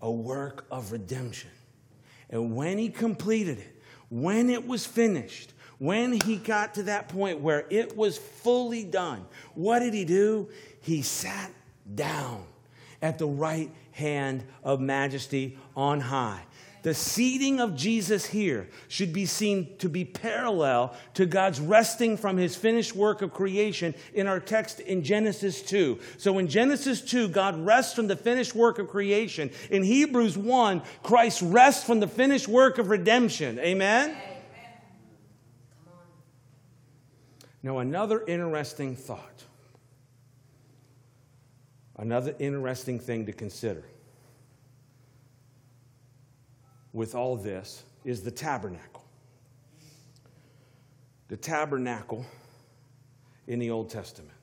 a 0.00 0.10
work 0.10 0.66
of 0.70 0.92
redemption. 0.92 1.50
And 2.30 2.56
when 2.56 2.78
he 2.78 2.88
completed 2.88 3.58
it, 3.58 3.82
when 4.08 4.50
it 4.50 4.66
was 4.66 4.86
finished, 4.86 5.52
when 5.78 6.12
he 6.12 6.36
got 6.36 6.74
to 6.74 6.84
that 6.84 7.08
point 7.08 7.40
where 7.40 7.66
it 7.68 7.96
was 7.96 8.16
fully 8.16 8.84
done, 8.84 9.26
what 9.54 9.80
did 9.80 9.94
he 9.94 10.04
do? 10.04 10.48
He 10.80 11.02
sat 11.02 11.50
down 11.94 12.44
at 13.02 13.18
the 13.18 13.26
right 13.26 13.70
hand 13.90 14.44
of 14.62 14.80
majesty 14.80 15.58
on 15.76 16.00
high. 16.00 16.42
The 16.82 16.94
seating 16.94 17.60
of 17.60 17.76
Jesus 17.76 18.26
here 18.26 18.68
should 18.88 19.12
be 19.12 19.24
seen 19.24 19.76
to 19.78 19.88
be 19.88 20.04
parallel 20.04 20.96
to 21.14 21.26
God's 21.26 21.60
resting 21.60 22.16
from 22.16 22.36
his 22.36 22.56
finished 22.56 22.96
work 22.96 23.22
of 23.22 23.32
creation 23.32 23.94
in 24.14 24.26
our 24.26 24.40
text 24.40 24.80
in 24.80 25.04
Genesis 25.04 25.62
2. 25.62 26.00
So 26.18 26.38
in 26.38 26.48
Genesis 26.48 27.00
2, 27.00 27.28
God 27.28 27.64
rests 27.64 27.94
from 27.94 28.08
the 28.08 28.16
finished 28.16 28.56
work 28.56 28.80
of 28.80 28.88
creation. 28.88 29.50
In 29.70 29.84
Hebrews 29.84 30.36
1, 30.36 30.82
Christ 31.04 31.40
rests 31.42 31.84
from 31.84 32.00
the 32.00 32.08
finished 32.08 32.48
work 32.48 32.78
of 32.78 32.90
redemption. 32.90 33.60
Amen? 33.60 34.16
Now, 37.62 37.78
another 37.78 38.24
interesting 38.26 38.96
thought, 38.96 39.44
another 41.96 42.34
interesting 42.40 42.98
thing 42.98 43.26
to 43.26 43.32
consider 43.32 43.84
with 46.92 47.14
all 47.14 47.36
this 47.36 47.84
is 48.04 48.22
the 48.22 48.30
tabernacle. 48.30 49.04
The 51.28 51.36
tabernacle 51.36 52.26
in 53.46 53.58
the 53.58 53.70
Old 53.70 53.90
Testament, 53.90 54.34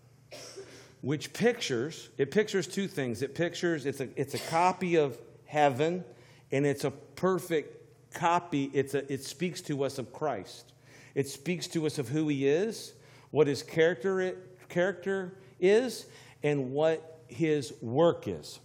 which 1.01 1.31
pictures, 1.33 2.09
it 2.17 2.31
pictures 2.31 2.67
two 2.67 2.87
things. 2.87 3.21
It 3.21 3.35
pictures, 3.35 3.85
it's 3.85 4.01
a, 4.01 4.09
it's 4.19 4.33
a 4.33 4.39
copy 4.39 4.95
of 4.95 5.17
heaven, 5.45 6.03
and 6.51 6.65
it's 6.65 6.83
a 6.83 6.91
perfect 6.91 8.13
copy. 8.13 8.71
It's 8.73 8.95
a, 8.95 9.11
it 9.11 9.23
speaks 9.23 9.61
to 9.61 9.83
us 9.83 9.99
of 9.99 10.11
Christ. 10.11 10.73
It 11.15 11.27
speaks 11.27 11.67
to 11.67 11.85
us 11.85 11.99
of 11.99 12.09
who 12.09 12.27
he 12.27 12.47
is, 12.47 12.93
what 13.31 13.47
his 13.47 13.63
character, 13.63 14.35
character 14.67 15.37
is, 15.59 16.07
and 16.43 16.71
what 16.71 17.21
his 17.27 17.73
work 17.81 18.27
is. 18.27 18.59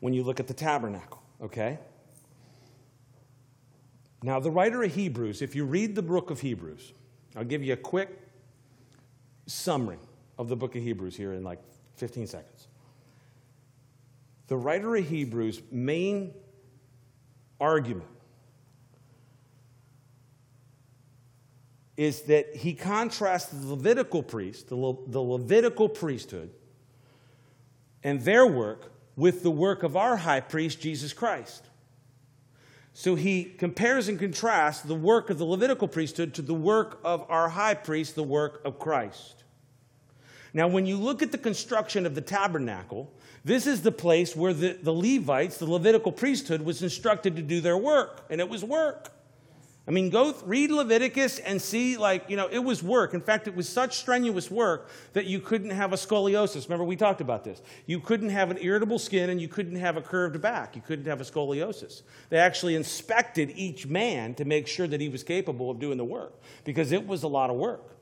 When 0.00 0.12
you 0.12 0.24
look 0.24 0.40
at 0.40 0.48
the 0.48 0.54
tabernacle, 0.54 1.22
okay? 1.40 1.78
Now, 4.24 4.40
the 4.40 4.50
writer 4.50 4.82
of 4.82 4.94
Hebrews, 4.94 5.42
if 5.42 5.54
you 5.54 5.66
read 5.66 5.94
the 5.94 6.00
book 6.00 6.30
of 6.30 6.40
Hebrews, 6.40 6.94
I'll 7.36 7.44
give 7.44 7.62
you 7.62 7.74
a 7.74 7.76
quick 7.76 8.08
summary 9.44 9.98
of 10.38 10.48
the 10.48 10.56
book 10.56 10.74
of 10.74 10.82
Hebrews 10.82 11.14
here 11.14 11.34
in 11.34 11.44
like 11.44 11.58
15 11.96 12.26
seconds. 12.26 12.68
The 14.46 14.56
writer 14.56 14.96
of 14.96 15.06
Hebrews' 15.06 15.60
main 15.70 16.32
argument 17.60 18.08
is 21.98 22.22
that 22.22 22.56
he 22.56 22.72
contrasts 22.72 23.52
the 23.52 23.68
Levitical 23.68 24.22
priest, 24.22 24.68
the, 24.68 24.74
Le- 24.74 25.06
the 25.06 25.20
Levitical 25.20 25.86
priesthood, 25.86 26.48
and 28.02 28.22
their 28.22 28.46
work 28.46 28.90
with 29.16 29.42
the 29.42 29.50
work 29.50 29.82
of 29.82 29.98
our 29.98 30.16
high 30.16 30.40
priest, 30.40 30.80
Jesus 30.80 31.12
Christ. 31.12 31.66
So 32.96 33.16
he 33.16 33.44
compares 33.44 34.06
and 34.06 34.18
contrasts 34.18 34.82
the 34.82 34.94
work 34.94 35.28
of 35.28 35.36
the 35.36 35.44
Levitical 35.44 35.88
priesthood 35.88 36.32
to 36.34 36.42
the 36.42 36.54
work 36.54 37.00
of 37.04 37.28
our 37.28 37.48
high 37.48 37.74
priest, 37.74 38.14
the 38.14 38.22
work 38.22 38.62
of 38.64 38.78
Christ. 38.78 39.42
Now, 40.52 40.68
when 40.68 40.86
you 40.86 40.96
look 40.96 41.20
at 41.20 41.32
the 41.32 41.38
construction 41.38 42.06
of 42.06 42.14
the 42.14 42.20
tabernacle, 42.20 43.12
this 43.44 43.66
is 43.66 43.82
the 43.82 43.90
place 43.90 44.36
where 44.36 44.54
the, 44.54 44.78
the 44.80 44.92
Levites, 44.92 45.58
the 45.58 45.66
Levitical 45.66 46.12
priesthood, 46.12 46.62
was 46.62 46.84
instructed 46.84 47.34
to 47.34 47.42
do 47.42 47.60
their 47.60 47.76
work, 47.76 48.24
and 48.30 48.40
it 48.40 48.48
was 48.48 48.64
work. 48.64 49.10
I 49.86 49.90
mean, 49.90 50.08
go 50.08 50.32
th- 50.32 50.44
read 50.46 50.70
Leviticus 50.70 51.38
and 51.40 51.60
see, 51.60 51.98
like, 51.98 52.30
you 52.30 52.38
know, 52.38 52.48
it 52.50 52.60
was 52.60 52.82
work. 52.82 53.12
In 53.12 53.20
fact, 53.20 53.46
it 53.46 53.54
was 53.54 53.68
such 53.68 53.98
strenuous 53.98 54.50
work 54.50 54.88
that 55.12 55.26
you 55.26 55.40
couldn't 55.40 55.70
have 55.70 55.92
a 55.92 55.96
scoliosis. 55.96 56.64
Remember, 56.64 56.84
we 56.84 56.96
talked 56.96 57.20
about 57.20 57.44
this. 57.44 57.60
You 57.84 58.00
couldn't 58.00 58.30
have 58.30 58.50
an 58.50 58.56
irritable 58.62 58.98
skin 58.98 59.28
and 59.28 59.42
you 59.42 59.48
couldn't 59.48 59.76
have 59.76 59.98
a 59.98 60.00
curved 60.00 60.40
back. 60.40 60.74
You 60.74 60.80
couldn't 60.80 61.04
have 61.04 61.20
a 61.20 61.24
scoliosis. 61.24 62.00
They 62.30 62.38
actually 62.38 62.76
inspected 62.76 63.52
each 63.56 63.86
man 63.86 64.34
to 64.36 64.46
make 64.46 64.66
sure 64.68 64.86
that 64.86 65.02
he 65.02 65.10
was 65.10 65.22
capable 65.22 65.70
of 65.70 65.78
doing 65.80 65.98
the 65.98 66.04
work 66.04 66.32
because 66.64 66.90
it 66.90 67.06
was 67.06 67.22
a 67.22 67.28
lot 67.28 67.50
of 67.50 67.56
work 67.56 67.94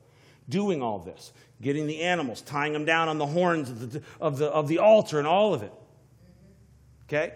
doing 0.47 0.81
all 0.81 0.99
this, 0.99 1.33
getting 1.61 1.85
the 1.85 2.01
animals, 2.01 2.41
tying 2.41 2.71
them 2.71 2.85
down 2.85 3.09
on 3.09 3.17
the 3.17 3.25
horns 3.25 3.69
of 3.69 3.91
the, 3.91 4.01
of 4.21 4.37
the, 4.37 4.47
of 4.47 4.69
the 4.69 4.79
altar 4.79 5.19
and 5.19 5.27
all 5.27 5.53
of 5.53 5.63
it. 5.63 5.73
Okay? 7.09 7.33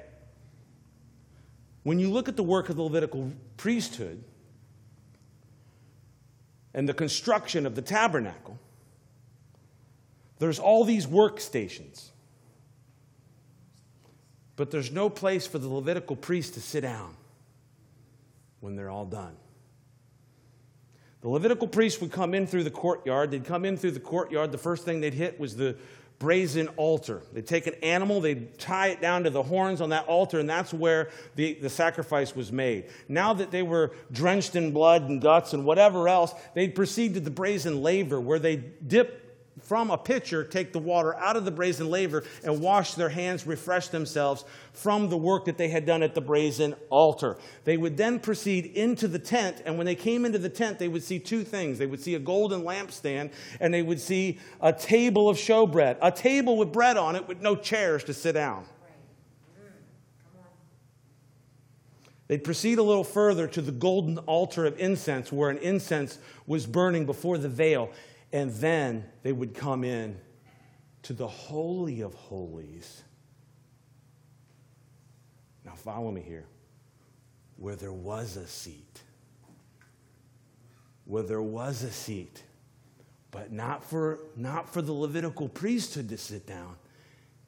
When 1.84 2.00
you 2.00 2.10
look 2.12 2.30
at 2.30 2.38
the 2.38 2.44
work 2.44 2.70
of 2.70 2.78
the 2.78 2.82
Levitical 2.82 3.32
priesthood, 3.58 4.24
and 6.78 6.88
the 6.88 6.94
construction 6.94 7.66
of 7.66 7.74
the 7.74 7.82
tabernacle, 7.82 8.60
there's 10.38 10.60
all 10.60 10.84
these 10.84 11.08
workstations. 11.08 12.10
But 14.56 14.70
there's 14.70 14.92
no 14.92 15.10
place 15.10 15.48
for 15.48 15.58
the 15.58 15.68
Levitical 15.68 16.16
priest 16.16 16.54
to 16.54 16.62
sit 16.62 16.82
down 16.82 17.18
when 18.60 18.76
they're 18.76 18.92
all 18.92 19.08
done. 19.08 19.36
The 21.22 21.30
Levitical 21.30 21.68
priest 21.68 22.00
would 22.00 22.12
come 22.12 22.36
in 22.36 22.46
through 22.46 22.64
the 22.64 22.70
courtyard. 22.70 23.32
They'd 23.32 23.44
come 23.44 23.66
in 23.66 23.76
through 23.76 23.92
the 23.92 24.00
courtyard. 24.00 24.52
The 24.52 24.60
first 24.60 24.86
thing 24.86 25.02
they'd 25.02 25.16
hit 25.16 25.40
was 25.40 25.56
the 25.56 25.78
brazen 26.20 26.68
altar. 26.78 27.22
They'd 27.34 27.46
take 27.46 27.68
an 27.68 27.76
animal, 27.84 28.22
they'd 28.22 28.58
tie 28.58 28.88
it 28.88 29.02
down 29.02 29.24
to 29.26 29.30
the 29.30 29.44
horns 29.44 29.82
on 29.82 29.90
that 29.90 30.08
altar, 30.08 30.40
and 30.40 30.50
that's 30.50 30.74
where 30.74 31.10
the, 31.36 31.54
the 31.56 31.70
sacrifice 31.70 32.36
was 32.36 32.52
made. 32.52 32.86
Now 33.08 33.34
that 33.36 33.52
they 33.52 33.64
were 33.64 33.92
drenched 34.12 34.56
in 34.56 34.72
blood 34.72 35.04
and 35.04 35.22
guts 35.22 35.54
and 35.54 35.66
whatever 35.66 36.08
else, 36.08 36.34
they'd 36.56 36.74
proceed 36.74 37.14
to 37.14 37.20
the 37.20 37.30
brazen 37.30 37.84
laver 37.84 38.20
where 38.20 38.40
they 38.40 38.56
dip 38.56 39.27
from 39.68 39.92
a 39.92 39.98
pitcher, 39.98 40.46
take 40.46 40.72
the 40.72 40.80
water 40.80 41.14
out 41.16 41.36
of 41.36 41.44
the 41.44 41.52
brazen 41.52 41.90
laver 41.90 42.24
and 42.46 42.62
wash 42.62 42.94
their 42.94 43.10
hands, 43.10 43.46
refresh 43.46 43.90
themselves 43.90 44.46
from 44.72 45.10
the 45.10 45.18
work 45.18 45.44
that 45.44 45.58
they 45.58 45.68
had 45.68 45.86
done 45.86 46.02
at 46.02 46.16
the 46.16 46.22
brazen 46.22 46.74
altar. 46.90 47.38
They 47.66 47.76
would 47.76 47.98
then 47.98 48.20
proceed 48.20 48.66
into 48.66 49.10
the 49.10 49.20
tent, 49.20 49.62
and 49.66 49.78
when 49.78 49.86
they 49.86 49.96
came 49.96 50.24
into 50.24 50.40
the 50.40 50.48
tent, 50.48 50.80
they 50.80 50.88
would 50.88 51.04
see 51.04 51.20
two 51.20 51.44
things. 51.44 51.78
They 51.80 51.86
would 51.86 52.02
see 52.02 52.16
a 52.16 52.20
golden 52.20 52.62
lampstand, 52.62 53.32
and 53.60 53.74
they 53.74 53.82
would 53.82 54.00
see 54.00 54.40
a 54.62 54.72
table 54.72 55.28
of 55.28 55.36
showbread, 55.36 55.98
a 56.02 56.12
table 56.12 56.56
with 56.56 56.72
bread 56.72 56.96
on 56.96 57.18
it 57.18 57.28
with 57.28 57.42
no 57.42 57.58
chairs 57.58 58.06
to 58.06 58.14
sit 58.14 58.34
down. 58.34 58.64
They'd 62.28 62.44
proceed 62.44 62.78
a 62.78 62.84
little 62.84 63.06
further 63.06 63.48
to 63.48 63.62
the 63.62 63.72
golden 63.72 64.18
altar 64.20 64.66
of 64.66 64.80
incense, 64.80 65.32
where 65.32 65.50
an 65.50 65.58
incense 65.58 66.20
was 66.46 66.66
burning 66.66 67.06
before 67.06 67.38
the 67.38 67.50
veil. 67.50 67.90
And 68.32 68.52
then 68.54 69.06
they 69.24 69.32
would 69.32 69.54
come 69.54 69.84
in 69.84 70.18
to 71.04 71.14
the 71.14 71.28
Holy 71.28 72.02
of 72.02 72.14
Holies. 72.14 73.04
Now, 75.66 75.74
follow 75.76 76.12
me 76.12 76.22
here. 76.22 76.46
Where 77.58 77.76
there 77.76 77.94
was 77.94 78.38
a 78.38 78.48
seat. 78.48 79.02
Where 81.06 81.24
there 81.24 81.42
was 81.42 81.84
a 81.84 81.92
seat. 81.92 82.44
But 83.32 83.52
not 83.52 83.84
for, 83.84 84.20
not 84.36 84.70
for 84.70 84.82
the 84.82 84.94
Levitical 84.94 85.48
priesthood 85.50 86.10
to 86.10 86.18
sit 86.18 86.46
down. 86.46 86.76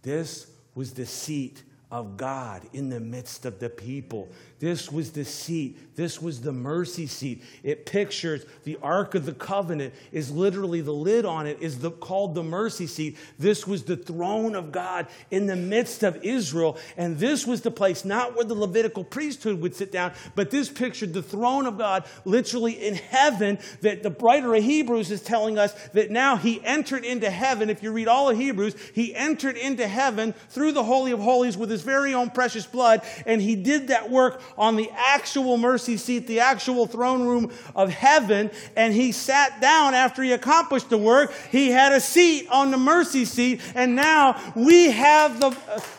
This 0.01 0.47
was 0.75 0.93
the 0.93 1.05
seat 1.05 1.63
of 1.91 2.17
God 2.17 2.61
in 2.73 2.89
the 2.89 2.99
midst 2.99 3.45
of 3.45 3.59
the 3.59 3.69
people. 3.69 4.29
This 4.59 4.91
was 4.91 5.11
the 5.11 5.23
seat. 5.23 5.95
This 5.95 6.21
was 6.21 6.41
the 6.41 6.51
mercy 6.51 7.07
seat. 7.07 7.43
It 7.63 7.85
pictures 7.85 8.45
the 8.63 8.77
Ark 8.81 9.15
of 9.15 9.25
the 9.25 9.33
Covenant 9.33 9.93
is 10.11 10.31
literally 10.31 10.81
the 10.81 10.93
lid 10.93 11.25
on 11.25 11.47
it 11.47 11.57
is 11.61 11.79
the, 11.79 11.91
called 11.91 12.35
the 12.35 12.43
mercy 12.43 12.87
seat. 12.87 13.17
This 13.37 13.65
was 13.65 13.83
the 13.83 13.95
throne 13.95 14.55
of 14.55 14.71
God 14.71 15.07
in 15.31 15.45
the 15.45 15.55
midst 15.55 16.03
of 16.03 16.23
Israel. 16.23 16.77
And 16.97 17.17
this 17.17 17.47
was 17.47 17.61
the 17.61 17.71
place, 17.71 18.03
not 18.03 18.35
where 18.35 18.45
the 18.45 18.53
Levitical 18.53 19.03
priesthood 19.03 19.61
would 19.61 19.75
sit 19.75 19.91
down, 19.91 20.13
but 20.35 20.51
this 20.51 20.69
pictured 20.69 21.13
the 21.13 21.23
throne 21.23 21.65
of 21.65 21.77
God 21.77 22.05
literally 22.25 22.73
in 22.73 22.95
heaven 22.95 23.59
that 23.81 24.03
the 24.03 24.11
writer 24.11 24.53
of 24.55 24.63
Hebrews 24.63 25.09
is 25.09 25.21
telling 25.21 25.57
us 25.57 25.73
that 25.89 26.11
now 26.11 26.35
he 26.35 26.61
entered 26.65 27.05
into 27.05 27.29
heaven. 27.29 27.69
If 27.69 27.81
you 27.81 27.91
read 27.91 28.09
all 28.09 28.29
of 28.29 28.37
Hebrews, 28.37 28.75
he 28.93 29.15
entered 29.15 29.55
into 29.55 29.87
heaven 29.87 30.33
through 30.49 30.73
the 30.73 30.83
Holy 30.83 31.11
of 31.11 31.19
Holies 31.19 31.57
with 31.57 31.69
his 31.69 31.81
very 31.81 32.13
own 32.13 32.29
precious 32.29 32.65
blood. 32.65 33.01
And 33.25 33.41
he 33.41 33.55
did 33.55 33.87
that 33.87 34.09
work 34.09 34.41
on 34.57 34.75
the 34.75 34.89
actual 34.95 35.57
mercy 35.57 35.97
seat, 35.97 36.27
the 36.27 36.39
actual 36.39 36.87
throne 36.87 37.23
room 37.23 37.51
of 37.75 37.89
heaven. 37.89 38.51
And 38.75 38.93
he 38.93 39.11
sat 39.11 39.61
down 39.61 39.93
after 39.93 40.23
he 40.23 40.31
accomplished 40.31 40.89
the 40.89 40.97
work. 40.97 41.33
He 41.51 41.69
had 41.69 41.91
a 41.91 41.99
seat 41.99 42.47
on 42.49 42.71
the 42.71 42.77
mercy 42.77 43.25
seat. 43.25 43.61
And 43.75 43.95
now 43.95 44.41
we 44.55 44.91
have 44.91 45.39
the, 45.39 45.49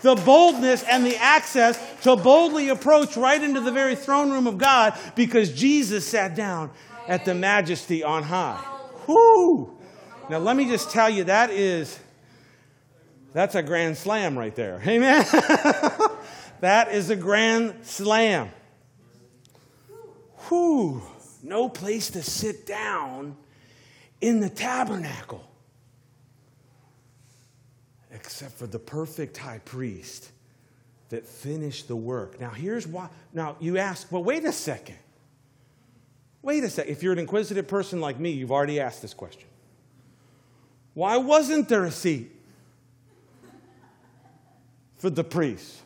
the 0.02 0.14
boldness 0.16 0.82
and 0.84 1.04
the 1.04 1.16
access 1.16 1.78
to 2.02 2.16
boldly 2.16 2.68
approach 2.68 3.16
right 3.16 3.42
into 3.42 3.60
the 3.60 3.72
very 3.72 3.96
throne 3.96 4.30
room 4.30 4.46
of 4.46 4.58
God 4.58 4.98
because 5.14 5.52
Jesus 5.52 6.06
sat 6.06 6.34
down 6.34 6.70
at 7.08 7.24
the 7.24 7.34
majesty 7.34 8.02
on 8.02 8.22
high. 8.22 8.64
Whoo! 9.06 9.76
Now, 10.28 10.38
let 10.38 10.56
me 10.56 10.66
just 10.66 10.90
tell 10.90 11.10
you, 11.10 11.24
that 11.24 11.50
is, 11.50 11.98
that's 13.32 13.56
a 13.56 13.62
grand 13.64 13.96
slam 13.96 14.38
right 14.38 14.54
there. 14.54 14.80
Amen? 14.86 15.26
that 16.60 16.92
is 16.92 17.10
a 17.10 17.16
grand 17.16 17.74
slam. 17.82 18.50
Whew, 20.48 21.02
no 21.42 21.68
place 21.68 22.10
to 22.10 22.22
sit 22.22 22.66
down 22.66 23.36
in 24.20 24.40
the 24.40 24.50
tabernacle 24.50 25.44
except 28.10 28.52
for 28.52 28.66
the 28.66 28.78
perfect 28.78 29.36
high 29.36 29.60
priest 29.64 30.30
that 31.08 31.26
finished 31.26 31.88
the 31.88 31.96
work. 31.96 32.40
Now, 32.40 32.50
here's 32.50 32.86
why. 32.86 33.08
Now, 33.32 33.56
you 33.60 33.78
ask, 33.78 34.10
well, 34.10 34.22
wait 34.22 34.44
a 34.44 34.52
second. 34.52 34.96
Wait 36.42 36.64
a 36.64 36.70
second. 36.70 36.92
If 36.92 37.02
you're 37.02 37.12
an 37.12 37.18
inquisitive 37.18 37.68
person 37.68 38.00
like 38.00 38.18
me, 38.18 38.30
you've 38.30 38.52
already 38.52 38.80
asked 38.80 39.02
this 39.02 39.14
question. 39.14 39.48
Why 40.94 41.16
wasn't 41.16 41.68
there 41.68 41.84
a 41.84 41.90
seat 41.90 42.30
for 44.96 45.10
the 45.10 45.24
priests? 45.24 45.82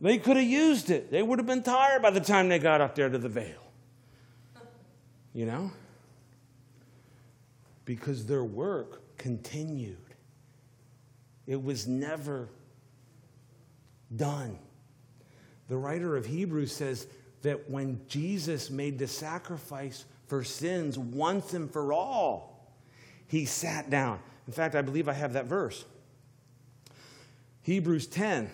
They 0.00 0.18
could 0.18 0.36
have 0.36 0.46
used 0.46 0.90
it. 0.90 1.10
They 1.10 1.22
would 1.22 1.38
have 1.38 1.46
been 1.46 1.62
tired 1.62 2.02
by 2.02 2.10
the 2.10 2.20
time 2.20 2.48
they 2.48 2.58
got 2.58 2.80
up 2.80 2.94
there 2.94 3.08
to 3.08 3.18
the 3.18 3.28
veil. 3.28 3.62
You 5.32 5.46
know? 5.46 5.70
Because 7.84 8.26
their 8.26 8.44
work 8.44 9.16
continued, 9.16 9.96
it 11.46 11.62
was 11.62 11.86
never 11.86 12.48
done. 14.14 14.58
The 15.68 15.76
writer 15.76 16.16
of 16.16 16.26
Hebrews 16.26 16.72
says 16.72 17.06
that 17.42 17.70
when 17.70 18.00
Jesus 18.08 18.70
made 18.70 18.98
the 18.98 19.06
sacrifice 19.06 20.04
for 20.26 20.44
sins 20.44 20.98
once 20.98 21.54
and 21.54 21.70
for 21.70 21.92
all, 21.92 22.74
he 23.28 23.44
sat 23.44 23.88
down. 23.90 24.20
In 24.46 24.52
fact, 24.52 24.74
I 24.74 24.82
believe 24.82 25.08
I 25.08 25.12
have 25.12 25.32
that 25.32 25.46
verse. 25.46 25.84
Hebrews 27.62 28.06
10 28.06 28.50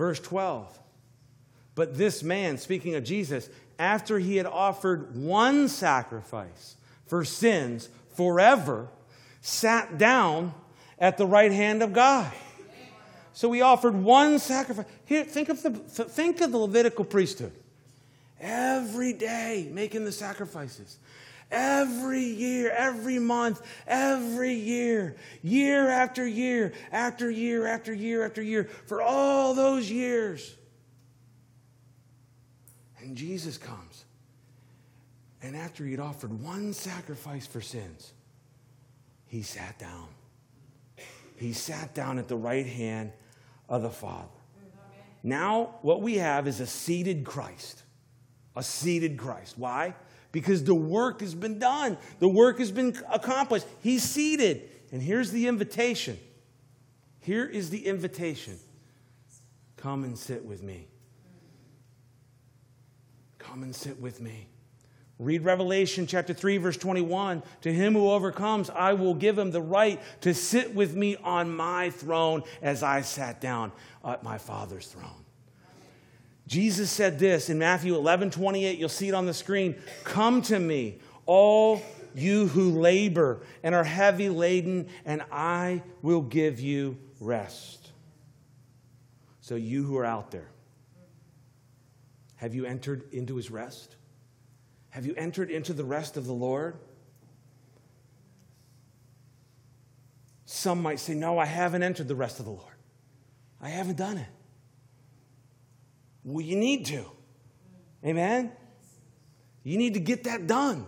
Verse 0.00 0.18
12. 0.18 0.78
But 1.74 1.98
this 1.98 2.22
man, 2.22 2.56
speaking 2.56 2.94
of 2.94 3.04
Jesus, 3.04 3.50
after 3.78 4.18
he 4.18 4.38
had 4.38 4.46
offered 4.46 5.14
one 5.14 5.68
sacrifice 5.68 6.76
for 7.06 7.22
sins 7.22 7.90
forever, 8.14 8.88
sat 9.42 9.98
down 9.98 10.54
at 10.98 11.18
the 11.18 11.26
right 11.26 11.52
hand 11.52 11.82
of 11.82 11.92
God. 11.92 12.32
So 13.34 13.52
he 13.52 13.60
offered 13.60 13.94
one 13.94 14.38
sacrifice. 14.38 14.86
Here, 15.04 15.22
think 15.22 15.50
of 15.50 15.62
the, 15.62 15.70
think 15.70 16.40
of 16.40 16.50
the 16.50 16.56
Levitical 16.56 17.04
priesthood. 17.04 17.52
Every 18.40 19.12
day 19.12 19.68
making 19.70 20.06
the 20.06 20.12
sacrifices. 20.12 20.96
Every 21.50 22.22
year, 22.22 22.70
every 22.70 23.18
month, 23.18 23.60
every 23.86 24.54
year, 24.54 25.16
year 25.42 25.88
after 25.88 26.26
year, 26.26 26.72
after 26.92 27.30
year, 27.30 27.66
after 27.66 27.92
year, 27.92 28.24
after 28.24 28.42
year, 28.42 28.64
for 28.86 29.02
all 29.02 29.54
those 29.54 29.90
years. 29.90 30.56
And 33.00 33.16
Jesus 33.16 33.58
comes. 33.58 34.04
And 35.42 35.56
after 35.56 35.84
he'd 35.84 36.00
offered 36.00 36.42
one 36.42 36.72
sacrifice 36.72 37.46
for 37.46 37.60
sins, 37.60 38.12
he 39.26 39.42
sat 39.42 39.78
down. 39.78 40.08
He 41.36 41.52
sat 41.52 41.94
down 41.94 42.18
at 42.18 42.28
the 42.28 42.36
right 42.36 42.66
hand 42.66 43.12
of 43.68 43.82
the 43.82 43.90
Father. 43.90 44.28
Now, 45.22 45.76
what 45.82 46.02
we 46.02 46.16
have 46.16 46.46
is 46.46 46.60
a 46.60 46.66
seated 46.66 47.24
Christ. 47.24 47.82
A 48.56 48.62
seated 48.62 49.16
Christ. 49.16 49.56
Why? 49.56 49.94
Because 50.32 50.64
the 50.64 50.74
work 50.74 51.20
has 51.20 51.34
been 51.34 51.58
done, 51.58 51.98
the 52.18 52.28
work 52.28 52.58
has 52.58 52.70
been 52.70 52.96
accomplished. 53.12 53.66
He's 53.82 54.02
seated. 54.02 54.68
And 54.92 55.02
here's 55.02 55.30
the 55.30 55.46
invitation. 55.46 56.18
Here 57.20 57.46
is 57.46 57.70
the 57.70 57.86
invitation 57.86 58.58
come 59.76 60.04
and 60.04 60.18
sit 60.18 60.44
with 60.44 60.62
me. 60.62 60.86
Come 63.38 63.62
and 63.62 63.74
sit 63.74 63.98
with 63.98 64.20
me. 64.20 64.46
Read 65.18 65.42
Revelation 65.42 66.06
chapter 66.06 66.32
3, 66.32 66.58
verse 66.58 66.76
21. 66.76 67.42
To 67.62 67.72
him 67.72 67.94
who 67.94 68.10
overcomes, 68.10 68.70
I 68.70 68.94
will 68.94 69.14
give 69.14 69.38
him 69.38 69.50
the 69.50 69.60
right 69.60 70.00
to 70.22 70.32
sit 70.32 70.74
with 70.74 70.94
me 70.94 71.16
on 71.16 71.54
my 71.54 71.90
throne 71.90 72.42
as 72.62 72.82
I 72.82 73.02
sat 73.02 73.40
down 73.40 73.72
at 74.04 74.22
my 74.22 74.38
Father's 74.38 74.86
throne. 74.86 75.24
Jesus 76.50 76.90
said 76.90 77.20
this 77.20 77.48
in 77.48 77.60
Matthew 77.60 77.94
11, 77.94 78.32
28. 78.32 78.76
You'll 78.76 78.88
see 78.88 79.08
it 79.08 79.14
on 79.14 79.24
the 79.24 79.32
screen. 79.32 79.76
Come 80.02 80.42
to 80.42 80.58
me, 80.58 80.98
all 81.24 81.80
you 82.12 82.48
who 82.48 82.80
labor 82.80 83.42
and 83.62 83.72
are 83.72 83.84
heavy 83.84 84.28
laden, 84.28 84.88
and 85.04 85.22
I 85.30 85.84
will 86.02 86.22
give 86.22 86.58
you 86.58 86.98
rest. 87.20 87.92
So, 89.42 89.54
you 89.54 89.84
who 89.84 89.96
are 89.98 90.04
out 90.04 90.32
there, 90.32 90.48
have 92.34 92.52
you 92.52 92.64
entered 92.64 93.04
into 93.12 93.36
his 93.36 93.48
rest? 93.48 93.94
Have 94.88 95.06
you 95.06 95.14
entered 95.14 95.52
into 95.52 95.72
the 95.72 95.84
rest 95.84 96.16
of 96.16 96.26
the 96.26 96.32
Lord? 96.32 96.74
Some 100.46 100.82
might 100.82 100.98
say, 100.98 101.14
No, 101.14 101.38
I 101.38 101.44
haven't 101.44 101.84
entered 101.84 102.08
the 102.08 102.16
rest 102.16 102.40
of 102.40 102.44
the 102.44 102.50
Lord. 102.50 102.74
I 103.60 103.68
haven't 103.68 103.98
done 103.98 104.18
it. 104.18 104.26
Well, 106.24 106.44
you 106.44 106.56
need 106.56 106.86
to. 106.86 107.04
Amen? 108.04 108.52
You 109.62 109.78
need 109.78 109.94
to 109.94 110.00
get 110.00 110.24
that 110.24 110.46
done. 110.46 110.86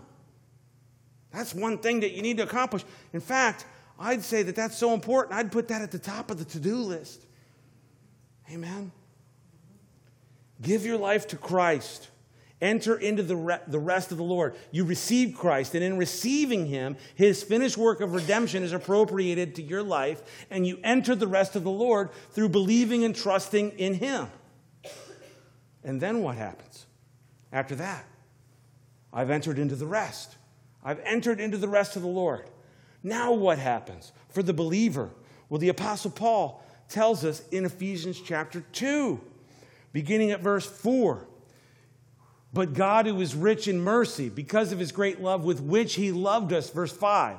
That's 1.30 1.54
one 1.54 1.78
thing 1.78 2.00
that 2.00 2.12
you 2.12 2.22
need 2.22 2.36
to 2.38 2.42
accomplish. 2.42 2.84
In 3.12 3.20
fact, 3.20 3.66
I'd 3.98 4.22
say 4.22 4.42
that 4.42 4.56
that's 4.56 4.76
so 4.76 4.94
important, 4.94 5.34
I'd 5.34 5.52
put 5.52 5.68
that 5.68 5.82
at 5.82 5.90
the 5.90 5.98
top 5.98 6.30
of 6.30 6.38
the 6.38 6.44
to 6.46 6.58
do 6.58 6.76
list. 6.76 7.24
Amen? 8.50 8.92
Give 10.60 10.84
your 10.84 10.98
life 10.98 11.28
to 11.28 11.36
Christ. 11.36 12.08
Enter 12.60 12.96
into 12.96 13.24
the, 13.24 13.34
re- 13.34 13.60
the 13.66 13.78
rest 13.78 14.12
of 14.12 14.18
the 14.18 14.24
Lord. 14.24 14.54
You 14.70 14.84
receive 14.84 15.36
Christ, 15.36 15.74
and 15.74 15.82
in 15.82 15.96
receiving 15.96 16.66
Him, 16.66 16.96
His 17.16 17.42
finished 17.42 17.76
work 17.76 18.00
of 18.00 18.14
redemption 18.14 18.62
is 18.62 18.72
appropriated 18.72 19.56
to 19.56 19.62
your 19.62 19.82
life, 19.82 20.46
and 20.48 20.64
you 20.66 20.78
enter 20.84 21.16
the 21.16 21.26
rest 21.26 21.56
of 21.56 21.64
the 21.64 21.70
Lord 21.70 22.10
through 22.30 22.50
believing 22.50 23.04
and 23.04 23.16
trusting 23.16 23.70
in 23.70 23.94
Him. 23.94 24.28
And 25.84 26.00
then 26.00 26.22
what 26.22 26.36
happens? 26.36 26.86
After 27.52 27.74
that, 27.76 28.04
I've 29.12 29.30
entered 29.30 29.58
into 29.58 29.76
the 29.76 29.86
rest. 29.86 30.36
I've 30.84 31.00
entered 31.00 31.40
into 31.40 31.58
the 31.58 31.68
rest 31.68 31.96
of 31.96 32.02
the 32.02 32.08
Lord. 32.08 32.48
Now 33.02 33.32
what 33.32 33.58
happens 33.58 34.12
for 34.30 34.42
the 34.42 34.52
believer? 34.52 35.10
Well, 35.48 35.58
the 35.58 35.68
Apostle 35.68 36.10
Paul 36.10 36.64
tells 36.88 37.24
us 37.24 37.42
in 37.50 37.64
Ephesians 37.64 38.20
chapter 38.20 38.64
2, 38.72 39.20
beginning 39.92 40.30
at 40.30 40.40
verse 40.40 40.66
4. 40.66 41.26
But 42.52 42.74
God, 42.74 43.06
who 43.06 43.20
is 43.20 43.34
rich 43.34 43.66
in 43.66 43.80
mercy, 43.80 44.28
because 44.28 44.72
of 44.72 44.78
his 44.78 44.92
great 44.92 45.20
love 45.20 45.44
with 45.44 45.60
which 45.60 45.94
he 45.94 46.12
loved 46.12 46.52
us, 46.52 46.70
verse 46.70 46.92
5. 46.92 47.38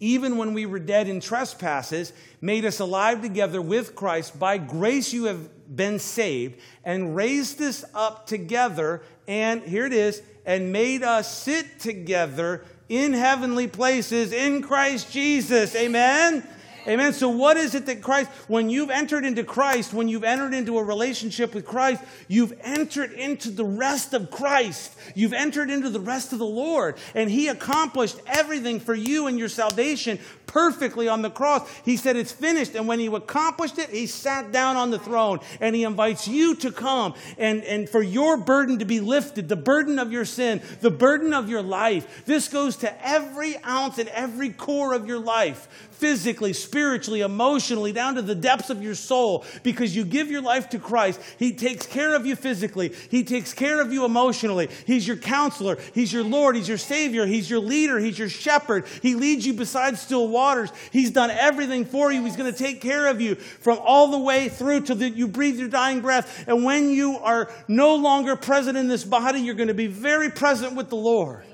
Even 0.00 0.36
when 0.36 0.52
we 0.52 0.66
were 0.66 0.80
dead 0.80 1.08
in 1.08 1.20
trespasses, 1.20 2.12
made 2.40 2.64
us 2.64 2.80
alive 2.80 3.22
together 3.22 3.62
with 3.62 3.94
Christ. 3.94 4.38
By 4.38 4.58
grace 4.58 5.12
you 5.12 5.24
have 5.24 5.48
been 5.74 5.98
saved, 5.98 6.60
and 6.84 7.16
raised 7.16 7.60
us 7.60 7.84
up 7.94 8.26
together, 8.26 9.02
and 9.26 9.62
here 9.62 9.86
it 9.86 9.92
is, 9.92 10.22
and 10.44 10.72
made 10.72 11.02
us 11.02 11.42
sit 11.42 11.80
together 11.80 12.64
in 12.88 13.12
heavenly 13.12 13.68
places 13.68 14.32
in 14.32 14.62
Christ 14.62 15.10
Jesus. 15.12 15.74
Amen? 15.74 16.46
Amen. 16.86 17.12
So, 17.12 17.28
what 17.28 17.56
is 17.56 17.76
it 17.76 17.86
that 17.86 18.02
Christ, 18.02 18.28
when 18.48 18.68
you've 18.68 18.90
entered 18.90 19.24
into 19.24 19.44
Christ, 19.44 19.94
when 19.94 20.08
you've 20.08 20.24
entered 20.24 20.52
into 20.52 20.78
a 20.78 20.82
relationship 20.82 21.54
with 21.54 21.64
Christ, 21.64 22.02
you've 22.26 22.52
entered 22.60 23.12
into 23.12 23.50
the 23.50 23.64
rest 23.64 24.14
of 24.14 24.32
Christ. 24.32 24.92
You've 25.14 25.32
entered 25.32 25.70
into 25.70 25.90
the 25.90 26.00
rest 26.00 26.32
of 26.32 26.40
the 26.40 26.44
Lord. 26.44 26.96
And 27.14 27.30
He 27.30 27.46
accomplished 27.46 28.20
everything 28.26 28.80
for 28.80 28.94
you 28.94 29.28
and 29.28 29.38
your 29.38 29.48
salvation 29.48 30.18
perfectly 30.46 31.08
on 31.08 31.22
the 31.22 31.30
cross. 31.30 31.68
He 31.84 31.96
said, 31.96 32.16
It's 32.16 32.32
finished. 32.32 32.74
And 32.74 32.88
when 32.88 32.98
He 32.98 33.06
accomplished 33.06 33.78
it, 33.78 33.90
He 33.90 34.06
sat 34.06 34.50
down 34.50 34.76
on 34.76 34.90
the 34.90 34.98
throne 34.98 35.38
and 35.60 35.76
He 35.76 35.84
invites 35.84 36.26
you 36.26 36.56
to 36.56 36.72
come 36.72 37.14
and, 37.38 37.62
and 37.62 37.88
for 37.88 38.02
your 38.02 38.36
burden 38.36 38.80
to 38.80 38.84
be 38.84 38.98
lifted, 38.98 39.48
the 39.48 39.54
burden 39.56 40.00
of 40.00 40.10
your 40.10 40.24
sin, 40.24 40.60
the 40.80 40.90
burden 40.90 41.32
of 41.32 41.48
your 41.48 41.62
life. 41.62 42.24
This 42.26 42.48
goes 42.48 42.76
to 42.78 43.06
every 43.06 43.56
ounce 43.58 43.98
and 43.98 44.08
every 44.08 44.50
core 44.50 44.94
of 44.94 45.06
your 45.06 45.20
life 45.20 45.68
physically, 46.02 46.52
spiritually, 46.52 47.20
emotionally, 47.20 47.92
down 47.92 48.16
to 48.16 48.22
the 48.22 48.34
depths 48.34 48.70
of 48.70 48.82
your 48.82 48.96
soul, 48.96 49.44
because 49.62 49.94
you 49.94 50.04
give 50.04 50.32
your 50.32 50.42
life 50.42 50.68
to 50.68 50.80
Christ. 50.80 51.20
He 51.38 51.52
takes 51.52 51.86
care 51.86 52.16
of 52.16 52.26
you 52.26 52.34
physically, 52.34 52.92
He 53.08 53.22
takes 53.22 53.54
care 53.54 53.80
of 53.80 53.92
you 53.92 54.04
emotionally. 54.04 54.68
He's 54.84 55.06
your 55.06 55.16
counselor, 55.16 55.78
He's 55.94 56.12
your 56.12 56.24
Lord, 56.24 56.56
He's 56.56 56.68
your 56.68 56.76
Savior, 56.76 57.24
He's 57.24 57.48
your 57.48 57.60
leader, 57.60 58.00
He's 58.00 58.18
your 58.18 58.28
shepherd. 58.28 58.84
He 59.00 59.14
leads 59.14 59.46
you 59.46 59.52
beside 59.52 59.96
still 59.96 60.26
waters. 60.26 60.72
He's 60.90 61.12
done 61.12 61.30
everything 61.30 61.84
for 61.84 62.10
you. 62.10 62.24
He's 62.24 62.36
going 62.36 62.52
to 62.52 62.58
take 62.58 62.80
care 62.80 63.06
of 63.06 63.20
you 63.20 63.36
from 63.36 63.78
all 63.80 64.10
the 64.10 64.18
way 64.18 64.48
through 64.48 64.80
to 64.86 64.96
that 64.96 65.10
you 65.10 65.28
breathe 65.28 65.56
your 65.56 65.68
dying 65.68 66.00
breath. 66.00 66.48
And 66.48 66.64
when 66.64 66.90
you 66.90 67.16
are 67.18 67.48
no 67.68 67.94
longer 67.94 68.34
present 68.34 68.76
in 68.76 68.88
this 68.88 69.04
body, 69.04 69.38
you're 69.38 69.54
going 69.54 69.68
to 69.68 69.74
be 69.74 69.86
very 69.86 70.30
present 70.30 70.74
with 70.74 70.88
the 70.88 70.96
Lord. 70.96 71.44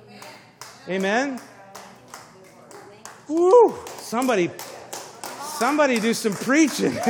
Amen. 0.88 1.28
Amen. 1.28 1.40
Woo! 3.28 3.74
Somebody, 4.08 4.50
somebody 5.58 6.00
do 6.00 6.14
some 6.14 6.32
preaching. 6.32 6.96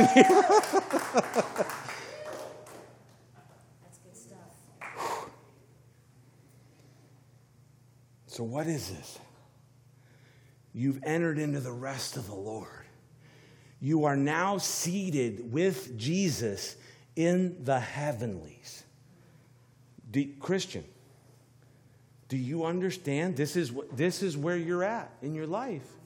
So, 8.25 8.45
what 8.45 8.67
is 8.67 8.89
this? 8.89 9.19
You've 10.71 11.03
entered 11.03 11.39
into 11.39 11.59
the 11.59 11.73
rest 11.73 12.15
of 12.15 12.27
the 12.27 12.35
Lord. 12.35 12.85
You 13.81 14.05
are 14.05 14.15
now 14.15 14.59
seated 14.59 15.51
with 15.51 15.97
Jesus 15.97 16.77
in 17.17 17.65
the 17.65 17.81
heavenlies. 17.81 18.85
Do, 20.09 20.25
Christian, 20.39 20.85
do 22.29 22.37
you 22.37 22.63
understand? 22.63 23.35
This 23.35 23.57
is, 23.57 23.73
this 23.91 24.23
is 24.23 24.37
where 24.37 24.55
you're 24.55 24.85
at 24.85 25.11
in 25.21 25.35
your 25.35 25.47
life. 25.47 25.99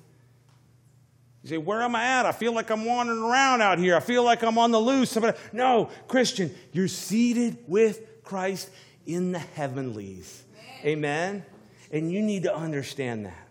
You 1.44 1.50
say, 1.50 1.58
Where 1.58 1.82
am 1.82 1.96
I 1.96 2.06
at? 2.06 2.26
I 2.26 2.32
feel 2.32 2.54
like 2.54 2.70
I'm 2.70 2.86
wandering 2.86 3.22
around 3.22 3.62
out 3.62 3.78
here. 3.78 3.96
I 3.96 4.00
feel 4.00 4.24
like 4.24 4.42
I'm 4.44 4.58
on 4.58 4.72
the 4.72 4.80
loose. 4.80 5.18
No, 5.52 5.90
Christian, 6.08 6.54
you're 6.72 6.88
seated 6.88 7.58
with 7.68 8.24
Christ 8.24 8.70
in 9.06 9.34
the 9.34 9.40
heavenlies. 9.40 10.44
Amen. 10.84 10.86
Amen? 10.86 11.46
And 11.92 12.12
you 12.12 12.22
need 12.22 12.44
to 12.44 12.56
understand 12.56 13.26
that. 13.26 13.48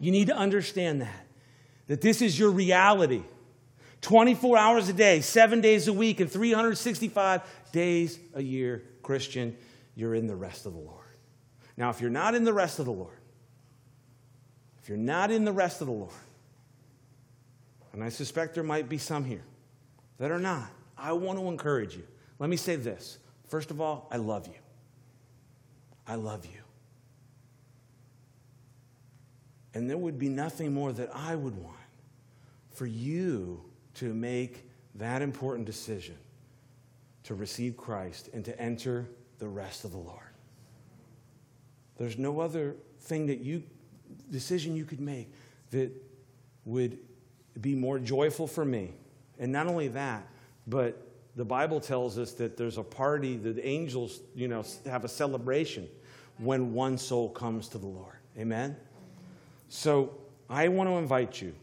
You 0.00 0.12
need 0.12 0.28
to 0.28 0.36
understand 0.36 1.02
that. 1.02 1.26
That 1.88 2.00
this 2.00 2.22
is 2.22 2.38
your 2.38 2.50
reality. 2.50 3.22
24 4.00 4.56
hours 4.56 4.88
a 4.88 4.92
day, 4.92 5.20
seven 5.20 5.60
days 5.60 5.88
a 5.88 5.92
week, 5.92 6.20
and 6.20 6.30
365 6.30 7.42
days 7.72 8.18
a 8.34 8.42
year, 8.42 8.84
Christian, 9.02 9.56
you're 9.96 10.14
in 10.14 10.28
the 10.28 10.36
rest 10.36 10.66
of 10.66 10.72
the 10.72 10.78
Lord. 10.78 10.94
Now, 11.76 11.90
if 11.90 12.00
you're 12.00 12.10
not 12.10 12.36
in 12.36 12.44
the 12.44 12.52
rest 12.52 12.78
of 12.78 12.84
the 12.84 12.92
Lord, 12.92 13.18
if 14.80 14.88
you're 14.88 14.96
not 14.96 15.32
in 15.32 15.44
the 15.44 15.52
rest 15.52 15.80
of 15.80 15.88
the 15.88 15.92
Lord, 15.92 16.12
and 17.98 18.04
I 18.04 18.10
suspect 18.10 18.54
there 18.54 18.62
might 18.62 18.88
be 18.88 18.96
some 18.96 19.24
here 19.24 19.42
that 20.18 20.30
are 20.30 20.38
not. 20.38 20.70
I 20.96 21.12
want 21.14 21.36
to 21.36 21.48
encourage 21.48 21.96
you. 21.96 22.04
Let 22.38 22.48
me 22.48 22.56
say 22.56 22.76
this. 22.76 23.18
First 23.48 23.72
of 23.72 23.80
all, 23.80 24.06
I 24.12 24.18
love 24.18 24.46
you. 24.46 24.54
I 26.06 26.14
love 26.14 26.46
you. 26.46 26.60
And 29.74 29.90
there 29.90 29.96
would 29.96 30.16
be 30.16 30.28
nothing 30.28 30.72
more 30.72 30.92
that 30.92 31.10
I 31.12 31.34
would 31.34 31.56
want 31.56 31.74
for 32.70 32.86
you 32.86 33.64
to 33.94 34.14
make 34.14 34.70
that 34.94 35.20
important 35.20 35.66
decision 35.66 36.14
to 37.24 37.34
receive 37.34 37.76
Christ 37.76 38.30
and 38.32 38.44
to 38.44 38.56
enter 38.62 39.08
the 39.40 39.48
rest 39.48 39.84
of 39.84 39.90
the 39.90 39.98
Lord. 39.98 40.22
There's 41.96 42.16
no 42.16 42.38
other 42.38 42.76
thing 43.00 43.26
that 43.26 43.40
you 43.40 43.64
decision 44.30 44.76
you 44.76 44.84
could 44.84 45.00
make 45.00 45.32
that 45.72 45.90
would 46.64 47.00
be 47.60 47.74
more 47.74 47.98
joyful 47.98 48.46
for 48.46 48.64
me. 48.64 48.94
And 49.38 49.52
not 49.52 49.66
only 49.66 49.88
that, 49.88 50.26
but 50.66 51.06
the 51.36 51.44
Bible 51.44 51.80
tells 51.80 52.18
us 52.18 52.32
that 52.32 52.56
there's 52.56 52.78
a 52.78 52.82
party, 52.82 53.36
the 53.36 53.64
angels, 53.66 54.20
you 54.34 54.48
know, 54.48 54.64
have 54.86 55.04
a 55.04 55.08
celebration 55.08 55.88
when 56.38 56.72
one 56.72 56.98
soul 56.98 57.28
comes 57.30 57.68
to 57.68 57.78
the 57.78 57.86
Lord. 57.86 58.16
Amen? 58.36 58.76
So 59.68 60.16
I 60.48 60.68
want 60.68 60.88
to 60.88 60.94
invite 60.96 61.40
you 61.40 61.54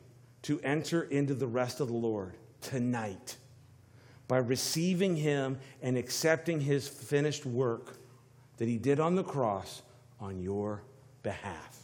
to 0.43 0.59
enter 0.61 1.03
into 1.03 1.33
the 1.33 1.47
rest 1.47 1.79
of 1.79 1.87
the 1.87 1.93
Lord 1.93 2.35
tonight 2.61 3.37
by 4.27 4.37
receiving 4.37 5.15
Him 5.15 5.59
and 5.81 5.97
accepting 5.97 6.59
His 6.59 6.87
finished 6.87 7.45
work 7.45 7.97
that 8.57 8.67
he 8.67 8.77
did 8.77 8.99
on 8.99 9.15
the 9.15 9.23
cross 9.23 9.81
on 10.19 10.41
your 10.41 10.83
behalf. 11.23 11.74